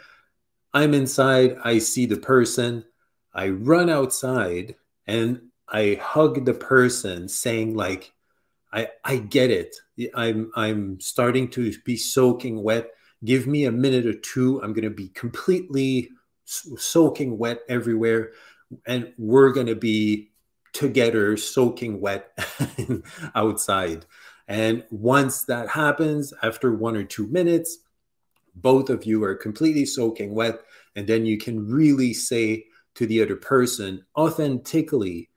I'm 0.74 0.94
inside. 0.94 1.58
I 1.64 1.80
see 1.80 2.06
the 2.06 2.18
person. 2.18 2.86
I 3.34 3.50
run 3.50 3.90
outside 3.90 4.76
and 5.08 5.50
I 5.68 6.00
hug 6.00 6.46
the 6.46 6.54
person, 6.54 7.28
saying 7.28 7.74
like, 7.76 8.14
"I 8.72 8.90
I 9.04 9.18
get 9.18 9.50
it. 9.50 9.76
I'm 10.14 10.52
I'm 10.56 11.00
starting 11.00 11.50
to 11.50 11.74
be 11.84 11.98
soaking 11.98 12.62
wet. 12.62 12.92
Give 13.26 13.48
me 13.48 13.66
a 13.66 13.72
minute 13.72 14.06
or 14.06 14.14
two. 14.14 14.62
I'm 14.62 14.74
going 14.74 14.84
to 14.84 14.92
be 14.92 15.10
completely 15.10 16.10
soaking 16.46 17.40
wet 17.40 17.62
everywhere, 17.68 18.34
and 18.86 19.14
we're 19.18 19.52
going 19.52 19.68
to 19.68 19.76
be 19.76 20.30
together 20.74 21.38
soaking 21.38 22.02
wet 22.02 22.38
outside. 23.36 24.06
And 24.48 24.84
once 24.90 25.44
that 25.44 25.70
happens, 25.70 26.34
after 26.44 26.74
one 26.74 26.96
or 26.98 27.04
two 27.04 27.28
minutes, 27.28 27.78
both 28.56 28.90
of 28.90 29.06
you 29.06 29.24
are 29.24 29.36
completely 29.36 29.86
soaking 29.86 30.36
wet. 30.36 30.60
And 30.96 31.08
then 31.08 31.26
you 31.26 31.38
can 31.38 31.68
really 31.68 32.14
say 32.14 32.66
to 32.96 33.08
the 33.08 33.22
other 33.22 33.36
person 33.36 34.06
authentically, 34.18 35.30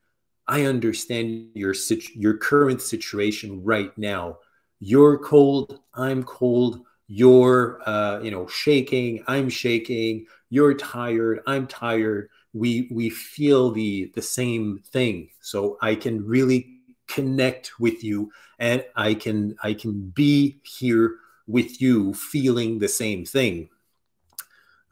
I 0.49 0.65
understand 0.65 1.51
your, 1.55 1.75
your 2.15 2.37
current 2.37 2.83
situation 2.83 3.63
right 3.65 3.97
now. 3.97 4.39
You're 4.81 5.19
cold, 5.19 5.81
I'm 5.95 6.23
cold, 6.23 6.85
you're 7.09 7.81
uh, 7.87 8.21
you 8.21 8.31
know 8.31 8.47
shaking, 8.47 9.23
I'm 9.27 9.49
shaking, 9.49 10.27
you're 10.51 10.75
tired, 10.75 11.41
I'm 11.47 11.67
tired 11.67 12.29
we 12.57 12.89
we 12.91 13.11
feel 13.11 13.71
the 13.71 14.11
the 14.15 14.23
same 14.23 14.83
thing. 14.91 15.29
So 15.41 15.79
i 15.83 15.95
can 15.95 16.25
really 16.27 16.73
connect 17.07 17.79
with 17.79 18.03
you 18.03 18.33
and 18.59 18.85
i 18.97 19.15
can 19.15 19.57
i 19.63 19.73
can 19.75 20.11
be 20.11 20.59
here 20.65 21.17
with 21.47 21.81
you 21.81 22.15
feeling 22.15 22.79
the 22.79 22.89
same 22.89 23.25
thing. 23.25 23.69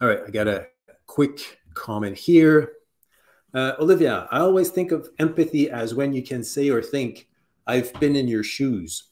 All 0.01 0.09
right 0.09 0.21
i 0.27 0.31
got 0.31 0.49
a 0.49 0.67
quick 1.07 1.61
comment 1.75 2.17
here. 2.17 2.73
Uh, 3.55 3.73
olivia 3.79 4.29
i 4.31 4.39
always 4.41 4.71
think 4.71 4.91
of 4.93 5.09
empathy 5.19 5.71
as 5.71 5.95
when 5.95 6.13
you 6.13 6.23
can 6.23 6.43
say 6.43 6.71
or 6.71 6.83
think 6.83 7.29
i've 7.67 7.93
been 7.95 8.17
in 8.17 8.29
your 8.29 8.45
shoes. 8.45 9.05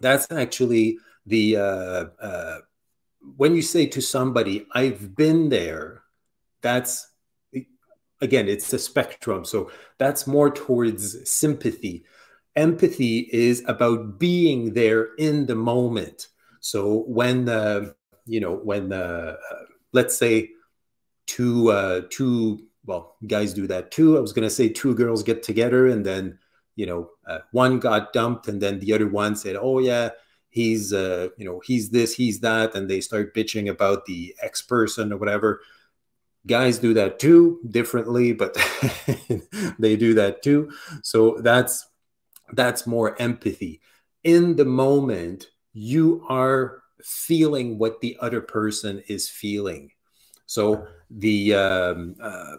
That's 0.00 0.26
actually 0.32 0.98
the 1.26 1.56
uh, 1.56 2.04
uh, 2.20 2.58
when 3.36 3.54
you 3.54 3.62
say 3.62 3.86
to 3.86 4.00
somebody 4.00 4.66
i've 4.74 5.14
been 5.14 5.48
there 5.48 6.02
that's 6.60 7.11
again, 8.22 8.48
it's 8.48 8.72
a 8.72 8.78
spectrum. 8.78 9.44
So 9.44 9.70
that's 9.98 10.26
more 10.26 10.50
towards 10.50 11.28
sympathy. 11.30 12.04
Empathy 12.56 13.28
is 13.32 13.62
about 13.66 14.18
being 14.18 14.72
there 14.72 15.14
in 15.18 15.46
the 15.46 15.56
moment. 15.56 16.28
So 16.60 17.04
when 17.08 17.44
the, 17.44 17.94
you 18.24 18.40
know, 18.40 18.54
when 18.54 18.90
the, 18.90 19.36
uh, 19.50 19.64
let's 19.92 20.16
say 20.16 20.50
two, 21.26 21.70
uh, 21.70 22.02
two, 22.08 22.64
well, 22.86 23.16
guys 23.26 23.52
do 23.52 23.66
that 23.66 23.90
too. 23.90 24.16
I 24.16 24.20
was 24.20 24.32
going 24.32 24.48
to 24.48 24.54
say 24.54 24.68
two 24.68 24.94
girls 24.94 25.22
get 25.22 25.42
together 25.42 25.88
and 25.88 26.06
then, 26.06 26.38
you 26.76 26.86
know, 26.86 27.10
uh, 27.26 27.40
one 27.50 27.80
got 27.80 28.12
dumped 28.12 28.48
and 28.48 28.60
then 28.60 28.78
the 28.78 28.92
other 28.92 29.08
one 29.08 29.34
said, 29.34 29.56
oh, 29.56 29.78
yeah, 29.78 30.10
he's, 30.50 30.92
uh, 30.92 31.28
you 31.36 31.44
know, 31.44 31.60
he's 31.64 31.90
this, 31.90 32.14
he's 32.14 32.40
that. 32.40 32.74
And 32.74 32.88
they 32.88 33.00
start 33.00 33.34
bitching 33.34 33.68
about 33.68 34.06
the 34.06 34.34
ex 34.40 34.62
person 34.62 35.12
or 35.12 35.16
whatever 35.16 35.60
guys 36.46 36.78
do 36.78 36.94
that 36.94 37.18
too 37.18 37.60
differently 37.68 38.32
but 38.32 38.54
they 39.78 39.96
do 39.96 40.14
that 40.14 40.42
too. 40.42 40.70
So 41.02 41.38
that's 41.40 41.88
that's 42.52 42.86
more 42.86 43.20
empathy. 43.20 43.80
In 44.24 44.56
the 44.56 44.64
moment 44.64 45.48
you 45.72 46.24
are 46.28 46.82
feeling 47.02 47.78
what 47.78 48.00
the 48.00 48.16
other 48.20 48.40
person 48.40 49.02
is 49.08 49.28
feeling. 49.28 49.90
So 50.46 50.86
the 51.10 51.54
um, 51.54 52.16
uh, 52.20 52.56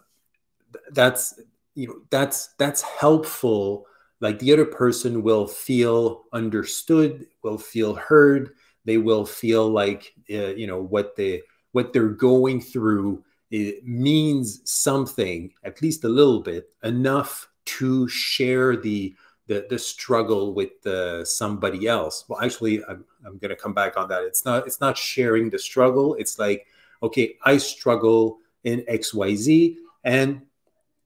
that's 0.92 1.40
you 1.76 1.88
know 1.88 2.02
that's 2.10 2.50
that's 2.58 2.82
helpful. 2.82 3.86
Like 4.20 4.40
the 4.40 4.54
other 4.54 4.66
person 4.66 5.24
will 5.24 5.48
feel 5.48 6.24
understood 6.34 7.28
will 7.44 7.58
feel 7.58 7.96
heard. 7.96 8.52
They 8.86 8.98
will 8.98 9.26
feel 9.26 9.70
like 9.70 10.14
uh, 10.32 10.56
you 10.56 10.68
know 10.68 10.82
what 10.82 11.16
they 11.16 11.42
what 11.72 11.94
they're 11.94 12.10
going 12.10 12.62
through 12.62 13.24
it 13.54 13.86
means 13.86 14.62
something, 14.66 15.54
at 15.64 15.80
least 15.80 16.04
a 16.04 16.10
little 16.10 16.40
bit, 16.40 16.72
enough 16.84 17.48
to 17.66 18.08
share 18.08 18.76
the 18.76 19.16
the 19.46 19.68
the 19.70 19.78
struggle 19.78 20.56
with 20.56 20.82
the 20.82 21.24
somebody 21.24 21.88
else. 21.88 22.26
Well 22.28 22.42
actually 22.42 22.84
i'm, 22.86 23.06
I'm 23.24 23.38
going 23.38 23.50
to 23.50 23.56
come 23.56 23.76
back 23.76 23.96
on 23.96 24.10
that. 24.10 24.24
It's 24.24 24.44
not 24.44 24.66
it's 24.66 24.82
not 24.82 24.98
sharing 24.98 25.52
the 25.52 25.60
struggle. 25.60 26.16
It's 26.16 26.40
like 26.40 26.66
okay 27.04 27.36
i 27.44 27.58
struggle 27.58 28.40
in 28.64 28.80
xyz 28.90 29.76
and 30.06 30.42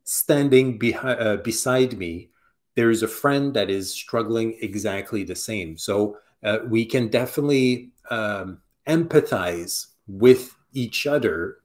standing 0.03 0.77
behind 0.77 1.19
uh, 1.19 1.37
beside 1.37 1.97
me 1.97 2.29
there 2.75 2.91
is 2.91 3.03
a 3.03 3.07
friend 3.07 3.55
that 3.55 3.69
is 3.69 3.91
struggling 3.91 4.55
exactly 4.61 5.23
the 5.23 5.35
same. 5.35 5.77
So 5.77 6.17
uh, 6.43 6.59
we 6.65 6.85
can 6.85 7.09
definitely 7.09 7.89
um, 8.09 8.59
empathize 8.87 9.87
with 10.07 10.55
each 10.73 11.07
other 11.07 11.57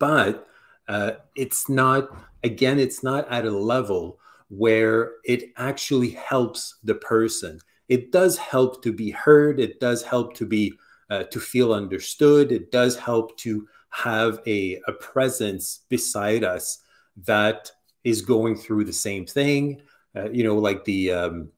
but 0.00 0.48
uh, 0.88 1.12
it's 1.36 1.68
not 1.68 2.10
again 2.42 2.80
it's 2.80 3.04
not 3.04 3.30
at 3.30 3.46
a 3.46 3.50
level 3.50 4.18
where 4.48 5.12
it 5.24 5.52
actually 5.56 6.10
helps 6.10 6.74
the 6.82 6.96
person. 6.96 7.60
It 7.88 8.10
does 8.10 8.36
help 8.36 8.82
to 8.82 8.92
be 8.92 9.12
heard. 9.12 9.60
It 9.60 9.78
does 9.78 10.02
help 10.02 10.34
to 10.34 10.46
be 10.46 10.74
uh, 11.08 11.24
to 11.24 11.38
feel 11.38 11.72
understood. 11.72 12.50
It 12.50 12.72
does 12.72 12.96
help 12.96 13.36
to 13.38 13.68
have 13.90 14.40
a, 14.46 14.80
a 14.86 14.92
presence 14.92 15.80
beside 15.88 16.42
us 16.42 16.78
that 17.26 17.70
is 18.04 18.22
going 18.22 18.56
through 18.56 18.84
the 18.84 18.92
same 18.92 19.26
thing. 19.26 19.82
Uh, 20.16 20.30
you 20.30 20.42
know, 20.42 20.56
like 20.56 20.84
the 20.84 21.12
um, 21.12 21.50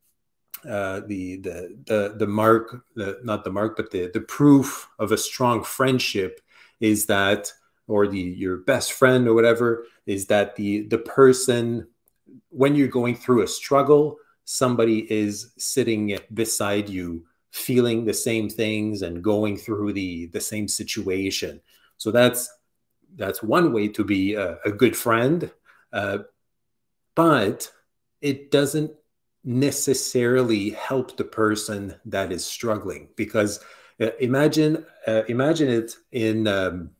uh, 0.68 1.00
the 1.06 1.36
the 1.38 1.78
the 1.86 2.14
the 2.18 2.26
mark, 2.26 2.84
the, 2.94 3.18
not 3.24 3.44
the 3.44 3.50
mark, 3.50 3.76
but 3.76 3.90
the 3.90 4.10
the 4.12 4.20
proof 4.20 4.88
of 4.98 5.12
a 5.12 5.18
strong 5.18 5.62
friendship 5.64 6.40
is 6.80 7.06
that, 7.06 7.52
or 7.88 8.06
the 8.06 8.18
your 8.18 8.58
best 8.58 8.92
friend 8.92 9.26
or 9.28 9.34
whatever, 9.34 9.86
is 10.06 10.26
that 10.26 10.56
the 10.56 10.82
the 10.88 10.98
person 10.98 11.86
when 12.50 12.74
you're 12.74 12.88
going 12.88 13.14
through 13.14 13.42
a 13.42 13.48
struggle, 13.48 14.16
somebody 14.44 15.10
is 15.12 15.52
sitting 15.58 16.18
beside 16.32 16.88
you, 16.88 17.24
feeling 17.50 18.04
the 18.04 18.14
same 18.14 18.48
things 18.48 19.02
and 19.02 19.22
going 19.22 19.56
through 19.56 19.92
the 19.92 20.26
the 20.26 20.40
same 20.40 20.68
situation. 20.68 21.60
So 21.98 22.10
that's 22.10 22.50
that's 23.16 23.42
one 23.42 23.72
way 23.72 23.88
to 23.88 24.04
be 24.04 24.34
a, 24.34 24.58
a 24.64 24.72
good 24.72 24.96
friend, 24.96 25.50
uh, 25.92 26.18
but 27.14 27.70
it 28.20 28.50
doesn't 28.50 28.92
necessarily 29.44 30.70
help 30.70 31.16
the 31.16 31.24
person 31.24 31.94
that 32.04 32.30
is 32.32 32.44
struggling 32.44 33.08
because 33.16 33.60
uh, 34.00 34.10
imagine 34.20 34.86
uh, 35.06 35.22
imagine 35.28 35.68
it 35.68 35.96
in 36.12 36.46
um, 36.46 36.90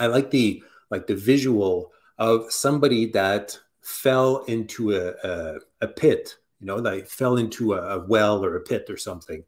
I 0.00 0.06
like 0.06 0.30
the 0.30 0.62
like 0.90 1.06
the 1.06 1.14
visual 1.14 1.92
of 2.18 2.50
somebody 2.50 3.06
that 3.12 3.58
fell 3.82 4.44
into 4.44 4.94
a, 4.94 5.12
a, 5.24 5.58
a 5.80 5.88
pit, 5.88 6.36
you 6.60 6.66
know, 6.66 6.76
like 6.76 7.06
fell 7.06 7.36
into 7.36 7.74
a, 7.74 7.98
a 7.98 8.06
well 8.06 8.44
or 8.44 8.56
a 8.56 8.60
pit 8.60 8.86
or 8.88 8.96
something. 8.96 9.44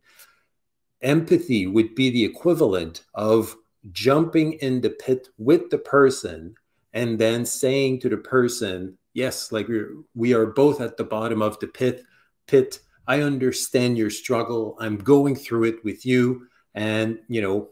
Empathy 1.01 1.67
would 1.67 1.95
be 1.95 2.11
the 2.11 2.25
equivalent 2.25 3.05
of 3.15 3.57
jumping 3.91 4.53
in 4.55 4.81
the 4.81 4.91
pit 4.91 5.29
with 5.37 5.69
the 5.71 5.79
person 5.79 6.55
and 6.93 7.19
then 7.19 7.45
saying 7.45 8.01
to 8.01 8.09
the 8.09 8.17
person, 8.17 8.97
yes, 9.15 9.51
like 9.51 9.69
we're, 9.69 9.93
we 10.15 10.33
are 10.33 10.47
both 10.47 10.81
at 10.81 10.97
the 10.97 11.05
bottom 11.05 11.43
of 11.43 11.59
the 11.59 11.67
pit, 11.67 12.05
pit. 12.47 12.79
I 13.07 13.23
understand 13.23 13.99
your 13.99 14.11
struggle. 14.11 14.77
I'm 14.79 14.97
going 14.99 15.35
through 15.35 15.65
it 15.65 15.85
with 15.85 16.07
you. 16.07 16.47
And, 16.75 17.19
you 17.29 17.43
know, 17.43 17.71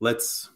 let's 0.00 0.50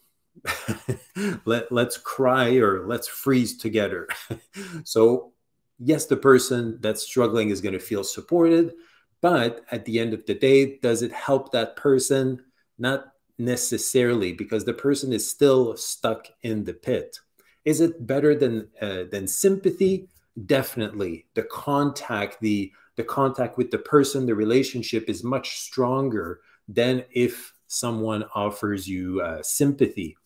let 1.45 1.71
let's 1.73 1.99
cry 1.99 2.57
or 2.57 2.87
let's 2.87 3.09
freeze 3.09 3.57
together 3.57 4.09
so 4.85 5.33
yes, 5.79 6.07
the 6.07 6.17
person 6.17 6.79
that's 6.81 7.03
struggling 7.03 7.51
is 7.51 7.61
going 7.61 7.73
to 7.73 7.79
feel 7.79 8.05
supported, 8.05 8.75
but 9.21 9.65
at 9.71 9.85
the 9.85 9.99
end 9.99 10.15
of 10.15 10.27
the 10.27 10.35
day, 10.35 10.79
does 10.79 11.03
it 11.03 11.13
help 11.13 11.53
that 11.53 11.77
person? 11.77 12.43
Not 12.79 13.13
necessarily, 13.39 14.33
because 14.33 14.65
the 14.65 14.75
person 14.75 15.13
is 15.13 15.31
still 15.31 15.77
stuck 15.77 16.29
in 16.43 16.65
the 16.65 16.75
pit. 16.75 17.19
Is 17.65 17.81
it 17.81 18.07
better 18.07 18.35
than 18.35 18.69
uh, 18.81 19.05
than 19.11 19.27
sympathy? 19.27 20.09
Definitely. 20.47 21.27
The 21.35 21.43
contact, 21.45 22.41
the 22.41 22.73
the 22.97 23.05
contact 23.05 23.59
with 23.59 23.71
the 23.71 23.79
person, 23.79 24.27
the 24.27 24.35
relationship 24.35 25.09
is 25.09 25.23
much 25.23 25.59
stronger 25.59 26.41
than 26.69 27.05
if 27.11 27.53
someone 27.67 28.25
offers 28.35 28.89
you 28.89 29.21
uh, 29.21 29.43
sympathy. 29.43 30.17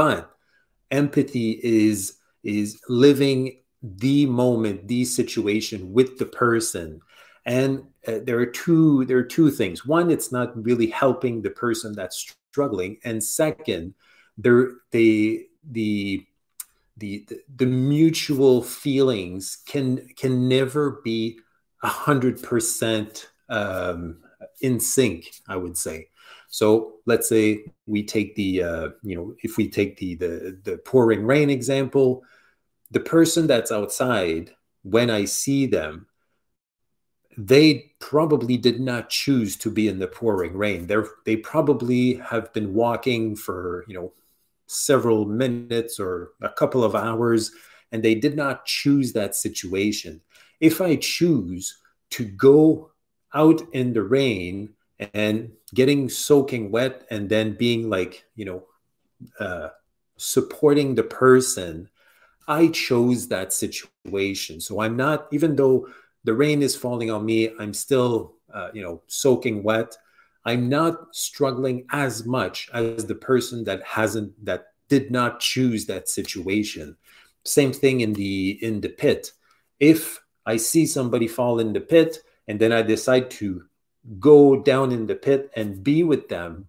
But 0.00 0.34
empathy 0.90 1.60
is 1.62 2.16
is 2.42 2.80
living 2.88 3.60
the 3.82 4.24
moment, 4.24 4.88
the 4.88 5.04
situation 5.04 5.92
with 5.92 6.16
the 6.16 6.24
person. 6.24 7.02
And 7.44 7.84
uh, 8.08 8.20
there 8.22 8.38
are 8.38 8.46
two 8.46 9.04
there 9.04 9.18
are 9.18 9.32
two 9.36 9.50
things. 9.50 9.84
One, 9.84 10.10
it's 10.10 10.32
not 10.32 10.56
really 10.64 10.86
helping 10.86 11.42
the 11.42 11.50
person 11.50 11.92
that's 11.94 12.34
struggling, 12.50 12.96
and 13.04 13.22
second, 13.22 13.92
there 14.38 14.70
they 14.90 15.48
the 15.70 16.24
the 16.96 17.26
the 17.56 17.66
mutual 17.66 18.62
feelings 18.62 19.58
can 19.66 20.08
can 20.16 20.48
never 20.48 21.02
be 21.04 21.40
a 21.82 21.88
hundred 21.88 22.42
percent 22.42 23.28
um, 23.50 24.16
in 24.62 24.80
sync. 24.80 25.30
I 25.46 25.56
would 25.56 25.76
say. 25.76 26.08
So 26.50 26.96
let's 27.06 27.28
say 27.28 27.64
we 27.86 28.02
take 28.02 28.34
the 28.34 28.62
uh, 28.62 28.88
you 29.02 29.16
know 29.16 29.34
if 29.42 29.56
we 29.56 29.68
take 29.68 29.96
the 29.96 30.16
the 30.16 30.58
the 30.64 30.76
pouring 30.78 31.24
rain 31.24 31.48
example, 31.48 32.24
the 32.90 33.00
person 33.00 33.46
that's 33.46 33.72
outside, 33.72 34.54
when 34.82 35.10
I 35.10 35.24
see 35.24 35.66
them, 35.66 36.06
they 37.38 37.92
probably 38.00 38.56
did 38.56 38.80
not 38.80 39.08
choose 39.08 39.56
to 39.56 39.70
be 39.70 39.88
in 39.88 39.98
the 39.98 40.08
pouring 40.08 40.54
rain. 40.56 40.86
They're, 40.86 41.06
they 41.24 41.36
probably 41.36 42.14
have 42.14 42.52
been 42.52 42.74
walking 42.74 43.36
for, 43.36 43.84
you 43.86 43.94
know, 43.94 44.12
several 44.66 45.24
minutes 45.24 45.98
or 45.98 46.32
a 46.42 46.48
couple 46.48 46.84
of 46.84 46.94
hours, 46.94 47.52
and 47.92 48.02
they 48.02 48.14
did 48.14 48.36
not 48.36 48.66
choose 48.66 49.12
that 49.12 49.34
situation. 49.34 50.20
If 50.60 50.80
I 50.80 50.96
choose 50.96 51.78
to 52.10 52.24
go 52.24 52.90
out 53.34 53.62
in 53.72 53.92
the 53.92 54.02
rain 54.02 54.74
and 55.14 55.52
getting 55.74 56.08
soaking 56.08 56.70
wet 56.70 57.06
and 57.10 57.28
then 57.28 57.54
being 57.54 57.88
like, 57.88 58.24
you 58.34 58.44
know, 58.44 58.64
uh, 59.38 59.68
supporting 60.16 60.94
the 60.94 61.02
person 61.02 61.88
I 62.50 62.66
chose 62.68 63.28
that 63.28 63.52
situation. 63.52 64.60
So 64.60 64.80
I'm 64.80 64.96
not, 64.96 65.28
even 65.30 65.54
though 65.54 65.86
the 66.24 66.34
rain 66.34 66.62
is 66.62 66.74
falling 66.74 67.10
on 67.10 67.24
me, 67.24 67.50
I'm 67.60 67.72
still, 67.72 68.34
uh, 68.52 68.70
you 68.74 68.82
know, 68.82 69.02
soaking 69.06 69.62
wet. 69.62 69.96
I'm 70.44 70.68
not 70.68 71.14
struggling 71.14 71.86
as 71.92 72.26
much 72.26 72.68
as 72.72 73.06
the 73.06 73.14
person 73.14 73.62
that 73.64 73.84
hasn't, 73.84 74.44
that 74.44 74.72
did 74.88 75.12
not 75.12 75.38
choose 75.38 75.86
that 75.86 76.08
situation. 76.08 76.96
Same 77.44 77.72
thing 77.72 78.00
in 78.00 78.12
the 78.14 78.58
in 78.60 78.80
the 78.80 78.88
pit. 78.88 79.32
If 79.78 80.20
I 80.44 80.56
see 80.56 80.86
somebody 80.86 81.28
fall 81.28 81.60
in 81.60 81.72
the 81.72 81.80
pit 81.80 82.18
and 82.48 82.58
then 82.58 82.72
I 82.72 82.82
decide 82.82 83.30
to 83.38 83.64
go 84.18 84.62
down 84.62 84.92
in 84.92 85.06
the 85.06 85.14
pit 85.14 85.50
and 85.56 85.82
be 85.82 86.02
with 86.02 86.28
them, 86.28 86.68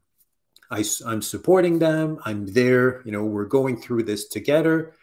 I, 0.69 0.83
I'm 1.05 1.21
supporting 1.21 1.79
them. 1.79 2.19
I'm 2.25 2.45
there. 2.47 3.01
You 3.05 3.11
know, 3.11 3.25
we're 3.25 3.45
going 3.45 3.77
through 3.81 4.03
this 4.03 4.27
together 4.27 4.93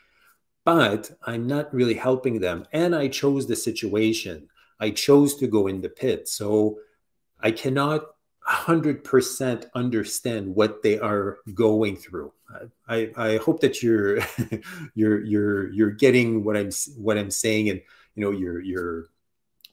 but 0.68 1.10
I'm 1.22 1.46
not 1.46 1.72
really 1.72 1.94
helping 1.94 2.40
them. 2.40 2.66
And 2.74 2.94
I 2.94 3.08
chose 3.08 3.46
the 3.46 3.56
situation. 3.56 4.50
I 4.78 4.90
chose 4.90 5.34
to 5.36 5.46
go 5.46 5.66
in 5.66 5.80
the 5.80 5.88
pit. 5.88 6.28
So 6.28 6.80
I 7.40 7.52
cannot 7.52 8.02
100% 8.46 9.64
understand 9.74 10.54
what 10.54 10.82
they 10.82 10.98
are 10.98 11.38
going 11.54 11.96
through. 11.96 12.34
I, 12.86 13.10
I 13.16 13.36
hope 13.38 13.62
that 13.62 13.82
you're 13.82 14.18
you're 14.94 15.24
you're 15.24 15.72
you're 15.72 15.90
getting 15.90 16.44
what 16.44 16.58
I'm 16.58 16.70
what 16.98 17.16
I'm 17.16 17.30
saying 17.30 17.70
and 17.70 17.80
you 18.14 18.22
know 18.22 18.30
you're 18.30 18.60
you're 18.60 19.06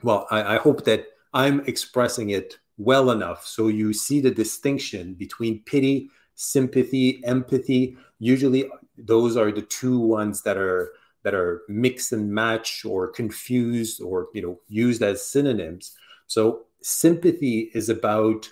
well 0.01 0.27
I, 0.31 0.55
I 0.55 0.57
hope 0.59 0.85
that 0.85 1.07
I'm 1.35 1.59
expressing 1.67 2.31
it 2.31 2.57
well 2.77 3.11
enough 3.11 3.45
so 3.45 3.67
you 3.67 3.93
see 3.93 4.19
the 4.19 4.31
distinction 4.31 5.13
between 5.13 5.63
pity, 5.63 6.09
sympathy, 6.33 7.21
empathy. 7.23 7.97
Usually 8.19 8.65
those 8.97 9.37
are 9.37 9.51
the 9.51 9.61
two 9.61 9.99
ones 9.99 10.41
that 10.43 10.57
are 10.57 10.93
that 11.23 11.33
are 11.33 11.63
mix 11.67 12.11
and 12.11 12.31
match 12.31 12.85
or 12.85 13.07
confused 13.07 14.01
or 14.01 14.29
you 14.33 14.41
know 14.41 14.59
used 14.67 15.01
as 15.01 15.25
synonyms 15.25 15.97
so 16.27 16.65
sympathy 16.81 17.71
is 17.73 17.89
about 17.89 18.51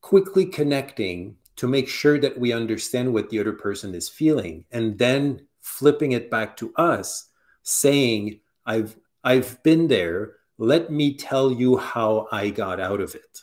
quickly 0.00 0.46
connecting 0.46 1.36
to 1.56 1.68
make 1.68 1.88
sure 1.88 2.18
that 2.18 2.38
we 2.40 2.52
understand 2.54 3.12
what 3.12 3.28
the 3.28 3.38
other 3.38 3.52
person 3.52 3.94
is 3.94 4.08
feeling 4.08 4.64
and 4.72 4.98
then 4.98 5.46
flipping 5.60 6.12
it 6.12 6.30
back 6.30 6.56
to 6.56 6.72
us 6.76 7.28
saying 7.62 8.40
i've 8.64 8.96
i've 9.22 9.62
been 9.62 9.86
there 9.86 10.36
let 10.60 10.90
me 10.90 11.14
tell 11.14 11.50
you 11.50 11.78
how 11.78 12.28
i 12.30 12.50
got 12.50 12.78
out 12.80 13.00
of 13.00 13.14
it. 13.14 13.40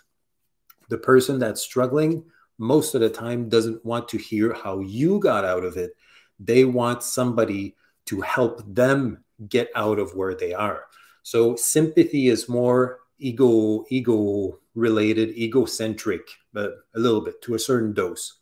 The 0.89 0.99
person 0.99 1.39
that's 1.39 1.62
struggling 1.62 2.23
most 2.60 2.93
of 2.93 3.01
the 3.01 3.10
time 3.10 3.49
doesn't 3.49 3.84
want 3.84 4.08
to 4.10 4.19
hear 4.19 4.53
how 4.53 4.82
you 4.82 5.19
got 5.19 5.43
out 5.43 5.63
of 5.63 5.77
it. 5.77 5.95
They 6.39 6.63
want 6.63 7.01
somebody 7.01 7.75
to 8.06 8.21
help 8.21 8.62
them 8.71 9.23
get 9.49 9.69
out 9.75 9.97
of 9.97 10.15
where 10.15 10.36
they 10.36 10.53
are. 10.53 10.84
So 11.23 11.56
sympathy 11.56 12.27
is 12.27 12.47
more 12.47 12.99
ego 13.17 13.84
ego 13.89 14.60
related 14.75 15.30
egocentric 15.30 16.30
but 16.53 16.75
a 16.95 16.99
little 16.99 17.21
bit 17.21 17.41
to 17.41 17.56
a 17.56 17.60
certain 17.60 17.93
dose. 17.93 18.36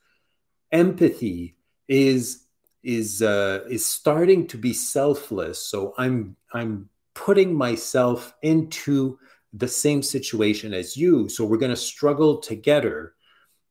Empathy 0.73 1.55
is 1.87 2.43
is 2.83 3.21
uh, 3.21 3.61
is 3.69 3.85
starting 3.85 4.47
to 4.47 4.57
be 4.57 4.73
selfless. 4.73 5.59
So 5.59 5.93
i'm 5.97 6.35
i'm 6.51 6.89
putting 7.15 7.55
myself 7.55 8.33
into 8.43 9.17
the 9.53 9.67
same 9.67 10.03
situation 10.03 10.73
as 10.73 10.95
you. 10.95 11.27
So 11.29 11.45
we're 11.45 11.57
going 11.57 11.71
to 11.71 11.75
struggle 11.75 12.37
together 12.37 13.15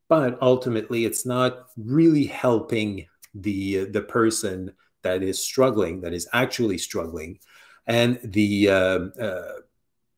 but 0.07 0.37
ultimately 0.41 1.05
it's 1.05 1.25
not 1.25 1.67
really 1.77 2.25
helping 2.25 3.07
the 3.33 3.85
the 3.85 4.01
person 4.01 4.71
that 5.01 5.21
is 5.21 5.39
struggling 5.39 6.01
that 6.01 6.13
is 6.13 6.27
actually 6.33 6.77
struggling. 6.77 7.39
And 7.87 8.19
the 8.23 8.69
uh, 8.69 8.99
uh, 9.19 9.53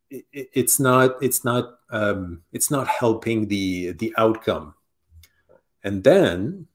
it, 0.09 0.25
it's 0.31 0.79
not 0.79 1.15
it's 1.21 1.43
not 1.43 1.79
um, 1.89 2.43
it's 2.51 2.71
not 2.71 2.87
helping 2.87 3.47
the 3.47 3.93
the 3.93 4.13
outcome. 4.17 4.75
And 5.83 6.03
then 6.03 6.67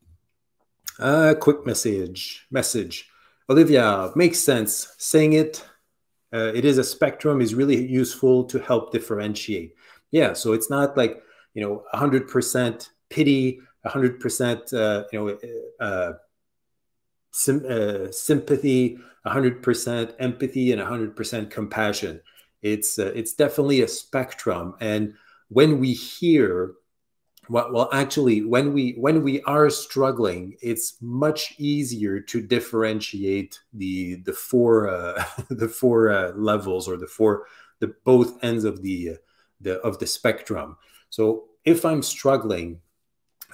a 0.99 1.05
uh, 1.05 1.35
quick 1.35 1.67
message 1.67 2.47
message. 2.51 3.09
Olivia 3.51 4.13
makes 4.15 4.39
sense 4.39 4.95
saying 4.99 5.35
it 5.35 5.65
uh, 6.33 6.53
it 6.55 6.65
is 6.65 6.79
a 6.79 6.85
spectrum 6.85 7.41
is 7.41 7.55
really 7.55 7.87
useful 7.87 8.45
to 8.45 8.59
help 8.59 8.93
differentiate. 8.93 9.75
Yeah 10.11 10.33
so 10.33 10.53
it's 10.53 10.71
not 10.71 10.97
like 10.97 11.23
you 11.55 11.63
know 11.63 11.85
100% 11.95 12.91
pity 13.11 13.61
100% 13.87 14.73
uh, 14.73 15.05
you 15.13 15.19
know 15.19 15.87
uh, 15.87 16.13
sim- 17.33 17.67
uh, 17.69 18.11
sympathy 18.11 18.99
100% 19.27 20.15
empathy 20.19 20.73
and 20.73 20.81
100% 20.81 21.51
compassion. 21.51 22.21
It's 22.63 22.99
uh, 22.99 23.13
it's 23.15 23.35
definitely 23.35 23.83
a 23.83 23.89
spectrum. 23.89 24.75
And 24.81 25.15
when 25.49 25.79
we 25.79 25.93
hear 25.93 26.73
well, 27.49 27.89
actually 27.93 28.45
when 28.45 28.73
we 28.73 28.93
when 28.93 29.23
we 29.23 29.43
are 29.43 29.69
struggling 29.69 30.57
it's 30.63 30.97
much 31.01 31.55
easier 31.59 32.21
to 32.21 32.41
differentiate 32.41 33.59
the 33.73 34.17
the 34.25 34.33
four 34.33 34.89
uh, 34.89 35.25
the 35.51 35.69
four 35.69 36.11
uh, 36.11 36.33
levels 36.33 36.89
or 36.89 36.97
the 36.97 37.07
four 37.07 37.47
the 37.81 37.95
both 38.05 38.43
ends 38.45 38.65
of 38.65 38.83
the 38.83 39.17
the 39.61 39.81
of 39.81 39.99
the 39.99 40.07
spectrum. 40.07 40.77
So 41.11 41.45
if 41.65 41.85
i'm 41.85 42.03
struggling 42.03 42.81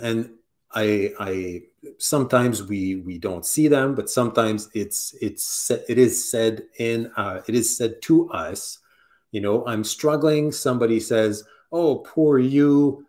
and 0.01 0.31
i 0.75 1.13
i 1.19 1.63
sometimes 1.99 2.63
we 2.63 2.97
we 2.97 3.19
don't 3.19 3.45
see 3.47 3.69
them 3.69 3.95
but 3.95 4.11
sometimes 4.11 4.69
it's 4.75 5.15
it's 5.21 5.71
it 5.71 5.99
is 5.99 6.31
said 6.31 6.63
in 6.79 7.11
uh, 7.17 7.41
it 7.47 7.55
is 7.55 7.77
said 7.77 8.01
to 8.03 8.31
us 8.31 8.79
you 9.31 9.41
know 9.41 9.67
i'm 9.67 9.85
struggling. 9.85 10.53
Somebody 10.53 11.01
says 11.01 11.45
oh 11.73 11.97
poor 11.97 12.39
you 12.39 13.07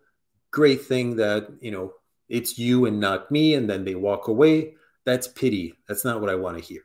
great 0.50 0.84
thing 0.84 1.16
that 1.16 1.48
you 1.60 1.70
know 1.70 1.92
it's 2.28 2.58
you 2.58 2.86
and 2.86 3.00
not 3.00 3.30
me 3.30 3.54
and 3.54 3.68
then 3.68 3.84
they 3.84 3.94
walk 3.94 4.28
away. 4.28 4.74
That's 5.04 5.28
pity. 5.28 5.74
That's 5.88 6.04
not 6.04 6.20
what 6.20 6.30
i 6.30 6.34
want 6.34 6.58
to 6.58 6.64
hear. 6.64 6.82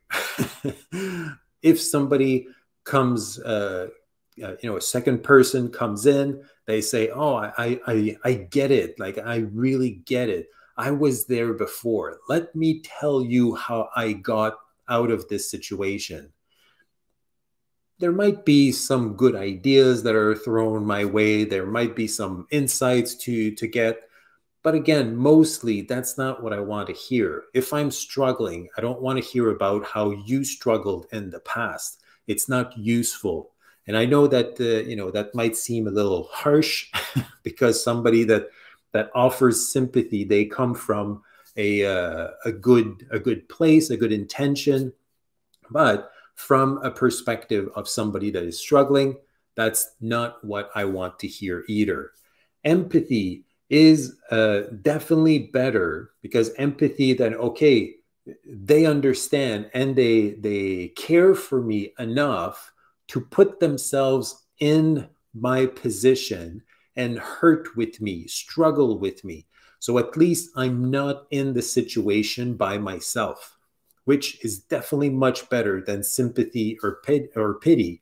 If 1.62 1.82
somebody 1.82 2.48
comes 2.84 3.40
uh, 3.40 3.88
uh, 4.44 4.56
you 4.62 4.70
know 4.70 4.78
a 4.78 4.82
second 4.82 5.24
person 5.24 5.72
comes 5.72 6.06
in 6.06 6.44
they 6.68 6.80
say 6.82 7.10
oh 7.10 7.36
I, 7.36 7.80
I 7.88 8.18
i 8.24 8.34
get 8.34 8.72
it. 8.72 9.00
Like 9.00 9.18
i 9.18 9.38
really 9.38 10.02
get 10.06 10.30
it. 10.30 10.48
I 10.78 10.92
was 10.92 11.26
there 11.26 11.54
before. 11.54 12.20
Let 12.28 12.56
me 12.56 12.82
tell 12.82 13.24
you 13.24 13.56
how 13.56 13.90
i 13.96 14.14
got 14.14 14.58
out 14.88 15.10
of 15.10 15.28
this 15.28 15.50
situation 15.50 16.32
there 18.00 18.12
might 18.12 18.44
be 18.46 18.72
some 18.72 19.16
good 19.16 19.36
ideas 19.36 20.04
that 20.04 20.16
are 20.16 20.36
thrown 20.36 20.86
my 20.86 21.06
way. 21.06 21.46
There 21.46 21.66
might 21.66 21.96
be 21.96 22.08
some 22.08 22.48
insights 22.52 23.16
to 23.16 23.52
to 23.56 23.68
get. 23.68 24.02
But 24.64 24.76
again 24.76 25.16
mostly 25.16 25.82
that's 25.82 26.18
not 26.18 26.42
what 26.42 26.52
i 26.52 26.60
want 26.60 26.88
to 26.88 26.94
hear. 26.94 27.44
If 27.54 27.72
i'm 27.72 27.92
struggling 27.92 28.68
i 28.78 28.82
don't 28.82 29.02
want 29.02 29.22
to 29.22 29.30
hear 29.30 29.52
about 29.52 29.86
how 29.86 30.12
you 30.12 30.44
struggled 30.44 31.08
in 31.12 31.30
the 31.30 31.40
past. 31.42 32.02
It's 32.28 32.50
not 32.50 32.78
useful. 32.78 33.52
And 33.88 33.96
i 33.96 34.06
know 34.06 34.28
that 34.28 34.60
uh, 34.60 34.88
you 34.90 34.96
know 34.96 35.12
that 35.12 35.36
might 35.36 35.56
seem 35.56 35.88
a 35.88 35.92
little 35.92 36.24
harsh 36.32 36.92
because 37.44 37.84
somebody 37.84 38.24
that 38.26 38.50
that 38.92 39.12
offers 39.14 39.72
sympathy 39.72 40.24
they 40.24 40.46
come 40.46 40.74
from 40.74 41.22
a 41.58 41.86
uh, 41.86 42.30
a 42.44 42.52
good 42.52 43.08
a 43.12 43.20
good 43.20 43.48
place 43.48 43.90
a 43.90 43.98
good 43.98 44.12
intention. 44.12 44.92
But 45.70 46.12
from 46.36 46.78
a 46.84 46.92
perspective 46.92 47.70
of 47.76 47.88
somebody 47.88 48.30
that 48.32 48.44
is 48.44 48.60
struggling, 48.60 49.18
that's 49.56 49.96
not 50.02 50.44
what 50.44 50.70
I 50.76 50.86
want 50.86 51.18
to 51.20 51.28
hear 51.28 51.64
either. 51.68 52.12
Empathy 52.64 53.46
is 53.70 54.18
uh, 54.32 54.62
definitely 54.82 55.40
better 55.40 56.12
because 56.22 56.54
empathy 56.56 57.14
then 57.14 57.34
okay 57.36 57.96
they 58.48 58.86
understand 58.86 59.70
and 59.74 59.96
they 59.96 60.32
they 60.32 60.90
care 60.90 61.34
for 61.34 61.62
me 61.62 61.94
enough 62.00 62.72
to 63.08 63.22
put 63.22 63.60
themselves 63.60 64.46
in 64.60 65.08
my 65.34 65.66
position 65.66 66.62
and 66.96 67.20
hurt 67.20 67.76
with 67.76 68.00
me 68.02 68.28
struggle 68.28 69.00
with 69.00 69.24
me 69.24 69.46
so 69.80 69.98
at 69.98 70.16
least 70.16 70.50
i'm 70.56 70.90
not 70.90 71.26
in 71.32 71.54
the 71.54 71.62
situation 71.62 72.56
by 72.56 72.78
myself 72.78 73.55
which 74.06 74.44
is 74.44 74.60
definitely 74.60 75.10
much 75.10 75.50
better 75.50 75.82
than 75.82 76.04
sympathy 76.04 76.78
or, 76.82 77.00
pit, 77.04 77.32
or 77.36 77.56
pity. 77.56 78.02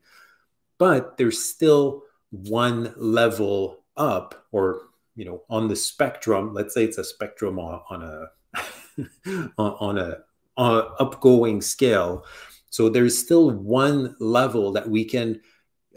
But 0.78 1.18
there's 1.18 1.44
still 1.44 2.04
one 2.30 2.94
level 2.98 3.84
up, 3.96 4.46
or 4.52 4.82
you 5.16 5.26
know, 5.26 5.44
on 5.50 5.68
the 5.68 5.76
spectrum. 5.76 6.54
Let's 6.54 6.74
say 6.74 6.84
it's 6.84 6.98
a 6.98 7.04
spectrum 7.04 7.60
on, 7.60 7.82
on 7.89 8.04
a 8.04 9.52
on 9.58 9.98
a 9.98 10.18
on 10.58 10.78
a 10.78 11.04
upgoing 11.04 11.63
scale. 11.63 12.26
So 12.70 12.89
there's 12.89 13.18
still 13.18 13.52
one 13.52 14.16
level 14.20 14.72
that 14.72 14.89
we 14.89 15.06
can 15.06 15.42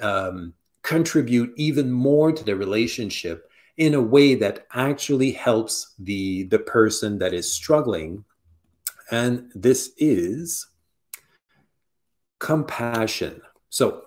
um, 0.01 0.53
contribute 0.83 1.53
even 1.57 1.91
more 1.91 2.33
to 2.33 2.45
the 2.45 2.55
relationship 2.55 3.51
in 3.79 3.95
a 3.95 4.01
way 4.01 4.35
that 4.35 4.67
actually 4.73 5.33
helps 5.33 5.95
the 5.99 6.45
the 6.45 6.59
person 6.59 7.19
that 7.19 7.35
is 7.35 7.53
struggling 7.53 8.25
and 9.11 9.51
this 9.55 9.93
is 9.97 10.67
compassion. 12.39 13.43
So, 13.71 14.03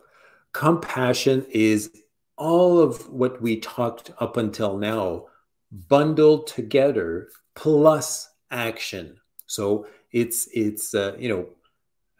compassion 0.53 1.45
is 1.49 1.91
all 2.37 2.79
of 2.79 3.09
what 3.09 3.41
we 3.41 3.59
talked 3.59 4.11
up 4.19 4.37
until 4.37 4.77
now 4.77 5.25
bundled 5.87 6.47
together 6.47 7.29
plus 7.55 8.29
action. 8.51 9.19
So, 9.45 9.87
it's 10.11 10.47
it's 10.53 10.93
uh, 10.93 11.15
you 11.19 11.29
know 11.29 11.49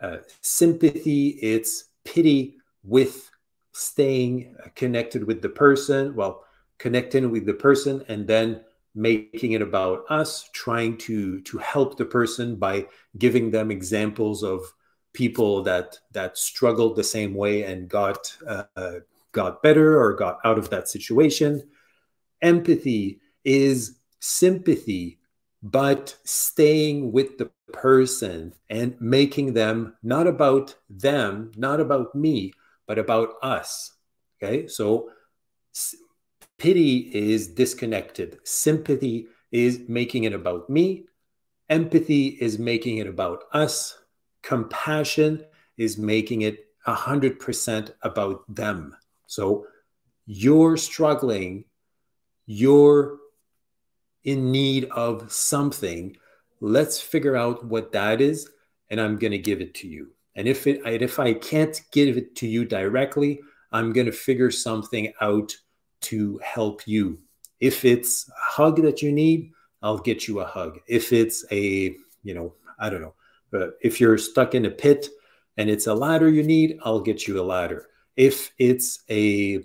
uh, 0.01 0.18
sympathy, 0.41 1.30
it's 1.41 1.86
pity 2.06 2.58
with 2.84 3.30
staying 3.74 4.56
connected 4.76 5.24
with 5.26 5.41
the 5.41 5.49
person. 5.49 6.16
Well, 6.16 6.43
connecting 6.78 7.30
with 7.32 7.45
the 7.45 7.53
person 7.53 8.03
and 8.08 8.26
then 8.26 8.62
making 8.96 9.54
it 9.54 9.62
about 9.62 10.04
us 10.10 10.50
trying 10.54 10.98
to 10.98 11.42
to 11.42 11.58
help 11.58 11.98
the 11.98 12.06
person 12.06 12.56
by 12.56 12.88
giving 13.18 13.52
them 13.52 13.72
examples 13.72 14.44
of 14.44 14.62
people 15.14 15.64
that 15.64 15.98
that 16.12 16.38
struggled 16.38 16.96
the 16.96 17.04
same 17.04 17.34
way 17.34 17.64
and 17.64 17.90
got 17.90 18.36
uh, 18.48 19.00
got 19.32 19.62
better 19.62 20.00
or 20.02 20.14
got 20.16 20.40
out 20.44 20.58
of 20.58 20.70
that 20.70 20.88
situation. 20.88 21.62
Empathy 22.42 23.20
is 23.44 24.00
sympathy 24.20 25.18
but 25.62 26.16
staying 26.24 27.12
with 27.12 27.38
the 27.38 27.50
person 27.74 28.54
and 28.70 29.00
making 29.00 29.54
them 29.54 29.96
not 30.04 30.26
about 30.26 30.76
them 30.90 31.52
not 31.56 31.80
about 31.80 32.16
me 32.16 32.54
but 32.88 32.98
about 32.98 33.36
us. 33.44 33.94
Okay? 34.42 34.68
So 34.68 35.12
Pity 36.60 37.10
is 37.14 37.47
disconnected. 37.47 38.39
Sympathy 38.43 39.28
is 39.51 39.82
making 39.88 40.26
it 40.26 40.34
about 40.34 40.70
me. 40.70 41.05
Empathy 41.70 42.28
is 42.28 42.60
making 42.60 42.97
it 42.97 43.07
about 43.07 43.45
us. 43.53 43.97
Compassion 44.43 45.45
is 45.78 45.97
making 45.97 46.41
it 46.41 46.68
100% 46.86 47.91
about 48.01 48.43
them. 48.53 48.95
So 49.26 49.68
you're 50.26 50.76
struggling, 50.78 51.66
you're 52.45 53.18
in 54.24 54.51
need 54.51 54.86
of 54.91 55.32
something. 55.32 56.18
Let's 56.60 56.99
figure 56.99 57.38
out 57.38 57.66
what 57.66 57.93
that 57.93 58.20
is, 58.20 58.49
and 58.89 58.99
I'm 58.99 59.18
going 59.18 59.32
to 59.32 59.38
give 59.38 59.62
it 59.62 59.74
to 59.76 59.88
you. 59.88 60.12
And 60.36 60.47
if 60.47 60.68
it, 60.68 60.82
if 60.86 61.20
I 61.20 61.34
can't 61.34 61.82
give 61.91 62.18
it 62.18 62.36
to 62.38 62.47
you 62.47 62.66
directly, 62.66 63.39
I'm 63.72 63.93
going 63.93 64.07
to 64.07 64.12
figure 64.12 64.51
something 64.51 65.14
out 65.22 65.55
to 66.02 66.39
help 66.43 66.88
you. 66.88 67.20
If 67.60 67.86
it's 67.86 68.30
a 68.30 68.52
hug 68.52 68.82
that 68.84 69.02
you 69.02 69.12
need, 69.12 69.52
I'll 69.82 69.97
get 69.97 70.28
you 70.28 70.39
a 70.39 70.45
hug. 70.45 70.80
If 70.88 71.14
it's 71.14 71.45
a, 71.52 71.95
you 72.24 72.34
know, 72.34 72.54
I 72.80 72.89
don't 72.89 73.02
know, 73.02 73.16
but 73.52 73.78
if 73.82 74.00
you're 74.00 74.18
stuck 74.18 74.56
in 74.56 74.66
a 74.66 74.72
pit 74.72 75.10
and 75.58 75.70
it's 75.70 75.88
a 75.88 75.93
ladder 75.93 76.30
you 76.30 76.43
need, 76.43 76.80
I'll 76.84 77.02
get 77.02 77.28
you 77.28 77.39
a 77.39 77.43
ladder. 77.43 77.88
If 78.16 78.52
it's 78.58 79.04
a 79.10 79.64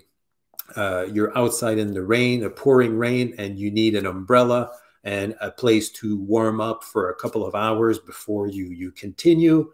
uh, 0.75 1.05
you're 1.11 1.37
outside 1.37 1.77
in 1.77 1.93
the 1.93 2.01
rain, 2.01 2.43
a 2.43 2.49
pouring 2.49 2.97
rain, 2.97 3.35
and 3.37 3.59
you 3.59 3.69
need 3.71 3.95
an 3.95 4.05
umbrella 4.05 4.71
and 5.03 5.35
a 5.39 5.51
place 5.51 5.89
to 5.91 6.17
warm 6.17 6.59
up 6.59 6.83
for 6.83 7.09
a 7.09 7.15
couple 7.15 7.45
of 7.45 7.53
hours 7.53 7.99
before 7.99 8.47
you 8.47 8.65
you 8.65 8.91
continue. 8.91 9.71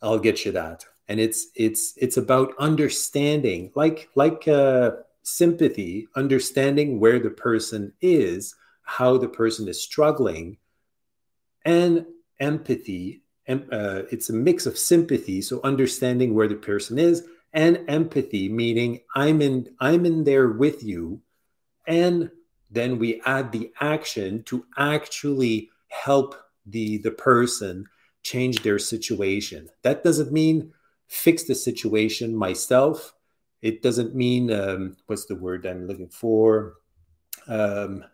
I'll 0.00 0.18
get 0.18 0.44
you 0.44 0.52
that. 0.52 0.84
And 1.08 1.20
it's 1.20 1.48
it's 1.54 1.94
it's 1.98 2.16
about 2.16 2.54
understanding, 2.58 3.72
like 3.74 4.08
like 4.14 4.48
uh, 4.48 4.92
sympathy, 5.24 6.06
understanding 6.14 7.00
where 7.00 7.18
the 7.18 7.30
person 7.30 7.92
is, 8.00 8.54
how 8.82 9.16
the 9.18 9.28
person 9.28 9.66
is 9.66 9.82
struggling, 9.82 10.58
and 11.64 12.06
empathy. 12.38 13.22
And 13.46 13.66
uh, 13.72 14.02
it's 14.12 14.30
a 14.30 14.34
mix 14.34 14.66
of 14.66 14.78
sympathy, 14.78 15.42
so 15.42 15.60
understanding 15.64 16.34
where 16.34 16.48
the 16.48 16.54
person 16.54 16.98
is, 16.98 17.26
and 17.52 17.84
empathy, 17.88 18.48
meaning 18.48 19.00
I'm 19.14 19.42
in 19.42 19.74
I'm 19.80 20.06
in 20.06 20.24
there 20.24 20.48
with 20.48 20.82
you, 20.82 21.20
and 21.86 22.30
then 22.70 22.98
we 22.98 23.20
add 23.24 23.52
the 23.52 23.72
action 23.80 24.42
to 24.44 24.66
actually 24.76 25.70
help 25.88 26.34
the 26.66 26.98
the 26.98 27.10
person 27.10 27.86
change 28.22 28.62
their 28.62 28.78
situation. 28.78 29.68
That 29.82 30.02
doesn't 30.02 30.32
mean 30.32 30.72
fix 31.06 31.44
the 31.44 31.54
situation 31.54 32.34
myself. 32.34 33.14
It 33.64 33.80
doesn't 33.80 34.14
mean 34.14 34.52
um, 34.52 34.94
what's 35.06 35.24
the 35.24 35.36
word 35.36 35.64
I'm 35.64 35.86
looking 35.86 36.10
for? 36.10 36.74
Um, 37.48 38.04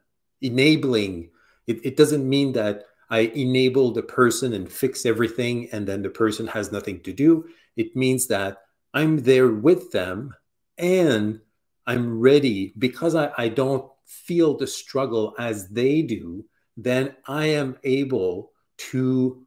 enabling. 0.41 1.31
It, 1.67 1.85
it 1.85 1.97
doesn't 1.97 2.27
mean 2.27 2.53
that 2.53 2.85
I 3.11 3.33
enable 3.35 3.91
the 3.91 4.05
person 4.05 4.53
and 4.53 4.71
fix 4.71 5.05
everything, 5.05 5.69
and 5.73 5.89
then 5.89 6.03
the 6.03 6.09
person 6.09 6.47
has 6.47 6.71
nothing 6.71 7.01
to 7.01 7.13
do. 7.13 7.49
It 7.77 7.97
means 7.97 8.29
that 8.29 8.59
I'm 8.95 9.25
there 9.25 9.49
with 9.49 9.91
them 9.91 10.37
and 10.79 11.41
I'm 11.85 12.21
ready 12.21 12.73
because 12.79 13.17
I, 13.17 13.33
I 13.37 13.49
don't 13.49 13.91
feel 14.07 14.57
the 14.57 14.69
struggle 14.69 15.35
as 15.37 15.69
they 15.69 16.03
do, 16.03 16.45
then 16.77 17.17
I 17.27 17.47
am 17.47 17.77
able 17.83 18.53
to 18.91 19.45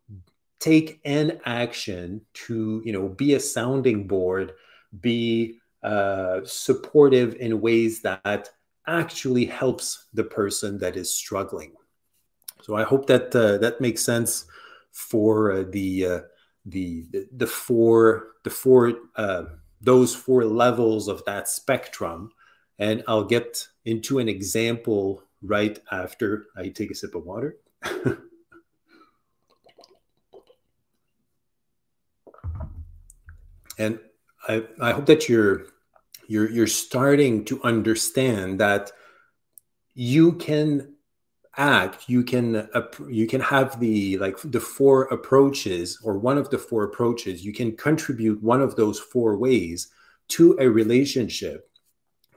take 0.60 1.00
an 1.06 1.40
action 1.46 2.22
to, 2.34 2.82
you 2.84 2.92
know, 2.92 3.08
be 3.08 3.36
a 3.36 3.40
sounding 3.40 4.06
board, 4.06 4.52
be 5.00 5.62
uh, 5.84 6.42
supportive 6.46 7.36
in 7.36 7.62
ways 7.62 8.02
that 8.02 8.50
actually 8.88 9.46
helps 9.46 10.08
the 10.14 10.24
person 10.24 10.78
that 10.78 10.96
is 10.96 11.14
struggling. 11.14 11.74
So 12.62 12.76
I 12.76 12.84
hope 12.84 13.08
that 13.08 13.36
uh, 13.36 13.58
that 13.58 13.82
makes 13.82 14.02
sense 14.02 14.46
for 14.92 15.52
uh, 15.52 15.64
the, 15.70 16.06
uh, 16.06 16.20
the, 16.66 17.06
the 17.12 17.28
the 17.36 17.48
four 17.48 18.36
the 18.44 18.50
four 18.50 18.94
uh, 19.16 19.44
those 19.82 20.16
four 20.16 20.46
levels 20.46 21.10
of 21.10 21.26
that 21.26 21.50
spectrum, 21.50 22.32
and 22.80 23.04
I'll 23.08 23.26
get 23.26 23.68
into 23.84 24.20
an 24.20 24.30
example 24.30 25.24
right 25.42 25.78
after 25.92 26.46
I 26.56 26.70
take 26.70 26.92
a 26.92 26.96
sip 26.96 27.16
of 27.16 27.26
water. 27.26 27.58
and 33.78 34.00
I, 34.48 34.64
I 34.82 34.92
hope 34.92 35.06
that 35.08 35.30
you're 35.30 35.68
you're 36.28 36.50
you're 36.50 36.68
starting 36.68 37.46
to 37.46 37.62
understand 37.64 38.60
that 38.60 38.92
you 39.94 40.34
can 40.34 40.96
act 41.56 42.10
you 42.10 42.24
can 42.24 42.68
you 43.08 43.28
can 43.28 43.40
have 43.40 43.80
the 43.80 44.18
like 44.18 44.38
the 44.44 44.60
four 44.60 45.04
approaches 45.04 46.00
or 46.04 46.18
one 46.18 46.38
of 46.38 46.50
the 46.50 46.58
four 46.58 46.84
approaches. 46.84 47.46
You 47.46 47.54
can 47.54 47.76
contribute 47.78 48.42
one 48.42 48.62
of 48.62 48.76
those 48.76 49.00
four 49.00 49.38
ways 49.38 49.90
to 50.30 50.58
a 50.60 50.68
relationship. 50.68 51.70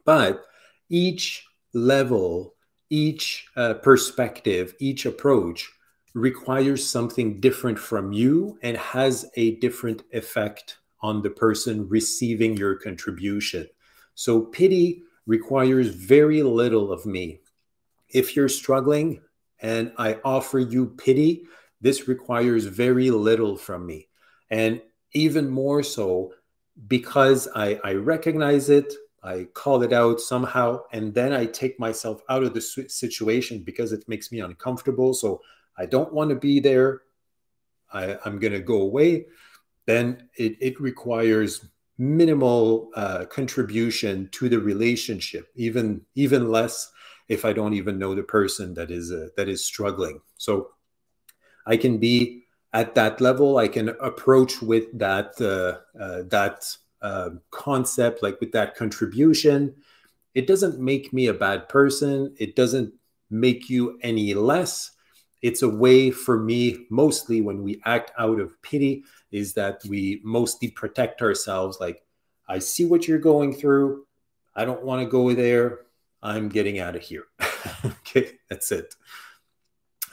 But 0.05 0.43
each 0.89 1.45
level, 1.73 2.55
each 2.91 3.49
uh, 3.57 3.75
perspective, 3.75 4.75
each 4.79 5.07
approach 5.07 5.71
requires 6.15 6.89
something 6.89 7.41
different 7.41 7.79
from 7.79 8.13
you 8.13 8.59
and 8.63 8.77
has 8.77 9.27
a 9.37 9.57
different 9.57 10.03
effect 10.13 10.79
on 11.01 11.23
the 11.23 11.31
person 11.31 11.89
receiving 11.89 12.57
your 12.57 12.77
contribution. 12.77 13.69
So, 14.15 14.41
pity 14.41 15.03
requires 15.27 15.89
very 15.89 16.43
little 16.43 16.93
of 16.93 17.07
me. 17.07 17.41
If 18.09 18.37
you're 18.37 18.49
struggling 18.49 19.21
and 19.61 19.93
I 19.99 20.19
offer 20.25 20.59
you 20.59 20.87
pity, 20.87 21.47
this 21.81 22.09
requires 22.09 22.65
very 22.65 23.11
little 23.11 23.57
from 23.57 23.87
me. 23.87 24.09
And 24.51 24.81
even 25.13 25.49
more 25.49 25.83
so 25.83 26.33
because 26.89 27.49
I, 27.55 27.81
I 27.83 27.95
recognize 27.95 28.69
it, 28.71 28.93
I 29.23 29.45
call 29.55 29.83
it 29.83 29.93
out 29.93 30.21
somehow, 30.21 30.83
and 30.93 31.13
then 31.13 31.33
I 31.33 31.47
take 31.47 31.81
myself 31.81 32.23
out 32.29 32.45
of 32.45 32.55
the 32.55 32.61
situation 32.61 33.63
because 33.63 33.93
it 33.93 34.09
makes 34.09 34.31
me 34.31 34.41
uncomfortable. 34.41 35.15
So 35.15 35.41
I 35.77 35.87
don't 35.87 36.13
want 36.13 36.31
to 36.31 36.37
be 36.37 36.61
there. 36.61 37.03
I, 37.93 38.19
am 38.25 38.39
going 38.39 38.53
to 38.53 38.61
go 38.61 38.83
away. 38.83 39.27
Then 39.87 40.29
it, 40.37 40.57
it 40.61 40.81
requires 40.81 41.65
minimal 41.99 42.91
uh, 42.95 43.25
contribution 43.27 44.29
to 44.33 44.49
the 44.49 44.61
relationship, 44.61 45.49
even 45.55 46.03
even 46.15 46.51
less 46.51 46.91
if 47.29 47.45
I 47.45 47.53
don't 47.53 47.75
even 47.75 47.99
know 47.99 48.15
the 48.15 48.23
person 48.23 48.75
that 48.75 48.91
is 48.91 49.13
uh, 49.13 49.29
that 49.37 49.49
is 49.49 49.65
struggling. 49.65 50.21
So 50.37 50.71
I 51.67 51.77
can 51.77 51.99
be 51.99 52.45
at 52.73 52.95
that 52.95 53.21
level. 53.21 53.59
I 53.59 53.69
can 53.69 53.91
approach 54.01 54.61
with 54.61 54.97
that 54.99 55.41
uh, 55.41 56.01
uh 56.01 56.23
that 56.29 56.77
uh, 57.03 57.31
concept, 57.51 58.23
like 58.23 58.41
with 58.41 58.53
that 58.53 58.75
contribution, 58.75 59.75
it 60.35 60.47
doesn't 60.47 60.79
make 60.79 61.13
me 61.13 61.29
a 61.29 61.35
bad 61.35 61.69
person. 61.69 62.35
It 62.39 62.57
doesn't 62.57 62.93
make 63.31 63.71
you 63.71 63.99
any 64.03 64.35
less. 64.35 64.91
It's 65.43 65.63
a 65.63 65.69
way 65.69 66.11
for 66.11 66.39
me, 66.39 66.87
mostly 66.91 67.41
when 67.41 67.63
we 67.63 67.81
act 67.85 68.11
out 68.19 68.41
of 68.41 68.61
pity, 68.63 69.05
is 69.31 69.55
that 69.55 69.83
we 69.89 70.21
mostly 70.25 70.71
protect 70.71 71.23
ourselves. 71.23 71.79
Like, 71.81 72.03
I 72.49 72.59
see 72.59 72.85
what 72.85 73.09
you're 73.09 73.19
going 73.19 73.55
through. 73.55 74.07
I 74.55 74.65
don't 74.65 74.85
want 74.85 75.03
to 75.03 75.11
go 75.11 75.33
there. 75.35 75.81
I'm 76.23 76.49
getting 76.49 76.79
out 76.79 76.97
of 76.97 77.03
here. 77.03 77.25
okay, 77.85 78.39
that's 78.49 78.73
it. 78.73 78.95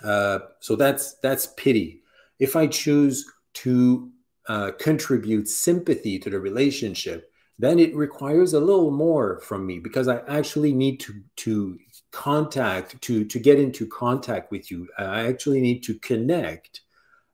Uh, 0.03 0.39
so 0.59 0.75
that's 0.75 1.15
that's 1.15 1.47
pity. 1.57 2.03
If 2.39 2.55
I 2.55 2.67
choose 2.67 3.31
to 3.53 4.11
uh, 4.47 4.71
contribute 4.79 5.47
sympathy 5.47 6.19
to 6.19 6.29
the 6.29 6.39
relationship, 6.39 7.31
then 7.57 7.79
it 7.79 7.95
requires 7.95 8.53
a 8.53 8.59
little 8.59 8.91
more 8.91 9.39
from 9.39 9.65
me 9.65 9.79
because 9.79 10.07
I 10.07 10.19
actually 10.27 10.73
need 10.73 10.99
to 11.01 11.21
to 11.37 11.79
contact 12.11 13.01
to 13.03 13.23
to 13.25 13.39
get 13.39 13.59
into 13.59 13.87
contact 13.87 14.51
with 14.51 14.69
you. 14.69 14.87
I 14.97 15.27
actually 15.27 15.61
need 15.61 15.83
to 15.83 15.95
connect 15.99 16.81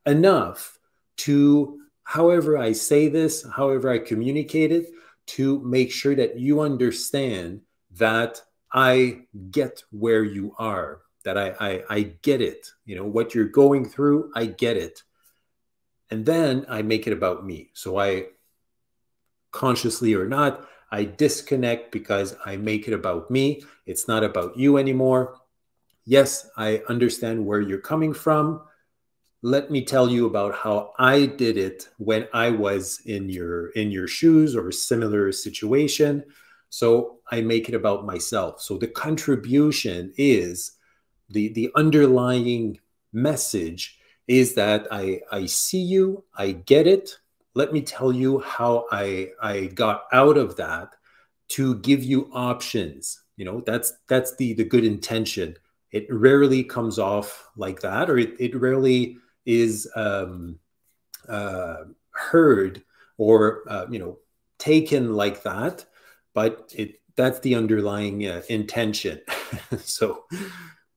enough 0.06 0.79
to 1.20 1.80
however 2.04 2.58
I 2.58 2.72
say 2.72 3.08
this, 3.08 3.46
however 3.56 3.90
I 3.90 4.00
communicate 4.00 4.72
it, 4.72 4.88
to 5.28 5.60
make 5.60 5.92
sure 5.92 6.16
that 6.16 6.40
you 6.40 6.62
understand 6.62 7.62
that 7.98 8.42
I 8.74 9.22
get 9.52 9.84
where 9.92 10.24
you 10.24 10.56
are, 10.58 11.02
that 11.24 11.38
I, 11.38 11.56
I, 11.60 11.84
I 11.90 12.02
get 12.22 12.42
it. 12.42 12.72
You 12.86 12.96
know, 12.96 13.06
what 13.06 13.36
you're 13.36 13.46
going 13.46 13.88
through, 13.88 14.32
I 14.36 14.48
get 14.48 14.78
it. 14.78 15.04
And 16.10 16.26
then 16.26 16.66
I 16.68 16.82
make 16.82 17.06
it 17.06 17.14
about 17.14 17.46
me. 17.46 17.70
So 17.74 18.00
I, 18.00 18.26
consciously 19.52 20.16
or 20.16 20.28
not, 20.28 20.68
I 20.92 21.04
disconnect 21.04 21.92
because 21.92 22.36
I 22.44 22.58
make 22.58 22.88
it 22.88 22.94
about 22.94 23.30
me. 23.30 23.62
It's 23.86 24.08
not 24.08 24.24
about 24.24 24.58
you 24.58 24.78
anymore. 24.78 25.36
Yes, 26.06 26.50
I 26.58 26.82
understand 26.90 27.46
where 27.46 27.62
you're 27.62 27.78
coming 27.78 28.14
from. 28.14 28.62
Let 29.42 29.72
me 29.72 29.86
tell 29.86 30.10
you 30.10 30.26
about 30.26 30.54
how 30.54 30.92
I 31.00 31.26
did 31.26 31.58
it 31.58 31.88
when 31.98 32.28
I 32.34 32.50
was 32.50 33.02
in 33.06 33.30
your 33.30 33.70
in 33.70 33.90
your 33.90 34.08
shoes 34.08 34.56
or 34.56 34.72
similar 34.72 35.32
situation. 35.32 36.26
So 36.70 37.20
I 37.32 37.42
make 37.42 37.70
it 37.70 37.76
about 37.76 38.06
myself. 38.06 38.62
So 38.62 38.78
the 38.78 38.88
contribution 38.88 40.14
is 40.18 40.74
the 41.30 41.50
the 41.54 41.72
underlying 41.76 42.80
message 43.14 43.98
is 44.28 44.54
that 44.54 44.88
I, 44.92 45.22
I 45.32 45.48
see 45.48 45.82
you, 45.82 46.24
I 46.36 46.52
get 46.52 46.86
it. 46.86 47.18
Let 47.56 47.74
me 47.74 47.82
tell 47.82 48.14
you 48.14 48.40
how 48.40 48.86
I, 48.92 49.30
I 49.42 49.66
got 49.74 50.04
out 50.14 50.38
of 50.38 50.56
that 50.58 50.94
to 51.50 51.76
give 51.80 52.04
you 52.04 52.30
options. 52.32 53.22
You 53.38 53.46
know, 53.46 53.64
that's 53.66 53.94
that's 54.08 54.36
the 54.36 54.54
the 54.54 54.64
good 54.64 54.86
intention. 54.86 55.56
It 55.92 56.06
rarely 56.12 56.64
comes 56.64 57.00
off 57.00 57.50
like 57.56 57.82
that, 57.82 58.10
or 58.10 58.20
it, 58.20 58.36
it 58.40 58.56
rarely 58.56 59.18
is 59.50 59.90
um, 59.96 60.60
uh, 61.28 61.86
heard 62.12 62.84
or 63.18 63.64
uh, 63.68 63.86
you 63.90 64.00
know 64.00 64.20
taken 64.60 65.14
like 65.16 65.44
that. 65.44 65.86
But 66.34 66.72
it 66.76 67.02
that's 67.16 67.40
the 67.40 67.56
underlying 67.56 68.28
uh, 68.28 68.44
intention. 68.50 69.22
so 69.80 70.26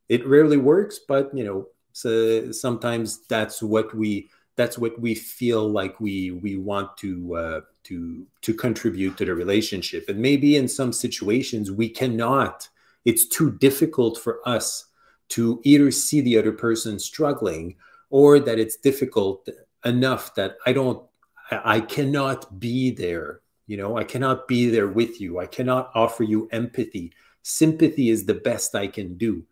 it 0.09 0.27
rarely 0.27 0.59
works, 0.59 1.01
but 1.09 1.35
you 1.35 1.45
know 1.45 1.67
so 1.93 2.51
sometimes 2.53 3.27
that's 3.27 3.63
what 3.63 3.95
we 3.95 4.31
that's 4.57 4.77
what 4.79 4.99
we 5.01 5.15
feel 5.15 5.69
like 5.69 5.99
we 6.01 6.31
we 6.31 6.57
want 6.57 6.97
to 6.99 7.37
uh, 7.37 7.61
to 7.85 8.27
to 8.43 8.55
contribute 8.55 9.17
to 9.17 9.25
the 9.25 9.35
relationship 9.35 10.09
and 10.09 10.19
maybe 10.19 10.57
in 10.57 10.69
some 10.69 10.93
situations 10.93 11.71
we 11.71 11.89
cannot 11.89 12.69
it's 13.05 13.27
too 13.27 13.51
difficult 13.59 14.19
for 14.19 14.47
us 14.47 14.87
to 15.29 15.61
either 15.65 15.91
see 15.91 16.21
the 16.21 16.39
other 16.39 16.53
person 16.53 16.99
struggling 16.99 17.75
or 18.13 18.39
that 18.39 18.61
it's 18.61 18.77
difficult 18.77 19.49
enough 19.85 20.35
that 20.37 20.57
i 20.67 20.73
don't 20.73 21.03
i 21.51 21.81
cannot 21.81 22.61
be 22.61 22.93
there 22.93 23.43
you 23.67 23.77
know? 23.79 23.97
I 23.97 24.05
cannot 24.05 24.47
be 24.49 24.69
there 24.69 24.89
with 24.89 25.19
you. 25.19 25.39
I 25.39 25.47
cannot 25.47 25.91
offer 25.95 26.25
you 26.25 26.47
empathy. 26.53 27.13
Sympathy 27.43 28.11
is 28.11 28.27
the 28.27 28.35
best 28.35 28.75
i 28.75 28.87
can 28.87 29.17
do. 29.17 29.45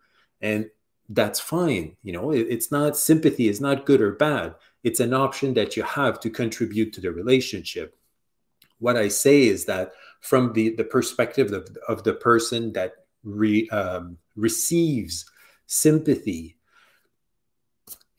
And 0.43 0.69
that's 1.09 1.41
fine 1.41 1.97
you 2.03 2.13
know? 2.13 2.31
It, 2.31 2.47
it's 2.51 2.71
not 2.71 2.97
sympathy 2.97 3.49
is 3.49 3.61
not 3.61 3.87
good 3.87 4.03
or 4.03 4.13
bad. 4.13 4.55
It's 4.85 5.01
an 5.01 5.15
option 5.15 5.55
that 5.55 5.77
you 5.77 5.83
have 5.83 6.21
to 6.21 6.29
contribute 6.29 6.93
to 6.93 7.01
the 7.01 7.13
relationship. 7.13 7.97
What 8.79 8.97
i 8.97 9.09
say 9.09 9.45
is 9.45 9.65
that 9.67 9.93
from 10.21 10.53
the 10.53 10.75
the 10.77 10.85
perspective 10.85 11.53
of, 11.53 11.69
of 11.89 12.05
the 12.05 12.15
person 12.15 12.73
that 12.75 12.93
re, 13.25 13.69
um, 13.71 14.19
receives 14.37 15.25
sympathy 15.67 16.57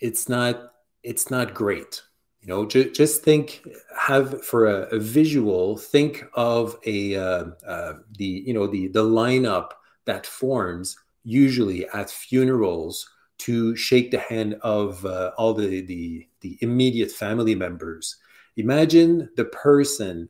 it's 0.02 0.28
not 0.28 0.74
it's 1.04 1.32
not 1.32 1.54
great. 1.54 2.02
You 2.42 2.48
know 2.48 2.66
ju- 2.66 2.92
just 2.92 3.24
think 3.24 3.64
have 3.98 4.44
for 4.44 4.66
a, 4.66 4.96
a 4.96 5.00
visual 5.00 5.78
think 5.78 6.26
of 6.34 6.78
a 6.86 7.16
uh, 7.16 7.46
uh, 7.66 7.94
the 8.18 8.44
you 8.46 8.54
know 8.54 8.68
the 8.68 8.88
the 8.88 9.04
lineup 9.04 9.72
that 10.06 10.26
forms 10.26 10.98
usually 11.24 11.88
at 11.90 12.10
funerals 12.10 13.08
to 13.38 13.76
shake 13.76 14.12
the 14.12 14.20
hand 14.20 14.56
of 14.62 15.06
uh, 15.06 15.32
all 15.38 15.54
the, 15.54 15.82
the 15.82 16.28
the 16.42 16.58
immediate 16.62 17.12
family 17.12 17.56
members. 17.56 18.18
Imagine 18.58 19.30
the 19.36 19.46
person 19.46 20.30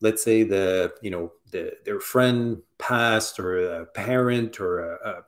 let's 0.00 0.24
say 0.24 0.42
the 0.42 0.92
you 1.02 1.10
know 1.10 1.32
the, 1.52 1.72
their 1.84 2.00
friend 2.00 2.62
passed 2.78 3.38
or 3.38 3.80
a 3.82 3.86
parent 3.86 4.60
or 4.60 4.94
a, 4.94 5.10
a 5.10 5.24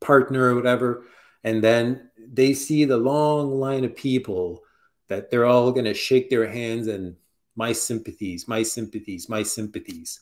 partner 0.00 0.52
or 0.52 0.54
whatever 0.54 1.04
and 1.44 1.62
then 1.62 2.10
they 2.32 2.54
see 2.54 2.84
the 2.84 2.96
long 2.96 3.58
line 3.58 3.84
of 3.84 3.96
people 3.96 4.62
that 5.08 5.30
they're 5.30 5.46
all 5.46 5.72
going 5.72 5.84
to 5.84 5.94
shake 5.94 6.30
their 6.30 6.48
hands 6.48 6.86
and 6.86 7.16
my 7.56 7.72
sympathies 7.72 8.48
my 8.48 8.62
sympathies 8.62 9.28
my 9.28 9.42
sympathies. 9.42 10.20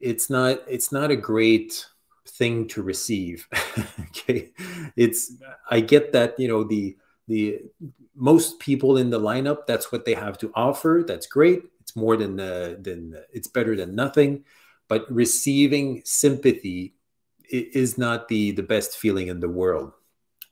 It's 0.00 0.28
not 0.28 0.60
it's 0.66 0.90
not 0.90 1.10
a 1.10 1.16
great 1.16 1.86
thing 2.26 2.68
to 2.68 2.82
receive 2.82 3.48
okay? 4.00 4.50
It's 4.96 5.32
i 5.70 5.80
get 5.80 6.12
that 6.12 6.38
you 6.38 6.48
know 6.48 6.64
the 6.64 6.96
the 7.28 7.60
most 8.14 8.58
people 8.58 8.96
in 8.96 9.10
the 9.10 9.20
lineup 9.20 9.66
that's 9.66 9.90
what 9.92 10.04
they 10.04 10.14
have 10.14 10.38
to 10.38 10.52
offer 10.54 11.04
that's 11.06 11.26
great. 11.26 11.62
It's 11.80 11.96
more 11.96 12.16
than 12.16 12.38
uh, 12.38 12.76
than 12.80 13.16
it's 13.32 13.48
better 13.48 13.74
than 13.76 13.94
nothing. 13.94 14.44
But 14.88 15.10
receiving 15.10 16.02
sympathy 16.04 16.94
is 17.48 17.96
not 17.96 18.28
the 18.28 18.52
the 18.52 18.62
best 18.62 18.98
feeling 18.98 19.28
in 19.28 19.40
the 19.40 19.48
world 19.48 19.92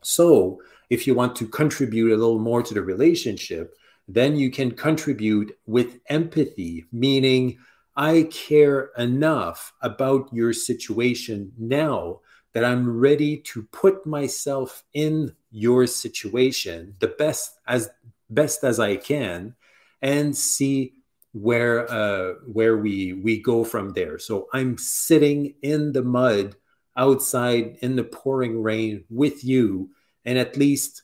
so 0.02 0.60
if 0.88 1.06
you 1.06 1.14
want 1.14 1.36
to 1.36 1.46
contribute 1.46 2.12
a 2.12 2.16
little 2.16 2.38
more 2.38 2.62
to 2.62 2.74
the 2.74 2.82
relationship 2.82 3.74
then 4.08 4.36
you 4.36 4.50
can 4.50 4.70
contribute 4.70 5.56
with 5.66 6.00
empathy 6.08 6.84
meaning 6.92 7.58
i 7.96 8.26
care 8.30 8.90
enough 8.98 9.72
about 9.82 10.28
your 10.32 10.52
situation 10.52 11.52
now 11.58 12.20
that 12.52 12.64
i'm 12.64 12.98
ready 12.98 13.36
to 13.36 13.62
put 13.72 14.06
myself 14.06 14.84
in 14.94 15.32
your 15.50 15.86
situation 15.86 16.94
the 17.00 17.08
best 17.08 17.58
as 17.66 17.90
best 18.28 18.64
as 18.64 18.80
i 18.80 18.96
can 18.96 19.54
and 20.02 20.36
see 20.36 20.94
where 21.32 21.90
uh, 21.90 22.34
where 22.46 22.76
we 22.76 23.12
we 23.12 23.40
go 23.40 23.64
from 23.64 23.92
there. 23.92 24.18
So 24.18 24.48
I'm 24.52 24.76
sitting 24.78 25.54
in 25.62 25.92
the 25.92 26.02
mud 26.02 26.56
outside 26.96 27.78
in 27.80 27.96
the 27.96 28.04
pouring 28.04 28.62
rain 28.62 29.04
with 29.10 29.44
you, 29.44 29.90
and 30.24 30.38
at 30.38 30.56
least 30.56 31.02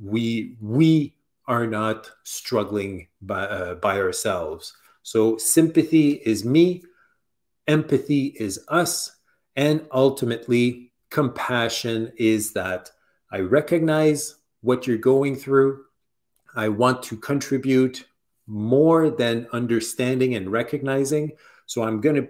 we 0.00 0.56
we 0.60 1.14
are 1.46 1.66
not 1.66 2.10
struggling 2.24 3.08
by 3.20 3.42
uh, 3.42 3.74
by 3.76 3.98
ourselves. 3.98 4.74
So 5.02 5.36
sympathy 5.38 6.12
is 6.24 6.44
me, 6.44 6.82
empathy 7.66 8.26
is 8.38 8.64
us, 8.68 9.16
and 9.56 9.86
ultimately 9.92 10.92
compassion 11.10 12.12
is 12.16 12.52
that 12.52 12.90
I 13.32 13.40
recognize 13.40 14.36
what 14.60 14.86
you're 14.86 14.98
going 14.98 15.36
through. 15.36 15.84
I 16.54 16.68
want 16.68 17.02
to 17.04 17.16
contribute 17.16 18.06
more 18.46 19.10
than 19.10 19.46
understanding 19.52 20.34
and 20.34 20.50
recognizing. 20.50 21.32
So 21.66 21.82
I'm 21.82 22.00
going 22.00 22.16
to 22.16 22.28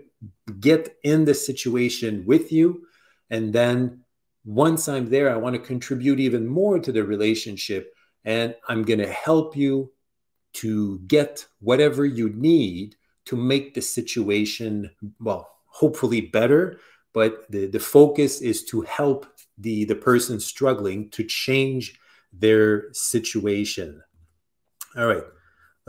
get 0.58 0.96
in 1.02 1.24
the 1.24 1.34
situation 1.34 2.24
with 2.26 2.52
you. 2.52 2.86
And 3.30 3.52
then 3.52 4.00
once 4.44 4.88
I'm 4.88 5.08
there, 5.08 5.32
I 5.32 5.36
want 5.36 5.54
to 5.54 5.60
contribute 5.60 6.20
even 6.20 6.46
more 6.46 6.78
to 6.78 6.92
the 6.92 7.04
relationship. 7.04 7.94
And 8.24 8.54
I'm 8.68 8.82
going 8.82 8.98
to 9.00 9.12
help 9.12 9.56
you 9.56 9.92
to 10.54 10.98
get 11.06 11.46
whatever 11.60 12.04
you 12.04 12.30
need 12.30 12.96
to 13.26 13.36
make 13.36 13.74
the 13.74 13.80
situation, 13.80 14.90
well, 15.20 15.48
hopefully 15.66 16.20
better. 16.20 16.80
But 17.12 17.50
the, 17.50 17.66
the 17.66 17.80
focus 17.80 18.40
is 18.40 18.64
to 18.66 18.82
help 18.82 19.26
the, 19.58 19.84
the 19.84 19.94
person 19.94 20.40
struggling 20.40 21.10
to 21.10 21.24
change 21.24 21.98
their 22.32 22.92
situation. 22.92 24.02
All 24.96 25.06
right 25.06 25.24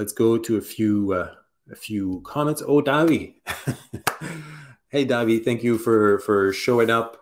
let's 0.02 0.14
go 0.14 0.36
to 0.36 0.58
a 0.58 0.62
few 0.62 1.14
uh, 1.14 1.32
a 1.72 1.76
few 1.76 2.22
comments. 2.22 2.62
Oh, 2.66 2.82
Davi. 2.82 3.36
hey, 4.90 5.06
Davi, 5.06 5.44
thank 5.44 5.64
you 5.64 5.78
for 5.78 6.20
for 6.20 6.54
showing 6.54 6.90
up. 6.90 7.18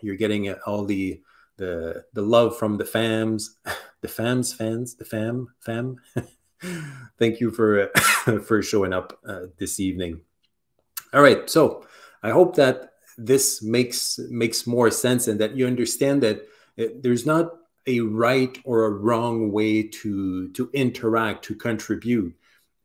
You're 0.00 0.16
getting 0.16 0.52
all 0.66 0.84
the 0.84 1.20
the 1.56 2.04
the 2.14 2.22
love 2.22 2.56
from 2.58 2.78
the 2.78 2.84
fams, 2.84 3.50
the 4.00 4.08
fams 4.08 4.54
fans, 4.54 4.94
the 4.94 5.04
fam 5.04 5.48
fam. 5.60 5.96
thank 7.18 7.40
you 7.40 7.50
for 7.50 7.88
for 8.44 8.62
showing 8.62 8.92
up 8.92 9.18
uh, 9.26 9.46
this 9.58 9.78
evening. 9.78 10.20
All 11.12 11.22
right, 11.22 11.48
so 11.48 11.86
I 12.22 12.30
hope 12.30 12.56
that 12.56 12.92
this 13.16 13.62
makes 13.62 14.18
makes 14.30 14.66
more 14.66 14.90
sense 14.90 15.28
and 15.28 15.40
that 15.40 15.56
you 15.56 15.66
understand 15.66 16.22
that 16.22 16.46
uh, 16.78 16.84
there's 17.00 17.26
not 17.26 17.52
a 17.86 18.00
right 18.00 18.58
or 18.64 18.84
a 18.84 18.90
wrong 18.90 19.50
way 19.50 19.82
to 19.82 20.48
to 20.50 20.70
interact 20.72 21.44
to 21.46 21.54
contribute 21.54 22.34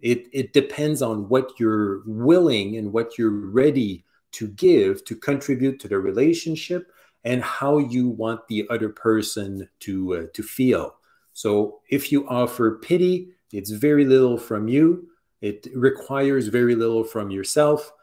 it 0.04 0.28
it 0.32 0.54
depends 0.54 1.02
on 1.02 1.28
what 1.30 1.60
you're 1.60 2.04
willing 2.06 2.78
and 2.78 2.94
what 2.94 3.18
you're 3.18 3.32
ready 3.32 4.06
to 4.34 4.48
give 4.48 5.04
to 5.06 5.16
contribute 5.16 5.80
to 5.80 5.88
the 5.88 5.98
relationship 5.98 6.92
and 7.24 7.42
how 7.42 7.78
you 7.78 8.10
want 8.10 8.48
the 8.48 8.68
other 8.70 8.90
person 8.90 9.68
to 9.80 10.16
uh, 10.16 10.24
to 10.34 10.44
feel. 10.44 10.96
So 11.34 11.80
if 11.90 12.12
you 12.12 12.28
offer 12.28 12.80
pity 12.84 13.34
it's 13.54 13.70
very 13.70 14.04
little 14.04 14.38
from 14.38 14.68
you. 14.68 15.08
It 15.40 15.68
requires 15.76 16.48
very 16.48 16.76
little 16.76 17.04
from 17.04 17.30
yourself. 17.30 17.94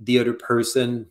The 0.00 0.18
other 0.18 0.32
person 0.32 1.06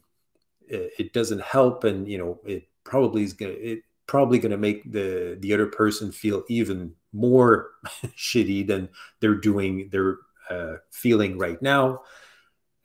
it 0.70 1.14
doesn't 1.14 1.42
help 1.42 1.86
and 1.86 2.10
you 2.10 2.18
know 2.18 2.40
it 2.46 2.68
probably 2.84 3.24
is 3.24 3.32
going 3.32 3.56
to 3.56 3.82
probably 4.06 4.38
going 4.38 4.52
to 4.52 4.58
make 4.58 4.92
the 4.92 5.38
the 5.40 5.54
other 5.54 5.68
person 5.68 6.12
feel 6.12 6.44
even 6.50 6.94
more 7.18 7.72
shitty 8.16 8.66
than 8.68 8.90
they're 9.20 9.36
doing 9.36 9.90
they're 9.92 10.18
uh, 10.50 10.76
feeling 10.92 11.38
right 11.38 11.62
now. 11.62 12.02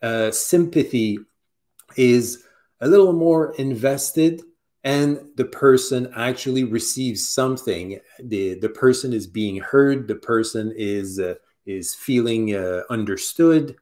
Uh, 0.03 0.31
sympathy 0.33 1.19
is 1.97 2.45
a 2.81 2.89
little 2.89 3.13
more 3.13 3.55
invested 3.57 4.43
and 4.85 5.21
the 5.37 5.45
person 5.45 6.13
actually 6.17 6.65
receives 6.65 7.29
something. 7.29 8.01
The 8.23 8.59
the 8.59 8.69
person 8.69 9.13
is 9.13 9.27
being 9.27 9.59
heard 9.59 10.09
the 10.09 10.17
person 10.17 10.73
is 10.77 11.21
uh, 11.21 11.35
is 11.67 11.95
feeling 11.95 12.55
uh, 12.57 12.83
understood 12.91 13.77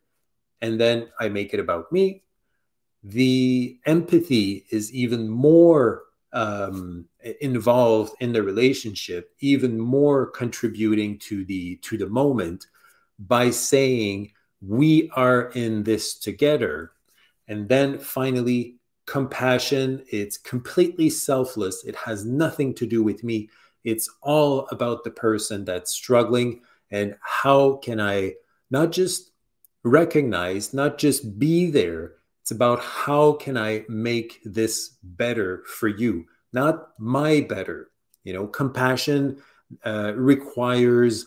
and 0.60 0.78
then 0.78 1.08
i 1.18 1.28
make 1.28 1.54
it 1.54 1.60
about 1.60 1.90
me. 1.90 2.22
The 3.02 3.78
empathy 3.86 4.66
is 4.70 4.92
even 4.92 5.28
more 5.28 6.02
um, 6.32 7.06
involved 7.40 8.14
in 8.20 8.32
the 8.32 8.42
relationship, 8.42 9.32
even 9.40 9.78
more 9.78 10.26
contributing 10.26 11.18
to 11.18 11.44
the 11.44 11.76
to 11.76 11.96
the 11.96 12.08
moment 12.08 12.66
by 13.18 13.50
saying 13.50 14.32
we 14.60 15.10
are 15.14 15.50
in 15.54 15.82
this 15.82 16.14
together. 16.14 16.92
And 17.48 17.68
then 17.68 17.98
finally, 17.98 18.76
compassion. 19.06 20.04
It's 20.08 20.38
completely 20.38 21.10
selfless. 21.10 21.84
It 21.84 21.96
has 21.96 22.24
nothing 22.24 22.74
to 22.74 22.86
do 22.86 23.02
with 23.02 23.24
me. 23.24 23.48
It's 23.82 24.08
all 24.22 24.68
about 24.70 25.02
the 25.02 25.10
person 25.10 25.64
that's 25.64 25.92
struggling 25.92 26.60
and 26.92 27.16
how 27.20 27.76
can 27.78 28.00
I 28.00 28.34
not 28.70 28.92
just 28.92 29.32
recognize, 29.82 30.72
not 30.72 30.98
just 30.98 31.38
be 31.40 31.70
there, 31.70 32.14
it's 32.50 32.56
about 32.56 32.82
how 32.82 33.34
can 33.34 33.56
I 33.56 33.84
make 33.88 34.40
this 34.44 34.96
better 35.04 35.62
for 35.66 35.86
you, 35.86 36.26
not 36.52 36.88
my 36.98 37.42
better. 37.42 37.92
You 38.24 38.32
know, 38.32 38.48
compassion 38.48 39.40
uh, 39.84 40.14
requires 40.16 41.26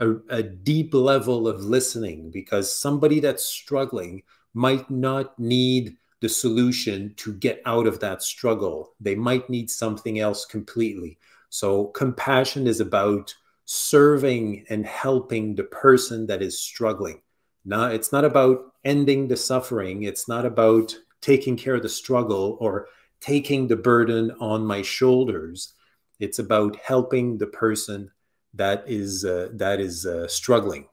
a, 0.00 0.14
a 0.28 0.42
deep 0.42 0.92
level 0.92 1.46
of 1.46 1.64
listening 1.64 2.32
because 2.32 2.76
somebody 2.76 3.20
that's 3.20 3.44
struggling 3.44 4.24
might 4.54 4.90
not 4.90 5.38
need 5.38 5.98
the 6.20 6.28
solution 6.28 7.14
to 7.18 7.32
get 7.34 7.62
out 7.64 7.86
of 7.86 8.00
that 8.00 8.24
struggle. 8.24 8.94
They 9.00 9.14
might 9.14 9.48
need 9.48 9.70
something 9.70 10.18
else 10.18 10.44
completely. 10.44 11.16
So, 11.48 11.84
compassion 11.94 12.66
is 12.66 12.80
about 12.80 13.32
serving 13.66 14.66
and 14.68 14.84
helping 14.84 15.54
the 15.54 15.64
person 15.64 16.26
that 16.26 16.42
is 16.42 16.58
struggling. 16.58 17.20
Now, 17.68 17.86
it's 17.86 18.12
not 18.12 18.24
about 18.24 18.72
ending 18.84 19.26
the 19.26 19.36
suffering, 19.36 20.04
it's 20.04 20.28
not 20.28 20.46
about 20.46 20.96
taking 21.20 21.56
care 21.56 21.74
of 21.74 21.82
the 21.82 21.88
struggle 21.88 22.56
or 22.60 22.86
taking 23.20 23.66
the 23.66 23.76
burden 23.76 24.30
on 24.40 24.64
my 24.64 24.82
shoulders. 24.82 25.74
It's 26.20 26.38
about 26.38 26.76
helping 26.76 27.38
the 27.38 27.48
person 27.48 28.12
that 28.54 28.84
is 28.86 29.24
uh, 29.24 29.48
that 29.54 29.80
is 29.80 30.06
uh, 30.06 30.28
struggling. 30.28 30.86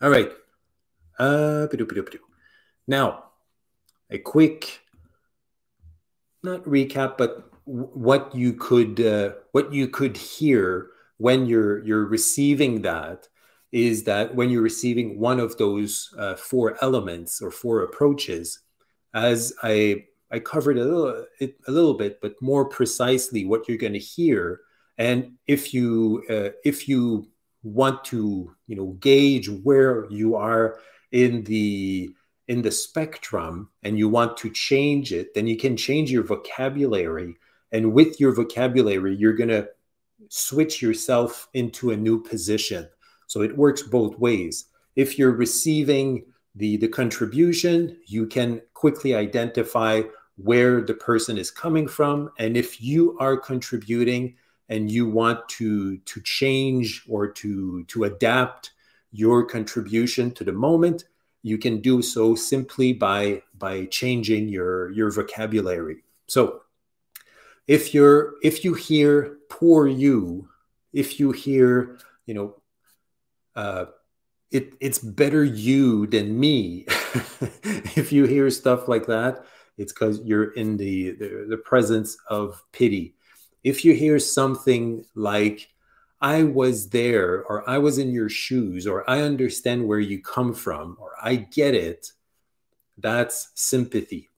All 0.00 0.10
right. 0.10 0.32
Uh, 1.18 1.66
now, 2.88 3.24
a 4.10 4.18
quick, 4.18 4.80
not 6.42 6.64
recap, 6.64 7.16
but 7.18 7.50
what 7.66 8.34
you 8.34 8.54
could 8.54 9.00
uh, 9.00 9.32
what 9.52 9.72
you 9.72 9.88
could 9.88 10.16
hear 10.16 10.88
when 11.18 11.46
you're 11.46 11.84
you're 11.84 12.06
receiving 12.06 12.82
that 12.82 13.28
is 13.72 14.04
that 14.04 14.34
when 14.34 14.50
you're 14.50 14.62
receiving 14.62 15.18
one 15.18 15.40
of 15.40 15.56
those 15.58 16.14
uh, 16.18 16.34
four 16.36 16.76
elements 16.82 17.42
or 17.42 17.50
four 17.50 17.82
approaches, 17.82 18.60
as 19.14 19.52
I 19.62 20.04
I 20.30 20.40
covered 20.40 20.78
a 20.78 20.84
little 20.84 21.26
a 21.40 21.70
little 21.70 21.94
bit, 21.94 22.20
but 22.20 22.40
more 22.40 22.64
precisely, 22.64 23.44
what 23.44 23.68
you're 23.68 23.78
going 23.78 23.92
to 23.92 23.98
hear 23.98 24.60
and 24.98 25.32
if 25.46 25.74
you 25.74 26.24
uh, 26.30 26.50
if 26.64 26.88
you 26.88 27.28
want 27.62 28.04
to 28.04 28.54
you 28.66 28.76
know 28.76 28.96
gauge 29.00 29.48
where 29.48 30.06
you 30.10 30.36
are 30.36 30.78
in 31.12 31.44
the 31.44 32.10
in 32.48 32.62
the 32.62 32.70
spectrum 32.70 33.68
and 33.82 33.98
you 33.98 34.08
want 34.08 34.36
to 34.36 34.50
change 34.50 35.12
it 35.12 35.34
then 35.34 35.46
you 35.46 35.56
can 35.56 35.76
change 35.76 36.10
your 36.10 36.22
vocabulary. 36.22 37.34
And 37.72 37.92
with 37.92 38.20
your 38.20 38.32
vocabulary 38.32 39.14
you're 39.16 39.34
going 39.34 39.50
to 39.50 39.68
switch 40.28 40.80
yourself 40.80 41.48
into 41.52 41.90
a 41.90 41.96
new 41.96 42.22
position 42.22 42.88
so 43.26 43.42
it 43.42 43.56
works 43.56 43.82
both 43.82 44.18
ways. 44.18 44.66
If 44.94 45.18
you're 45.18 45.32
receiving 45.32 46.24
the 46.56 46.76
the 46.78 46.88
contribution 46.88 47.98
you 48.06 48.26
can 48.26 48.62
quickly 48.74 49.14
identify 49.14 50.02
where 50.36 50.82
the 50.82 50.94
person 50.94 51.38
is 51.38 51.50
coming 51.50 51.86
from. 51.86 52.30
And 52.38 52.56
if 52.56 52.80
you 52.80 53.16
are 53.18 53.36
contributing 53.36 54.36
and 54.68 54.90
you 54.90 55.08
want 55.08 55.48
to 55.50 55.98
to 55.98 56.20
change 56.22 57.04
or 57.08 57.28
to 57.28 57.84
to 57.84 58.04
adapt 58.04 58.72
your 59.12 59.44
contribution 59.44 60.32
to 60.32 60.44
the 60.44 60.52
moment 60.52 61.04
you 61.42 61.56
can 61.56 61.80
do 61.80 62.02
so 62.02 62.34
simply 62.34 62.92
by 62.92 63.42
by 63.58 63.86
changing 63.86 64.48
your 64.48 64.90
your 64.92 65.10
vocabulary. 65.10 65.98
So 66.26 66.62
if 67.66 67.94
you're 67.94 68.34
if 68.42 68.64
you 68.64 68.74
hear 68.74 69.38
poor 69.48 69.86
you 69.86 70.48
if 70.92 71.20
you 71.20 71.30
hear 71.32 71.98
you 72.26 72.34
know 72.34 72.56
uh 73.56 73.86
it 74.50 74.74
it's 74.80 74.98
better 74.98 75.42
you 75.42 76.06
than 76.06 76.38
me 76.38 76.84
if 77.96 78.12
you 78.12 78.24
hear 78.24 78.48
stuff 78.50 78.86
like 78.86 79.06
that 79.06 79.44
it's 79.78 79.92
because 79.92 80.20
you're 80.24 80.52
in 80.52 80.76
the, 80.76 81.10
the 81.12 81.46
the 81.48 81.56
presence 81.58 82.16
of 82.28 82.62
pity 82.72 83.16
if 83.66 83.84
you 83.84 83.94
hear 83.94 84.20
something 84.20 85.04
like, 85.16 85.70
I 86.20 86.44
was 86.44 86.90
there, 86.90 87.42
or 87.42 87.68
I 87.68 87.78
was 87.78 87.98
in 87.98 88.12
your 88.12 88.28
shoes, 88.28 88.86
or 88.86 89.08
I 89.10 89.22
understand 89.22 89.88
where 89.88 89.98
you 89.98 90.22
come 90.22 90.54
from, 90.54 90.96
or 91.00 91.10
I 91.20 91.34
get 91.34 91.74
it, 91.74 92.12
that's 92.96 93.50
sympathy. 93.56 94.28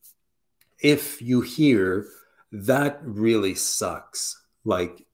If 0.80 1.20
you 1.20 1.42
hear, 1.42 2.06
that 2.52 3.00
really 3.02 3.54
sucks, 3.54 4.42
like, 4.64 5.04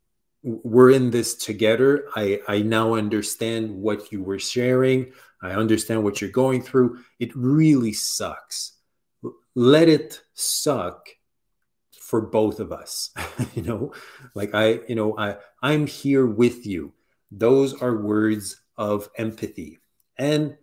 we're 0.44 0.90
in 0.90 1.10
this 1.10 1.34
together. 1.34 2.06
I, 2.14 2.40
I 2.46 2.62
now 2.62 2.94
understand 2.94 3.74
what 3.74 4.12
you 4.12 4.22
were 4.22 4.38
sharing. 4.38 5.12
I 5.42 5.52
understand 5.52 6.04
what 6.04 6.20
you're 6.20 6.30
going 6.30 6.62
through. 6.62 7.00
It 7.18 7.34
really 7.34 7.94
sucks. 7.94 8.72
Let 9.54 9.88
it 9.88 10.20
suck 10.34 11.08
for 12.04 12.20
both 12.20 12.60
of 12.60 12.70
us 12.70 13.10
you 13.54 13.62
know 13.62 13.92
like 14.34 14.54
i 14.54 14.78
you 14.86 14.94
know 14.94 15.16
i 15.16 15.36
i'm 15.62 15.86
here 15.86 16.26
with 16.26 16.66
you 16.66 16.92
those 17.30 17.80
are 17.80 17.96
words 18.02 18.60
of 18.76 19.08
empathy 19.16 19.78
and 20.18 20.56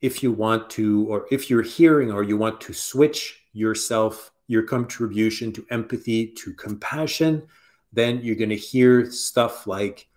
if 0.00 0.22
you 0.22 0.32
want 0.32 0.70
to 0.70 1.06
or 1.08 1.26
if 1.30 1.50
you're 1.50 1.62
hearing 1.62 2.10
or 2.10 2.22
you 2.22 2.38
want 2.38 2.58
to 2.60 2.72
switch 2.72 3.42
yourself 3.52 4.32
your 4.46 4.62
contribution 4.62 5.52
to 5.52 5.64
empathy 5.70 6.26
to 6.26 6.54
compassion 6.54 7.46
then 7.92 8.20
you're 8.22 8.36
going 8.36 8.48
to 8.48 8.56
hear 8.56 9.10
stuff 9.10 9.66
like 9.66 10.08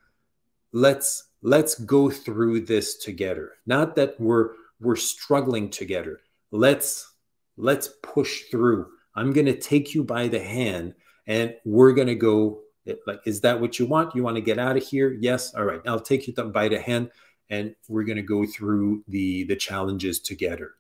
let's 0.74 1.30
let's 1.42 1.76
go 1.76 2.10
through 2.10 2.62
this 2.62 2.98
together 2.98 3.54
not 3.66 3.96
that 3.96 4.20
we're 4.20 4.52
we're 4.80 4.96
struggling 4.96 5.70
together 5.70 6.20
let's 6.52 7.14
let's 7.58 7.90
push 8.04 8.44
through 8.52 8.88
I'm 9.16 9.34
going 9.34 9.46
to 9.48 9.58
take 9.58 9.94
you 9.94 10.04
by 10.04 10.28
the 10.28 10.40
hand 10.40 10.96
and 11.28 11.56
we're 11.66 11.94
going 11.94 12.08
to 12.08 12.16
go. 12.16 12.62
Like, 13.06 13.20
is 13.26 13.42
that 13.42 13.60
what 13.60 13.78
you 13.78 13.86
want? 13.86 14.16
You 14.16 14.24
want 14.24 14.36
to 14.36 14.42
get 14.42 14.58
out 14.58 14.78
of 14.78 14.84
here? 14.84 15.16
Yes. 15.20 15.54
All 15.54 15.66
right. 15.66 15.82
I'll 15.86 16.00
take 16.00 16.28
you 16.28 16.34
by 16.34 16.68
the 16.68 16.80
hand 16.80 17.12
and 17.50 17.76
we're 17.88 18.04
going 18.04 18.18
to 18.18 18.24
go 18.24 18.46
through 18.46 19.04
the, 19.08 19.44
the 19.44 19.56
challenges 19.56 20.20
together. 20.20 20.72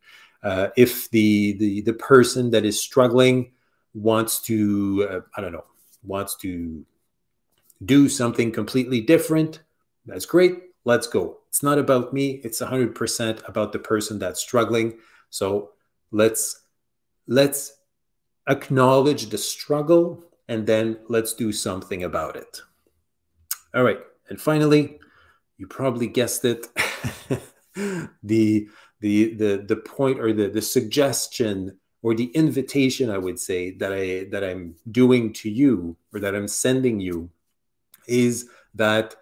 Uh, 0.41 0.69
if 0.75 1.09
the, 1.11 1.57
the, 1.57 1.81
the 1.81 1.93
person 1.93 2.49
that 2.51 2.65
is 2.65 2.81
struggling 2.81 3.51
wants 3.93 4.41
to, 4.41 5.07
uh, 5.09 5.19
I 5.37 5.41
don't 5.41 5.51
know, 5.51 5.65
wants 6.03 6.35
to 6.37 6.85
do 7.85 8.09
something 8.09 8.51
completely 8.51 9.01
different, 9.01 9.61
that's 10.05 10.25
great. 10.25 10.59
Let's 10.83 11.07
go. 11.07 11.39
It's 11.49 11.61
not 11.61 11.77
about 11.77 12.13
me. 12.13 12.41
It's 12.43 12.61
100% 12.61 13.47
about 13.47 13.71
the 13.71 13.79
person 13.79 14.19
that's 14.19 14.41
struggling. 14.41 14.97
So 15.29 15.71
let's 16.11 16.63
let's 17.27 17.73
acknowledge 18.47 19.27
the 19.27 19.37
struggle, 19.37 20.23
and 20.47 20.65
then 20.65 20.97
let's 21.07 21.33
do 21.33 21.51
something 21.51 22.03
about 22.03 22.35
it. 22.35 22.61
All 23.73 23.83
right. 23.83 23.99
And 24.29 24.41
finally, 24.41 24.99
you 25.57 25.67
probably 25.67 26.07
guessed 26.07 26.45
it. 26.45 26.67
the 28.23 28.67
the 28.99 29.33
the 29.35 29.65
the 29.67 29.75
point 29.85 30.19
or 30.19 30.33
the 30.33 30.49
the 30.49 30.61
suggestion 30.61 31.77
or 32.03 32.13
the 32.15 32.31
invitation 32.33 33.09
I 33.09 33.17
would 33.17 33.39
say 33.39 33.71
that 33.71 33.93
I 33.93 34.25
that 34.31 34.43
I'm 34.43 34.75
doing 34.91 35.33
to 35.33 35.49
you 35.49 35.95
or 36.13 36.19
that 36.19 36.35
I'm 36.35 36.47
sending 36.47 36.99
you 36.99 37.29
is 38.07 38.49
that 38.75 39.15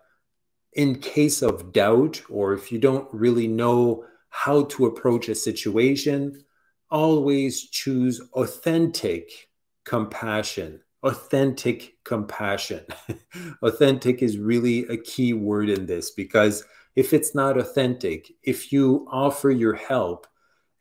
in 0.74 1.00
case 1.00 1.42
of 1.42 1.74
doubt 1.74 2.22
or 2.30 2.54
if 2.54 2.72
you 2.72 2.80
don't 2.80 3.08
really 3.12 3.48
know 3.48 4.06
how 4.30 4.64
to 4.64 4.86
approach 4.86 5.28
a 5.28 5.36
situation 5.36 6.44
always 6.92 7.70
choose 7.70 8.22
authentic 8.34 9.50
compassion. 9.84 10.82
Authentic 11.04 11.96
compassion. 12.04 12.86
authentic 13.64 14.22
is 14.22 14.38
really 14.38 14.86
a 14.88 14.98
key 14.98 15.34
word 15.34 15.70
in 15.70 15.86
this 15.86 16.12
because 16.12 16.64
if 16.96 17.14
it's 17.14 17.34
not 17.34 17.58
authentic, 17.58 18.32
if 18.44 18.72
you 18.72 19.08
offer 19.10 19.50
your 19.50 19.76
help 19.76 20.28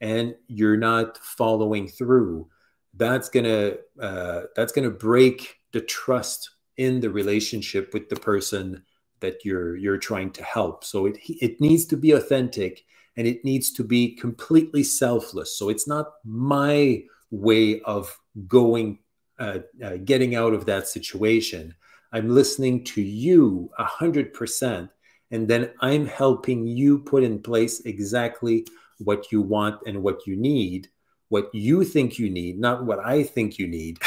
and 0.01 0.35
you're 0.47 0.77
not 0.77 1.19
following 1.19 1.89
through, 1.89 2.49
that's 2.95 3.29
gonna 3.29 3.75
uh, 4.01 4.43
that's 4.57 4.73
gonna 4.73 4.91
break 4.91 5.57
the 5.73 5.81
trust 5.81 6.51
in 6.77 7.01
the 7.01 7.11
relationship 7.11 7.93
with 7.93 8.09
the 8.09 8.17
person 8.17 8.83
that 9.21 9.45
you're 9.45 9.77
you're 9.77 9.99
trying 9.99 10.31
to 10.33 10.43
help. 10.45 10.85
So 10.85 11.07
it 11.07 11.19
it 11.29 11.61
needs 11.61 11.87
to 11.87 11.97
be 11.97 12.13
authentic 12.13 12.85
and 13.17 13.27
it 13.27 13.45
needs 13.45 13.73
to 13.73 13.85
be 13.85 14.15
completely 14.15 14.85
selfless. 14.85 15.59
So 15.59 15.69
it's 15.69 15.89
not 15.89 16.07
my 16.25 17.03
way 17.31 17.81
of 17.81 18.17
going, 18.47 19.01
uh, 19.41 19.59
uh, 19.85 19.97
getting 20.05 20.37
out 20.37 20.55
of 20.55 20.67
that 20.67 20.87
situation. 20.87 21.75
I'm 22.13 22.29
listening 22.31 22.85
to 22.85 23.03
you 23.03 23.71
a 23.77 23.85
hundred 23.85 24.33
percent, 24.33 24.91
and 25.33 25.49
then 25.49 25.71
I'm 25.81 26.07
helping 26.07 26.67
you 26.67 27.01
put 27.01 27.25
in 27.25 27.43
place 27.43 27.81
exactly 27.81 28.65
what 28.99 29.31
you 29.33 29.41
want 29.41 29.81
and 29.87 30.03
what 30.03 30.27
you 30.27 30.37
need, 30.37 30.89
what 31.29 31.55
you 31.55 31.85
think 31.85 32.19
you 32.19 32.31
need, 32.31 32.59
not 32.59 32.85
what 32.85 32.99
I 32.99 33.23
think 33.23 33.59
you 33.59 33.67
need. 33.67 33.99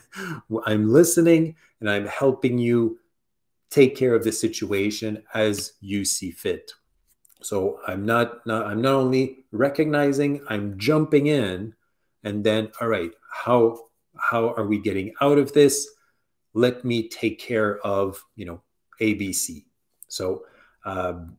I'm 0.66 0.92
listening 0.92 1.56
and 1.80 1.90
I'm 1.90 2.06
helping 2.06 2.58
you 2.58 2.98
take 3.70 3.96
care 3.96 4.14
of 4.14 4.24
the 4.24 4.32
situation 4.32 5.22
as 5.34 5.72
you 5.80 6.04
see 6.04 6.30
fit. 6.30 6.72
So 7.40 7.78
I'm 7.86 8.04
not, 8.04 8.44
not 8.46 8.66
I'm 8.66 8.82
not 8.82 8.94
only 8.94 9.44
recognizing, 9.52 10.44
I'm 10.48 10.78
jumping 10.78 11.28
in, 11.28 11.74
and 12.24 12.42
then 12.42 12.72
all 12.80 12.88
right, 12.88 13.12
how 13.32 13.78
how 14.18 14.52
are 14.54 14.66
we 14.66 14.78
getting 14.78 15.14
out 15.20 15.38
of 15.38 15.52
this? 15.52 15.88
Let 16.54 16.84
me 16.84 17.08
take 17.08 17.38
care 17.38 17.78
of 17.86 18.24
you 18.34 18.44
know 18.44 18.62
ABC. 19.00 19.64
So 20.08 20.44
um, 20.84 21.37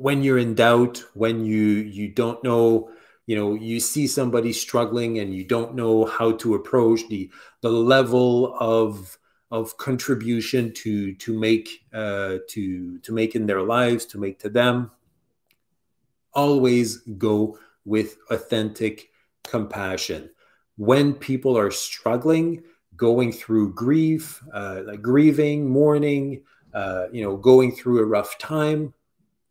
when 0.00 0.22
you're 0.22 0.38
in 0.38 0.54
doubt, 0.54 1.04
when 1.14 1.44
you 1.44 1.62
you 1.62 2.08
don't 2.08 2.42
know, 2.42 2.90
you 3.26 3.36
know, 3.36 3.54
you 3.54 3.80
see 3.80 4.06
somebody 4.06 4.52
struggling 4.52 5.18
and 5.18 5.34
you 5.34 5.44
don't 5.44 5.74
know 5.74 6.06
how 6.06 6.32
to 6.32 6.54
approach 6.54 7.00
the 7.08 7.30
the 7.60 7.70
level 7.70 8.56
of 8.58 9.18
of 9.50 9.76
contribution 9.76 10.72
to 10.72 11.14
to 11.14 11.38
make 11.38 11.84
uh, 11.92 12.38
to 12.48 12.98
to 13.00 13.12
make 13.12 13.34
in 13.34 13.46
their 13.46 13.62
lives, 13.62 14.06
to 14.06 14.18
make 14.18 14.38
to 14.38 14.48
them. 14.48 14.90
Always 16.32 16.98
go 17.18 17.58
with 17.84 18.16
authentic 18.30 19.10
compassion. 19.44 20.30
When 20.76 21.12
people 21.12 21.58
are 21.58 21.70
struggling, 21.70 22.62
going 22.96 23.32
through 23.32 23.74
grief, 23.74 24.42
uh, 24.54 24.82
like 24.86 25.02
grieving, 25.02 25.68
mourning, 25.68 26.42
uh, 26.72 27.06
you 27.12 27.22
know, 27.22 27.36
going 27.36 27.72
through 27.72 27.98
a 27.98 28.04
rough 28.06 28.38
time, 28.38 28.94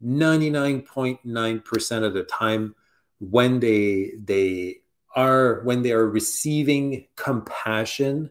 99.9% 0.04 2.04
of 2.04 2.14
the 2.14 2.24
time 2.24 2.76
when 3.20 3.60
they 3.60 4.12
they 4.24 4.78
are 5.16 5.62
when 5.64 5.82
they 5.82 5.91
are 5.91 6.08
receiving 6.08 7.08
compassion 7.16 8.30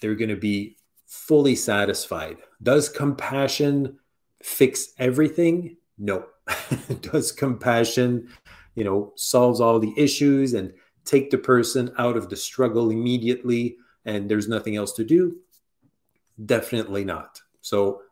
they're 0.00 0.14
going 0.14 0.28
to 0.28 0.36
be 0.36 0.76
fully 1.06 1.56
satisfied. 1.56 2.36
Does 2.62 2.88
compassion 2.88 3.98
fix 4.42 4.92
everything? 4.98 5.76
No. 5.98 6.26
Does 7.00 7.32
compassion 7.32 8.28
you 8.74 8.84
know 8.84 9.12
solves 9.16 9.60
all 9.60 9.80
the 9.80 9.94
issues 9.96 10.54
and 10.54 10.72
take 11.04 11.30
the 11.30 11.38
person 11.38 11.92
out 11.98 12.16
of 12.16 12.28
the 12.28 12.36
struggle 12.36 12.90
immediately 12.90 13.76
and 14.04 14.28
there's 14.28 14.48
nothing 14.48 14.76
else 14.76 14.92
to 14.92 15.04
do? 15.04 15.38
Definitely 16.44 17.04
not. 17.04 17.40
So 17.62 18.02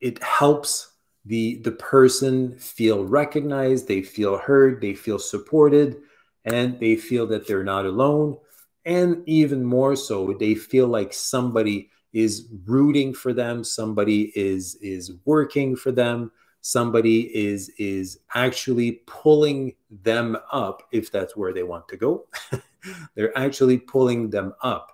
it 0.00 0.22
helps 0.22 0.91
the 1.24 1.56
the 1.62 1.72
person 1.72 2.52
feel 2.58 3.04
recognized 3.04 3.86
they 3.86 4.02
feel 4.02 4.36
heard 4.36 4.80
they 4.80 4.94
feel 4.94 5.18
supported 5.18 5.98
and 6.44 6.80
they 6.80 6.96
feel 6.96 7.26
that 7.28 7.46
they're 7.46 7.64
not 7.64 7.86
alone. 7.86 8.36
And 8.84 9.22
even 9.28 9.64
more 9.64 9.94
so 9.94 10.34
they 10.38 10.56
feel 10.56 10.88
like 10.88 11.12
somebody 11.12 11.90
is 12.12 12.48
rooting 12.66 13.14
for 13.14 13.32
them 13.32 13.64
somebody 13.64 14.32
is 14.34 14.74
is 14.82 15.12
working 15.24 15.76
for 15.76 15.92
them 15.92 16.30
somebody 16.62 17.22
is 17.36 17.70
is 17.76 18.20
actually 18.34 19.02
pulling 19.06 19.74
them 19.90 20.36
up 20.50 20.84
if 20.92 21.12
that's 21.12 21.36
where 21.36 21.52
they 21.52 21.64
want 21.64 21.86
to 21.88 21.96
go. 21.96 22.26
They're 23.14 23.36
actually 23.36 23.78
pulling 23.78 24.30
them 24.30 24.54
up. 24.62 24.92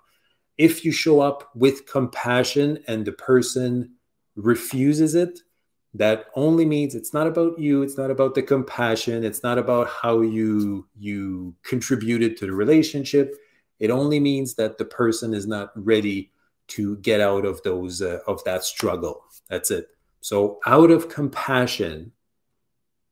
If 0.57 0.83
you 0.83 0.91
show 0.91 1.21
up 1.21 1.49
with 1.55 1.85
compassion 1.85 2.79
and 2.87 3.05
the 3.05 3.13
person 3.13 3.93
refuses 4.35 5.15
it 5.15 5.39
that 5.93 6.25
only 6.35 6.65
means 6.65 6.93
it's 6.93 7.13
not 7.13 7.25
about 7.25 7.57
you 7.57 7.81
it's 7.81 7.97
not 7.97 8.11
about 8.11 8.35
the 8.35 8.43
compassion 8.43 9.23
it's 9.23 9.41
not 9.41 9.57
about 9.57 9.87
how 9.89 10.21
you 10.21 10.87
you 10.97 11.55
contributed 11.63 12.37
to 12.37 12.45
the 12.45 12.53
relationship. 12.53 13.35
It 13.79 13.89
only 13.89 14.19
means 14.19 14.55
that 14.55 14.77
the 14.77 14.85
person 14.85 15.33
is 15.33 15.47
not 15.47 15.71
ready 15.75 16.31
to 16.67 16.97
get 16.97 17.21
out 17.21 17.45
of 17.45 17.63
those 17.63 18.01
uh, 18.01 18.19
of 18.27 18.43
that 18.43 18.63
struggle. 18.63 19.23
That's 19.49 19.71
it. 19.71 19.87
So 20.21 20.59
out 20.65 20.91
of 20.91 21.09
compassion 21.09 22.11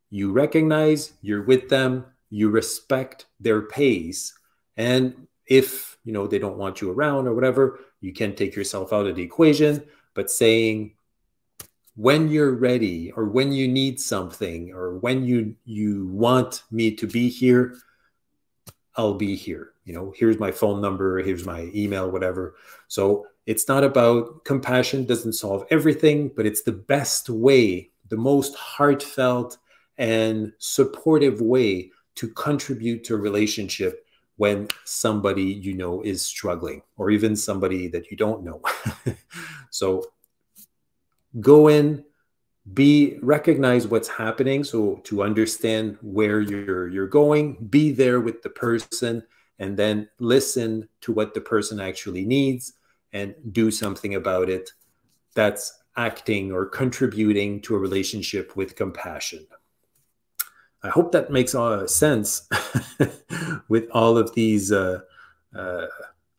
you 0.09 0.31
recognize 0.31 1.13
you're 1.21 1.43
with 1.43 1.67
them 1.69 2.05
you 2.29 2.49
respect 2.49 3.25
their 3.39 3.61
pace 3.63 4.33
and 4.77 5.27
if 5.47 5.97
you 6.03 6.13
know 6.13 6.27
they 6.27 6.39
don't 6.39 6.57
want 6.57 6.79
you 6.81 6.91
around 6.91 7.27
or 7.27 7.33
whatever 7.33 7.79
you 8.01 8.13
can 8.13 8.35
take 8.35 8.55
yourself 8.55 8.93
out 8.93 9.07
of 9.07 9.15
the 9.15 9.23
equation. 9.23 9.83
But 10.13 10.31
saying 10.31 10.93
when 11.97 12.29
you're 12.29 12.53
ready 12.53 13.11
or 13.11 13.25
when 13.25 13.51
you 13.51 13.67
need 13.67 13.99
something 13.99 14.71
or 14.71 14.97
when 14.99 15.25
you 15.25 15.55
you 15.65 16.05
want 16.05 16.63
me 16.71 16.91
to 16.91 17.07
be 17.07 17.27
here 17.27 17.75
i'll 18.95 19.15
be 19.15 19.35
here. 19.35 19.73
You 19.83 19.93
know 19.93 20.13
here's 20.15 20.39
my 20.39 20.51
phone 20.51 20.79
number 20.79 21.19
here's 21.19 21.45
my 21.45 21.71
email 21.73 22.09
whatever. 22.09 22.55
So 22.87 23.25
it's 23.47 23.67
not 23.67 23.83
about 23.83 24.45
compassion 24.45 25.05
doesn't 25.05 25.33
solve 25.33 25.65
everything 25.71 26.31
but 26.35 26.45
it's 26.45 26.61
the 26.61 26.71
best 26.71 27.29
way 27.29 27.89
the 28.09 28.17
most 28.17 28.55
heartfelt 28.55 29.57
and 29.97 30.53
supportive 30.59 31.41
way 31.41 31.91
to 32.15 32.27
contribute 32.29 33.03
to 33.05 33.15
a 33.15 33.17
relationship 33.17 34.05
when 34.35 34.67
somebody 34.85 35.43
you 35.45 35.73
know 35.73 36.03
is 36.03 36.23
struggling 36.23 36.83
or 36.95 37.09
even 37.09 37.35
somebody 37.35 37.87
that 37.87 38.11
you 38.11 38.17
don't 38.17 38.43
know. 38.43 38.61
So 39.69 40.05
go 41.39 41.67
in 41.67 42.03
be 42.73 43.17
recognize 43.21 43.87
what's 43.87 44.07
happening. 44.07 44.63
So 44.63 44.97
to 45.05 45.23
understand 45.23 45.97
where 46.01 46.41
you're 46.41 46.89
you're 46.89 47.07
going 47.07 47.67
be 47.69 47.91
there 47.91 48.19
with 48.19 48.41
the 48.41 48.49
person 48.49 49.23
and 49.59 49.77
then 49.77 50.09
listen 50.19 50.87
to 51.01 51.11
what 51.11 51.33
the 51.33 51.41
person 51.41 51.79
actually 51.79 52.25
needs 52.25 52.73
and 53.13 53.33
do 53.51 53.71
something 53.71 54.15
about 54.15 54.49
it 54.49 54.69
that's 55.33 55.79
acting 55.95 56.51
or 56.51 56.65
contributing 56.65 57.61
to 57.61 57.75
a 57.75 57.79
relationship 57.79 58.55
with 58.55 58.75
compassion. 58.75 59.47
I 60.83 60.89
hope 60.89 61.11
that 61.13 61.31
makes 61.31 61.55
of 61.73 61.89
sense 61.89 62.47
with 63.67 63.89
all 63.91 64.17
of 64.17 64.33
these 64.35 64.71
uh, 64.71 64.99
uh, 65.55 65.87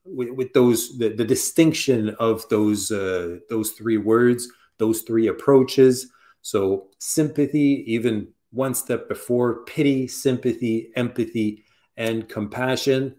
with, 0.04 0.30
with, 0.30 0.52
those 0.52 0.96
the, 0.98 1.08
the 1.08 1.24
distinction 1.24 2.10
of 2.20 2.48
those 2.48 2.90
uh, 2.92 3.38
those 3.48 3.72
three 3.72 3.98
words 3.98 4.48
those 4.78 5.02
three 5.02 5.28
approaches. 5.28 6.10
So, 6.42 6.88
sympathy, 6.98 7.84
even 7.86 8.28
one 8.50 8.74
step 8.74 9.08
before 9.08 9.64
pity, 9.64 10.08
sympathy, 10.08 10.90
empathy, 10.96 11.64
and 11.96 12.28
compassion. 12.28 13.16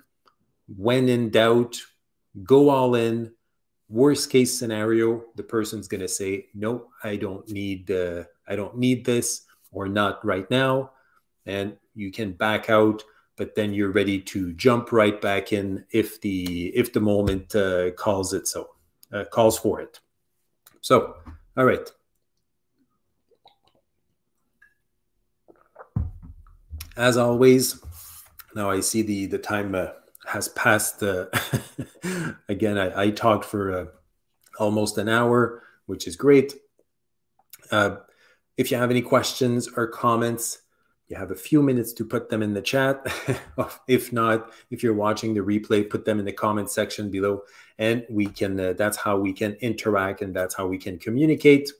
When 0.68 1.10
in 1.10 1.30
doubt, 1.30 1.78
go 2.44 2.70
all 2.70 2.96
in. 2.96 3.32
Worst 3.90 4.30
case 4.30 4.58
scenario, 4.58 5.24
the 5.36 5.44
person's 5.44 5.88
going 5.88 6.02
to 6.02 6.08
say, 6.08 6.48
"No, 6.54 6.90
I 7.04 7.16
don't 7.16 7.50
need. 7.50 7.90
Uh, 7.90 8.26
I 8.48 8.56
don't 8.56 8.78
need 8.78 9.04
this, 9.04 9.46
or 9.72 9.88
not 9.88 10.24
right 10.24 10.50
now," 10.52 10.92
and 11.46 11.76
you 11.96 12.12
can 12.12 12.34
back 12.34 12.70
out. 12.70 13.04
But 13.36 13.56
then 13.56 13.74
you're 13.74 13.92
ready 13.92 14.20
to 14.22 14.54
jump 14.54 14.92
right 14.92 15.20
back 15.20 15.54
in 15.54 15.86
if 15.92 16.22
the 16.22 16.68
if 16.76 16.94
the 16.94 17.00
moment 17.00 17.56
uh, 17.56 17.92
calls 17.92 18.34
it 18.34 18.48
so 18.48 18.70
uh, 19.12 19.26
calls 19.26 19.58
for 19.58 19.82
it. 19.82 20.00
So 20.82 21.16
all 21.58 21.66
right. 21.66 21.90
As 26.96 27.18
always, 27.18 27.82
now 28.56 28.70
I 28.70 28.82
see 28.82 29.02
the 29.02 29.26
the 29.28 29.38
time 29.38 29.74
uh, 29.74 29.88
has 30.26 30.50
passed. 30.50 31.02
Uh, 31.02 31.28
again, 32.50 32.78
I, 32.78 33.04
I, 33.04 33.10
talked 33.12 33.46
for 33.46 33.74
uh, 33.74 33.86
almost 34.60 34.98
an 34.98 35.08
hour, 35.08 35.64
which 35.86 36.08
is 36.08 36.16
great. 36.16 36.56
Uh, 37.72 37.98
if 38.58 38.70
you 38.70 38.78
have 38.78 38.92
any 38.92 39.02
questions 39.02 39.70
or 39.78 39.88
comments, 39.88 40.60
you 41.10 41.18
have 41.18 41.32
a 41.32 41.36
few 41.36 41.64
minutes 41.64 41.92
to 41.94 42.06
put 42.06 42.30
them 42.30 42.44
in 42.44 42.54
the 42.54 42.62
chat. 42.62 43.06
if 43.88 44.14
not, 44.14 44.54
if 44.70 44.84
you're 44.84 44.94
watching 44.94 45.34
the 45.34 45.42
replay, 45.42 45.90
put 45.90 46.06
them 46.06 46.20
in 46.20 46.26
the 46.26 46.32
comment 46.32 46.70
section 46.70 47.10
below, 47.10 47.42
and 47.80 48.06
we 48.10 48.28
can. 48.28 48.60
Uh, 48.60 48.74
that's 48.74 48.98
how 48.98 49.18
we 49.18 49.34
can 49.34 49.54
interact, 49.54 50.22
and 50.22 50.36
that's 50.36 50.54
how 50.54 50.68
we 50.68 50.78
can 50.78 51.00
communicate. 51.00 51.72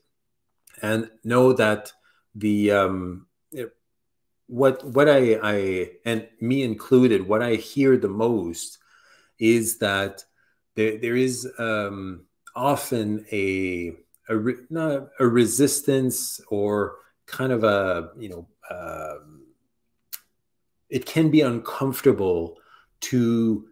And 0.82 1.12
know 1.24 1.54
that 1.54 1.94
the 2.34 2.72
um, 2.72 3.28
what 4.48 4.84
what 4.84 5.08
I, 5.08 5.40
I 5.44 5.92
and 6.06 6.28
me 6.42 6.64
included, 6.64 7.28
what 7.28 7.44
I 7.44 7.54
hear 7.54 7.98
the 7.98 8.10
most 8.10 8.80
is 9.38 9.78
that 9.78 10.24
there 10.76 10.98
there 10.98 11.16
is 11.16 11.48
um, 11.60 12.26
often 12.56 13.26
a 13.32 13.94
a, 14.28 14.40
not 14.72 15.10
a 15.20 15.28
resistance 15.28 16.42
or 16.50 16.96
kind 17.28 17.52
of 17.52 17.64
a 17.64 18.10
you 18.18 18.30
know 18.30 18.48
um, 18.70 19.44
it 20.90 21.06
can 21.06 21.30
be 21.30 21.42
uncomfortable 21.42 22.58
to 23.02 23.68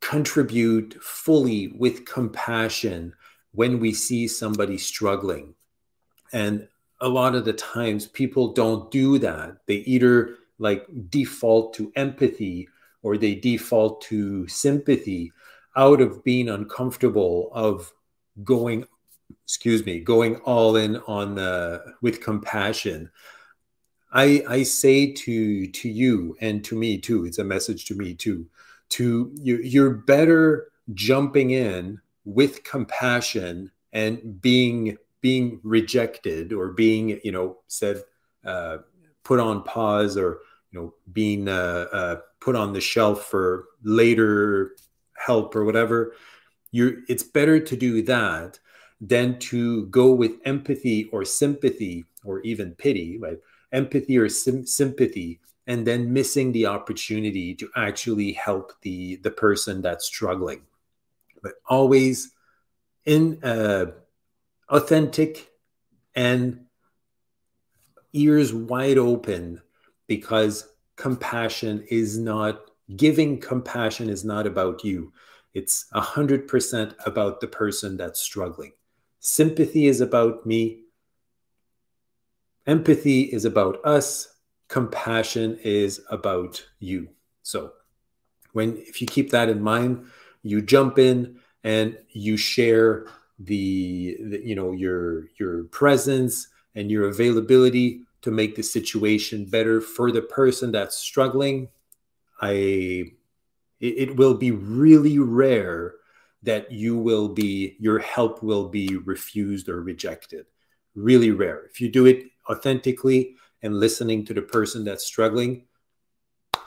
contribute 0.00 0.94
fully 1.02 1.68
with 1.68 2.04
compassion 2.04 3.12
when 3.52 3.78
we 3.78 3.92
see 3.92 4.26
somebody 4.26 4.78
struggling. 4.78 5.54
And 6.32 6.68
a 7.00 7.08
lot 7.08 7.34
of 7.34 7.44
the 7.44 7.52
times 7.52 8.06
people 8.06 8.52
don't 8.52 8.90
do 8.90 9.18
that. 9.18 9.58
They 9.66 9.76
either 9.76 10.36
like 10.58 10.86
default 11.08 11.74
to 11.74 11.92
empathy 11.96 12.68
or 13.02 13.16
they 13.16 13.34
default 13.34 14.02
to 14.02 14.46
sympathy 14.48 15.32
out 15.76 16.00
of 16.00 16.22
being 16.24 16.48
uncomfortable 16.48 17.50
of 17.52 17.92
going 18.44 18.84
excuse 19.44 19.86
me 19.86 20.00
going 20.00 20.36
all 20.38 20.76
in 20.76 20.96
on 21.06 21.34
the 21.36 21.82
with 22.02 22.20
compassion 22.20 23.10
I, 24.12 24.42
I 24.48 24.62
say 24.64 25.12
to 25.12 25.66
to 25.68 25.88
you 25.88 26.36
and 26.40 26.64
to 26.64 26.76
me 26.76 26.98
too. 26.98 27.24
It's 27.24 27.38
a 27.38 27.44
message 27.44 27.84
to 27.86 27.94
me 27.94 28.14
too. 28.14 28.46
To 28.90 29.30
you, 29.34 29.58
you're 29.58 29.90
better 29.90 30.68
jumping 30.94 31.50
in 31.50 32.00
with 32.24 32.64
compassion 32.64 33.70
and 33.92 34.40
being 34.40 34.96
being 35.20 35.60
rejected 35.62 36.52
or 36.52 36.68
being 36.72 37.20
you 37.22 37.32
know 37.32 37.58
said 37.68 38.02
uh, 38.44 38.78
put 39.22 39.38
on 39.38 39.62
pause 39.62 40.16
or 40.16 40.40
you 40.72 40.80
know 40.80 40.94
being 41.12 41.48
uh, 41.48 41.86
uh, 41.92 42.16
put 42.40 42.56
on 42.56 42.72
the 42.72 42.80
shelf 42.80 43.26
for 43.26 43.66
later 43.82 44.74
help 45.16 45.54
or 45.54 45.64
whatever 45.64 46.14
you're 46.72 46.94
it's 47.08 47.22
better 47.22 47.60
to 47.60 47.76
do 47.76 48.02
that 48.02 48.58
than 49.00 49.38
to 49.38 49.86
go 49.86 50.12
with 50.12 50.32
empathy 50.44 51.08
or 51.12 51.24
sympathy 51.24 52.04
or 52.24 52.40
even 52.40 52.74
pity 52.74 53.18
empathy 53.72 54.18
or 54.18 54.28
sim- 54.28 54.66
sympathy 54.66 55.40
and 55.66 55.86
then 55.86 56.12
missing 56.12 56.52
the 56.52 56.66
opportunity 56.66 57.54
to 57.54 57.68
actually 57.76 58.32
help 58.32 58.72
the 58.82 59.16
the 59.16 59.30
person 59.30 59.82
that's 59.82 60.06
struggling. 60.06 60.62
But 61.42 61.54
always 61.68 62.32
in 63.04 63.42
uh, 63.42 63.92
authentic 64.68 65.50
and 66.14 66.66
ears 68.12 68.52
wide 68.52 68.98
open 68.98 69.60
because 70.06 70.66
compassion 70.96 71.84
is 71.88 72.18
not 72.18 72.70
giving 72.96 73.38
compassion 73.38 74.10
is 74.10 74.24
not 74.24 74.46
about 74.46 74.84
you. 74.84 75.12
It's 75.54 75.86
100% 75.94 76.94
about 77.06 77.40
the 77.40 77.46
person 77.46 77.96
that's 77.96 78.20
struggling. 78.20 78.72
Sympathy 79.20 79.86
is 79.86 80.00
about 80.00 80.46
me 80.46 80.82
empathy 82.70 83.22
is 83.22 83.44
about 83.44 83.84
us 83.84 84.30
compassion 84.68 85.58
is 85.64 86.00
about 86.10 86.64
you. 86.78 87.08
So 87.42 87.72
when 88.52 88.76
if 88.78 89.00
you 89.00 89.06
keep 89.06 89.30
that 89.30 89.48
in 89.48 89.60
mind 89.60 90.06
you 90.42 90.62
jump 90.62 90.98
in 90.98 91.40
and 91.64 91.98
you 92.10 92.36
share 92.36 93.06
the, 93.38 94.16
the 94.20 94.40
you 94.44 94.54
know 94.54 94.72
your 94.72 95.28
your 95.38 95.64
presence 95.64 96.48
and 96.74 96.90
your 96.90 97.08
availability 97.08 98.02
to 98.22 98.30
make 98.30 98.54
the 98.54 98.62
situation 98.62 99.46
better 99.46 99.80
for 99.80 100.12
the 100.12 100.22
person 100.22 100.72
that's 100.72 100.96
struggling. 100.96 101.68
I 102.40 102.52
it, 103.80 103.94
it 104.10 104.16
will 104.16 104.34
be 104.34 104.50
really 104.50 105.18
rare 105.18 105.94
that 106.42 106.70
you 106.70 106.96
will 106.96 107.28
be 107.28 107.76
your 107.80 107.98
help 107.98 108.42
will 108.42 108.68
be 108.68 108.96
refused 108.96 109.68
or 109.68 109.82
rejected. 109.82 110.46
Really 110.94 111.30
rare. 111.30 111.66
If 111.70 111.80
you 111.80 111.90
do 111.90 112.06
it 112.06 112.26
authentically 112.48 113.36
and 113.62 113.78
listening 113.78 114.24
to 114.24 114.34
the 114.34 114.42
person 114.42 114.84
that's 114.84 115.04
struggling 115.04 115.64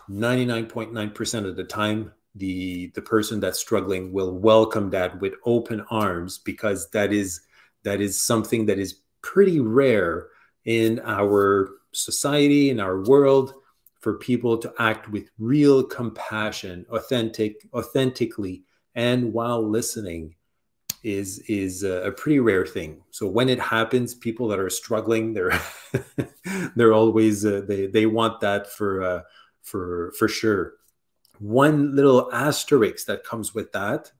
99.9% 0.10 1.48
of 1.48 1.56
the 1.56 1.64
time 1.64 2.12
the 2.36 2.88
the 2.96 3.02
person 3.02 3.40
that's 3.40 3.60
struggling 3.60 4.12
will 4.12 4.32
welcome 4.32 4.90
that 4.90 5.20
with 5.22 5.34
open 5.46 5.86
arms 5.92 6.40
because 6.40 6.90
that 6.90 7.14
is 7.14 7.42
that 7.84 8.02
is 8.02 8.20
something 8.20 8.66
that 8.66 8.80
is 8.80 9.02
pretty 9.22 9.60
rare 9.60 10.30
in 10.66 11.00
our 11.06 11.70
society 11.92 12.70
in 12.70 12.80
our 12.80 13.02
world 13.04 13.54
for 14.02 14.16
people 14.16 14.58
to 14.58 14.74
act 14.80 15.10
with 15.10 15.30
real 15.38 15.84
compassion 15.84 16.86
authentic 16.90 17.68
authentically 17.74 18.64
and 18.96 19.32
while 19.32 19.62
listening 19.62 20.34
is 21.04 21.40
is 21.48 21.84
a, 21.84 22.12
pretty 22.12 22.40
rare 22.40 22.66
thing. 22.66 23.02
So 23.12 23.28
when 23.28 23.50
it 23.50 23.60
happens 23.60 24.16
people 24.16 24.48
that 24.48 24.60
are 24.60 24.70
struggling 24.70 25.34
they're 25.34 25.60
they're 26.76 26.94
always 26.94 27.46
uh, 27.46 27.62
they 27.68 27.88
they 27.88 28.06
want 28.06 28.40
that 28.40 28.72
for 28.72 29.04
uh, 29.04 29.22
for 29.62 30.14
for 30.18 30.28
sure. 30.28 30.76
One 31.40 31.96
little 31.96 32.32
asterisk 32.32 33.08
that 33.08 33.26
comes 33.26 33.54
with 33.54 33.72
that 33.74 34.12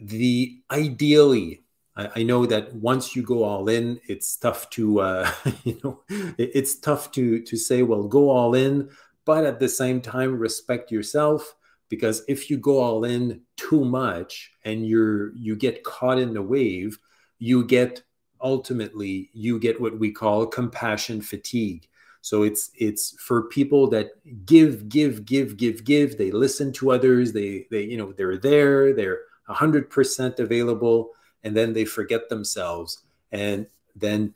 the 0.00 0.60
ideally 0.70 1.62
I, 1.96 2.10
I, 2.16 2.22
know 2.22 2.46
that 2.46 2.74
once 2.74 3.16
you 3.16 3.22
go 3.22 3.42
all 3.42 3.68
in 3.68 4.00
it's 4.06 4.36
tough 4.36 4.70
to 4.70 5.00
uh, 5.00 5.30
you 5.64 5.80
know 5.82 6.00
it, 6.08 6.50
it's 6.54 6.78
tough 6.78 7.10
to 7.12 7.42
to 7.42 7.56
say 7.56 7.82
well 7.82 8.04
go 8.04 8.30
all 8.30 8.54
in 8.54 8.90
but 9.24 9.44
at 9.44 9.58
the 9.58 9.68
same 9.68 10.00
time 10.00 10.38
respect 10.38 10.90
yourself 10.92 11.54
because 11.88 12.22
if 12.28 12.50
you 12.50 12.58
go 12.58 12.78
all 12.78 13.04
in 13.04 13.42
too 13.58 13.84
much 13.84 14.52
and 14.64 14.86
you're 14.86 15.34
you 15.36 15.54
get 15.54 15.84
caught 15.84 16.18
in 16.18 16.32
the 16.32 16.42
wave 16.42 16.98
you 17.38 17.64
get 17.64 18.02
ultimately 18.40 19.28
you 19.34 19.58
get 19.58 19.80
what 19.80 19.98
we 19.98 20.10
call 20.10 20.46
compassion 20.46 21.20
fatigue 21.20 21.88
so 22.20 22.42
it's 22.42 22.70
it's 22.74 23.14
for 23.20 23.44
people 23.44 23.88
that 23.90 24.10
give, 24.44 24.88
give, 24.88 25.24
give, 25.24 25.56
give, 25.56 25.84
give. 25.84 26.18
They 26.18 26.30
listen 26.30 26.72
to 26.74 26.90
others. 26.90 27.32
They 27.32 27.66
they 27.70 27.82
you 27.82 27.96
know 27.96 28.12
they're 28.12 28.36
there. 28.36 28.92
They're 28.92 29.20
hundred 29.46 29.88
percent 29.88 30.38
available, 30.38 31.12
and 31.42 31.56
then 31.56 31.72
they 31.72 31.84
forget 31.84 32.28
themselves. 32.28 33.02
And 33.32 33.66
then 33.96 34.34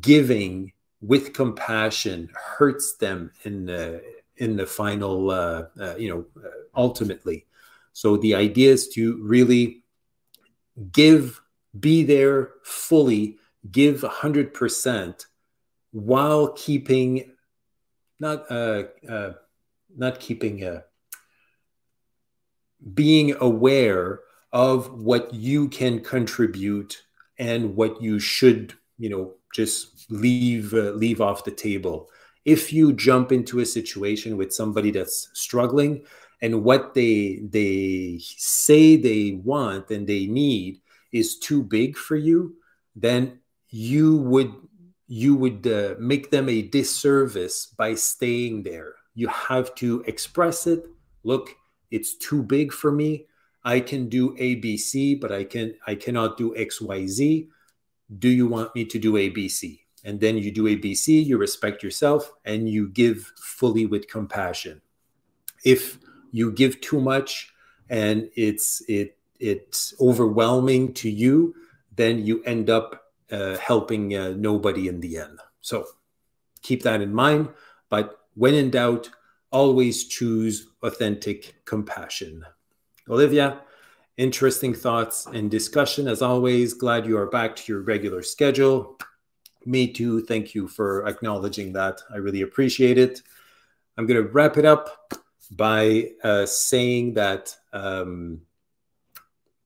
giving 0.00 0.72
with 1.00 1.32
compassion 1.32 2.30
hurts 2.34 2.96
them 2.96 3.32
in 3.44 3.66
the 3.66 4.02
in 4.36 4.56
the 4.56 4.66
final 4.66 5.30
uh, 5.30 5.64
uh, 5.80 5.96
you 5.96 6.10
know 6.10 6.24
uh, 6.44 6.50
ultimately. 6.76 7.46
So 7.92 8.16
the 8.16 8.34
idea 8.34 8.72
is 8.72 8.88
to 8.90 9.22
really 9.22 9.82
give, 10.92 11.40
be 11.78 12.02
there 12.04 12.52
fully, 12.64 13.38
give 13.70 14.02
hundred 14.02 14.54
percent 14.54 15.26
while 15.92 16.52
keeping 16.52 17.32
not 18.18 18.50
uh, 18.50 18.84
uh, 19.08 19.32
not 19.96 20.20
keeping 20.20 20.64
uh, 20.64 20.82
being 22.94 23.34
aware 23.40 24.20
of 24.52 24.92
what 24.92 25.32
you 25.32 25.68
can 25.68 26.00
contribute 26.00 27.02
and 27.38 27.76
what 27.76 28.02
you 28.02 28.18
should 28.18 28.74
you 28.98 29.08
know 29.08 29.34
just 29.54 30.10
leave 30.10 30.72
uh, 30.74 30.90
leave 30.92 31.20
off 31.20 31.44
the 31.44 31.50
table. 31.50 32.08
If 32.44 32.72
you 32.72 32.92
jump 32.92 33.32
into 33.32 33.60
a 33.60 33.66
situation 33.66 34.36
with 34.36 34.52
somebody 34.52 34.90
that's 34.90 35.28
struggling 35.34 36.04
and 36.42 36.64
what 36.64 36.94
they 36.94 37.40
they 37.42 38.18
say 38.22 38.96
they 38.96 39.40
want 39.44 39.90
and 39.90 40.06
they 40.06 40.26
need 40.26 40.80
is 41.12 41.38
too 41.38 41.62
big 41.62 41.96
for 41.96 42.16
you 42.16 42.54
then 42.96 43.38
you 43.70 44.16
would 44.16 44.52
you 45.10 45.34
would 45.34 45.66
uh, 45.66 45.96
make 45.98 46.30
them 46.30 46.48
a 46.48 46.62
disservice 46.62 47.66
by 47.66 47.94
staying 47.96 48.62
there. 48.62 48.94
You 49.16 49.26
have 49.26 49.74
to 49.74 50.04
express 50.06 50.68
it. 50.68 50.86
Look, 51.24 51.50
it's 51.90 52.14
too 52.14 52.44
big 52.44 52.72
for 52.72 52.92
me. 52.92 53.26
I 53.64 53.80
can 53.80 54.08
do 54.08 54.36
ABC, 54.36 55.20
but 55.20 55.32
I 55.32 55.42
can 55.42 55.74
I 55.84 55.96
cannot 55.96 56.38
do 56.38 56.54
XYZ. 56.56 57.48
Do 58.20 58.28
you 58.28 58.46
want 58.46 58.72
me 58.76 58.84
to 58.84 58.98
do 59.00 59.14
ABC? 59.14 59.80
And 60.04 60.20
then 60.20 60.38
you 60.38 60.52
do 60.52 60.64
ABC, 60.64 61.26
you 61.26 61.36
respect 61.36 61.82
yourself, 61.82 62.32
and 62.44 62.68
you 62.68 62.88
give 62.88 63.32
fully 63.36 63.86
with 63.86 64.08
compassion. 64.08 64.80
If 65.64 65.98
you 66.32 66.52
give 66.52 66.80
too 66.80 67.00
much 67.00 67.52
and 67.88 68.30
it's 68.36 68.82
it 68.88 69.16
it's 69.38 69.94
overwhelming 70.00 70.92
to 70.92 71.10
you, 71.10 71.54
then 71.96 72.24
you 72.24 72.42
end 72.44 72.68
up 72.68 73.04
uh, 73.32 73.56
helping 73.56 74.14
uh, 74.14 74.34
nobody 74.36 74.86
in 74.88 75.00
the 75.00 75.16
end. 75.16 75.38
So 75.60 75.86
keep 76.62 76.82
that 76.82 77.00
in 77.00 77.14
mind. 77.14 77.48
But 77.88 78.20
when 78.34 78.54
in 78.54 78.70
doubt, 78.70 79.10
always 79.50 80.06
choose 80.06 80.68
authentic 80.82 81.64
compassion. 81.64 82.44
Olivia, 83.08 83.62
interesting 84.16 84.74
thoughts 84.74 85.26
and 85.26 85.50
discussion 85.50 86.06
as 86.06 86.22
always. 86.22 86.74
Glad 86.74 87.06
you 87.06 87.16
are 87.18 87.26
back 87.26 87.56
to 87.56 87.72
your 87.72 87.82
regular 87.82 88.22
schedule. 88.22 88.98
Me 89.64 89.92
too. 89.92 90.24
Thank 90.26 90.54
you 90.54 90.68
for 90.68 91.06
acknowledging 91.06 91.72
that. 91.72 92.00
I 92.12 92.18
really 92.18 92.42
appreciate 92.42 92.98
it. 92.98 93.22
I'm 93.96 94.06
going 94.06 94.22
to 94.22 94.30
wrap 94.30 94.56
it 94.56 94.64
up 94.64 95.19
by 95.50 96.10
uh, 96.22 96.46
saying 96.46 97.14
that, 97.14 97.56
um, 97.72 98.42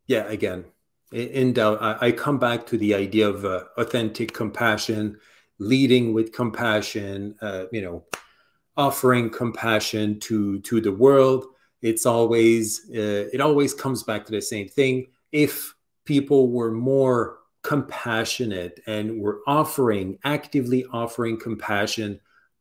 yeah, 0.07 0.24
again, 0.28 0.64
in 1.12 1.53
doubt, 1.53 1.80
I, 1.80 2.09
I 2.09 2.12
come 2.12 2.39
back 2.39 2.66
to 2.66 2.78
the 2.78 2.95
idea 2.95 3.28
of 3.28 3.45
uh, 3.45 3.64
authentic 3.76 4.32
compassion, 4.32 5.18
leading 5.59 6.12
with 6.12 6.32
compassion, 6.32 7.37
uh, 7.41 7.64
you 7.70 7.82
know, 7.82 8.05
offering 8.76 9.30
compassion 9.30 10.18
to 10.20 10.61
to 10.61 10.80
the 10.80 10.93
world. 10.93 11.47
It's 11.82 12.07
always 12.07 12.91
uh, 12.91 13.28
it 13.32 13.41
always 13.41 13.74
comes 13.74 14.03
back 14.03 14.24
to 14.26 14.32
the 14.32 14.43
same 14.43 14.68
thing. 14.68 15.07
If 15.30 15.74
people 16.05 16.51
were 16.51 16.72
more 16.72 17.39
compassionate 17.62 18.80
and 18.87 19.20
were 19.20 19.41
offering 19.47 20.18
actively 20.24 20.85
offering 20.93 21.39
compassion 21.39 22.20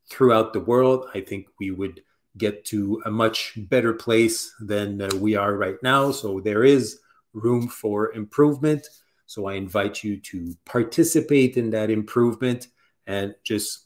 throughout 0.09 0.53
the 0.53 0.59
world, 0.59 1.07
I 1.13 1.21
think 1.21 1.47
we 1.59 1.71
would 1.71 2.03
get 2.37 2.65
to 2.65 3.01
a 3.05 3.11
much 3.11 3.53
better 3.69 3.93
place 3.93 4.53
than 4.59 5.01
uh, 5.01 5.09
we 5.19 5.35
are 5.35 5.55
right 5.55 5.77
now. 5.83 6.11
So 6.11 6.39
there 6.39 6.63
is 6.63 6.99
room 7.33 7.67
for 7.67 8.13
improvement. 8.13 8.87
So 9.25 9.47
I 9.47 9.53
invite 9.53 10.03
you 10.03 10.17
to 10.17 10.55
participate 10.65 11.57
in 11.57 11.69
that 11.71 11.89
improvement 11.89 12.67
and 13.07 13.35
just 13.43 13.85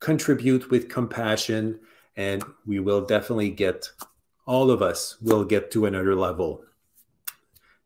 contribute 0.00 0.70
with 0.70 0.88
compassion. 0.88 1.80
And 2.16 2.44
we 2.66 2.80
will 2.80 3.04
definitely 3.04 3.50
get, 3.50 3.90
all 4.46 4.70
of 4.70 4.82
us 4.82 5.16
will 5.20 5.44
get 5.44 5.70
to 5.72 5.86
another 5.86 6.14
level. 6.14 6.64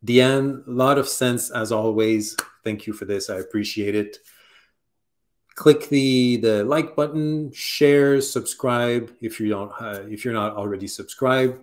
Deanne, 0.05 0.67
a 0.67 0.71
lot 0.71 0.99
of 0.99 1.09
sense 1.09 1.51
as 1.51 1.73
always. 1.73 2.37
Thank 2.62 2.87
you 2.87 2.93
for 2.93 3.05
this. 3.05 3.31
I 3.31 3.37
appreciate 3.37 3.95
it. 3.95 4.19
Click 5.55 5.88
the 5.88 6.36
the 6.38 6.64
like 6.64 6.96
button, 6.96 7.52
share, 7.52 8.20
subscribe 8.20 9.12
if 9.20 9.38
you 9.38 9.48
don't 9.48 9.72
uh, 9.80 10.02
if 10.09 10.24
you're 10.24 10.34
not 10.34 10.57
already 10.57 10.88
subscribed, 10.88 11.59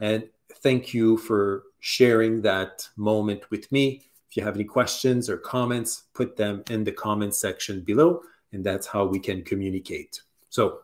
and 0.00 0.28
thank 0.62 0.92
you 0.92 1.16
for 1.16 1.64
sharing 1.80 2.42
that 2.42 2.88
moment 2.96 3.48
with 3.50 3.70
me. 3.70 4.02
If 4.28 4.36
you 4.36 4.42
have 4.42 4.56
any 4.56 4.64
questions 4.64 5.30
or 5.30 5.36
comments, 5.36 6.04
put 6.12 6.36
them 6.36 6.64
in 6.70 6.82
the 6.82 6.92
comment 6.92 7.34
section 7.34 7.82
below, 7.82 8.22
and 8.52 8.64
that's 8.64 8.88
how 8.88 9.04
we 9.06 9.20
can 9.20 9.42
communicate. 9.44 10.20
So, 10.48 10.80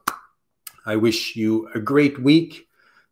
I 0.87 0.97
wish 0.97 1.35
you 1.35 1.69
a 1.75 1.81
great 1.81 2.23
week. 2.23 2.69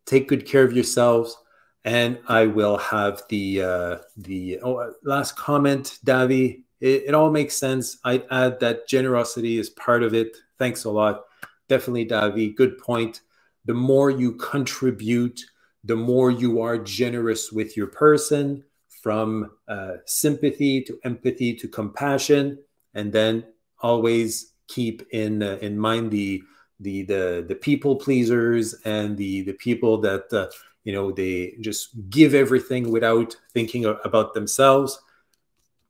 Take 0.06 0.28
good 0.28 0.46
care 0.46 0.62
of 0.62 0.72
yourselves 0.72 1.36
and 1.84 2.18
I 2.28 2.46
will 2.46 2.76
have 2.78 3.22
the 3.28 3.62
uh, 3.62 3.98
the 4.16 4.60
oh, 4.62 4.92
last 5.02 5.36
comment, 5.36 5.98
Davi. 6.04 6.62
It, 6.80 7.04
it, 7.08 7.14
all 7.14 7.30
makes 7.30 7.56
sense. 7.56 7.98
I 8.04 8.24
add 8.30 8.60
that 8.60 8.88
generosity 8.88 9.58
is 9.58 9.70
part 9.70 10.02
of 10.02 10.14
it. 10.14 10.36
Thanks 10.58 10.84
a 10.84 10.90
lot. 10.90 11.24
Definitely, 11.68 12.06
Davi. 12.06 12.54
Good 12.54 12.78
point. 12.78 13.20
The 13.66 13.74
more 13.74 14.10
you 14.10 14.32
contribute, 14.32 15.40
the 15.84 15.96
more 15.96 16.30
you 16.30 16.60
are 16.60 16.78
generous 16.78 17.52
with 17.52 17.76
your 17.76 17.86
person, 17.86 18.64
from 19.02 19.50
uh, 19.68 19.94
sympathy 20.04 20.82
to 20.82 20.98
empathy 21.04 21.54
to 21.54 21.68
compassion, 21.68 22.58
and 22.94 23.12
then 23.12 23.44
always 23.80 24.52
keep 24.68 25.02
in 25.12 25.42
uh, 25.42 25.58
in 25.62 25.78
mind 25.78 26.10
the 26.10 26.42
the 26.80 27.02
the 27.04 27.44
the 27.48 27.54
people 27.54 27.96
pleasers 27.96 28.74
and 28.84 29.16
the 29.16 29.42
the 29.42 29.54
people 29.54 29.98
that 29.98 30.32
uh, 30.32 30.48
you 30.84 30.92
know 30.92 31.10
they 31.10 31.54
just 31.60 31.90
give 32.10 32.34
everything 32.34 32.90
without 32.90 33.36
thinking 33.52 33.84
about 34.04 34.34
themselves 34.34 35.00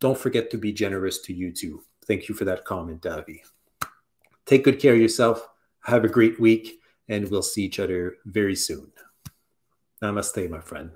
don't 0.01 0.19
forget 0.19 0.51
to 0.51 0.59
be 0.59 0.73
generous 0.73 1.21
to 1.23 1.33
you 1.33 1.53
too. 1.53 1.83
Thank 2.07 2.29
you 2.29 2.35
for 2.35 2.45
that 2.47 2.65
comment 2.65 3.03
davi. 3.03 3.41
Take 4.47 4.65
good 4.65 4.81
care 4.81 4.95
of 4.95 5.01
yourself. 5.01 5.47
Have 5.85 6.05
a 6.05 6.09
great 6.09 6.41
week 6.41 6.81
and 7.09 7.31
we'll 7.31 7.43
see 7.43 7.63
each 7.63 7.79
other 7.79 8.17
very 8.25 8.57
soon. 8.57 8.91
Namaste 10.03 10.49
my 10.49 10.61
friend 10.61 10.91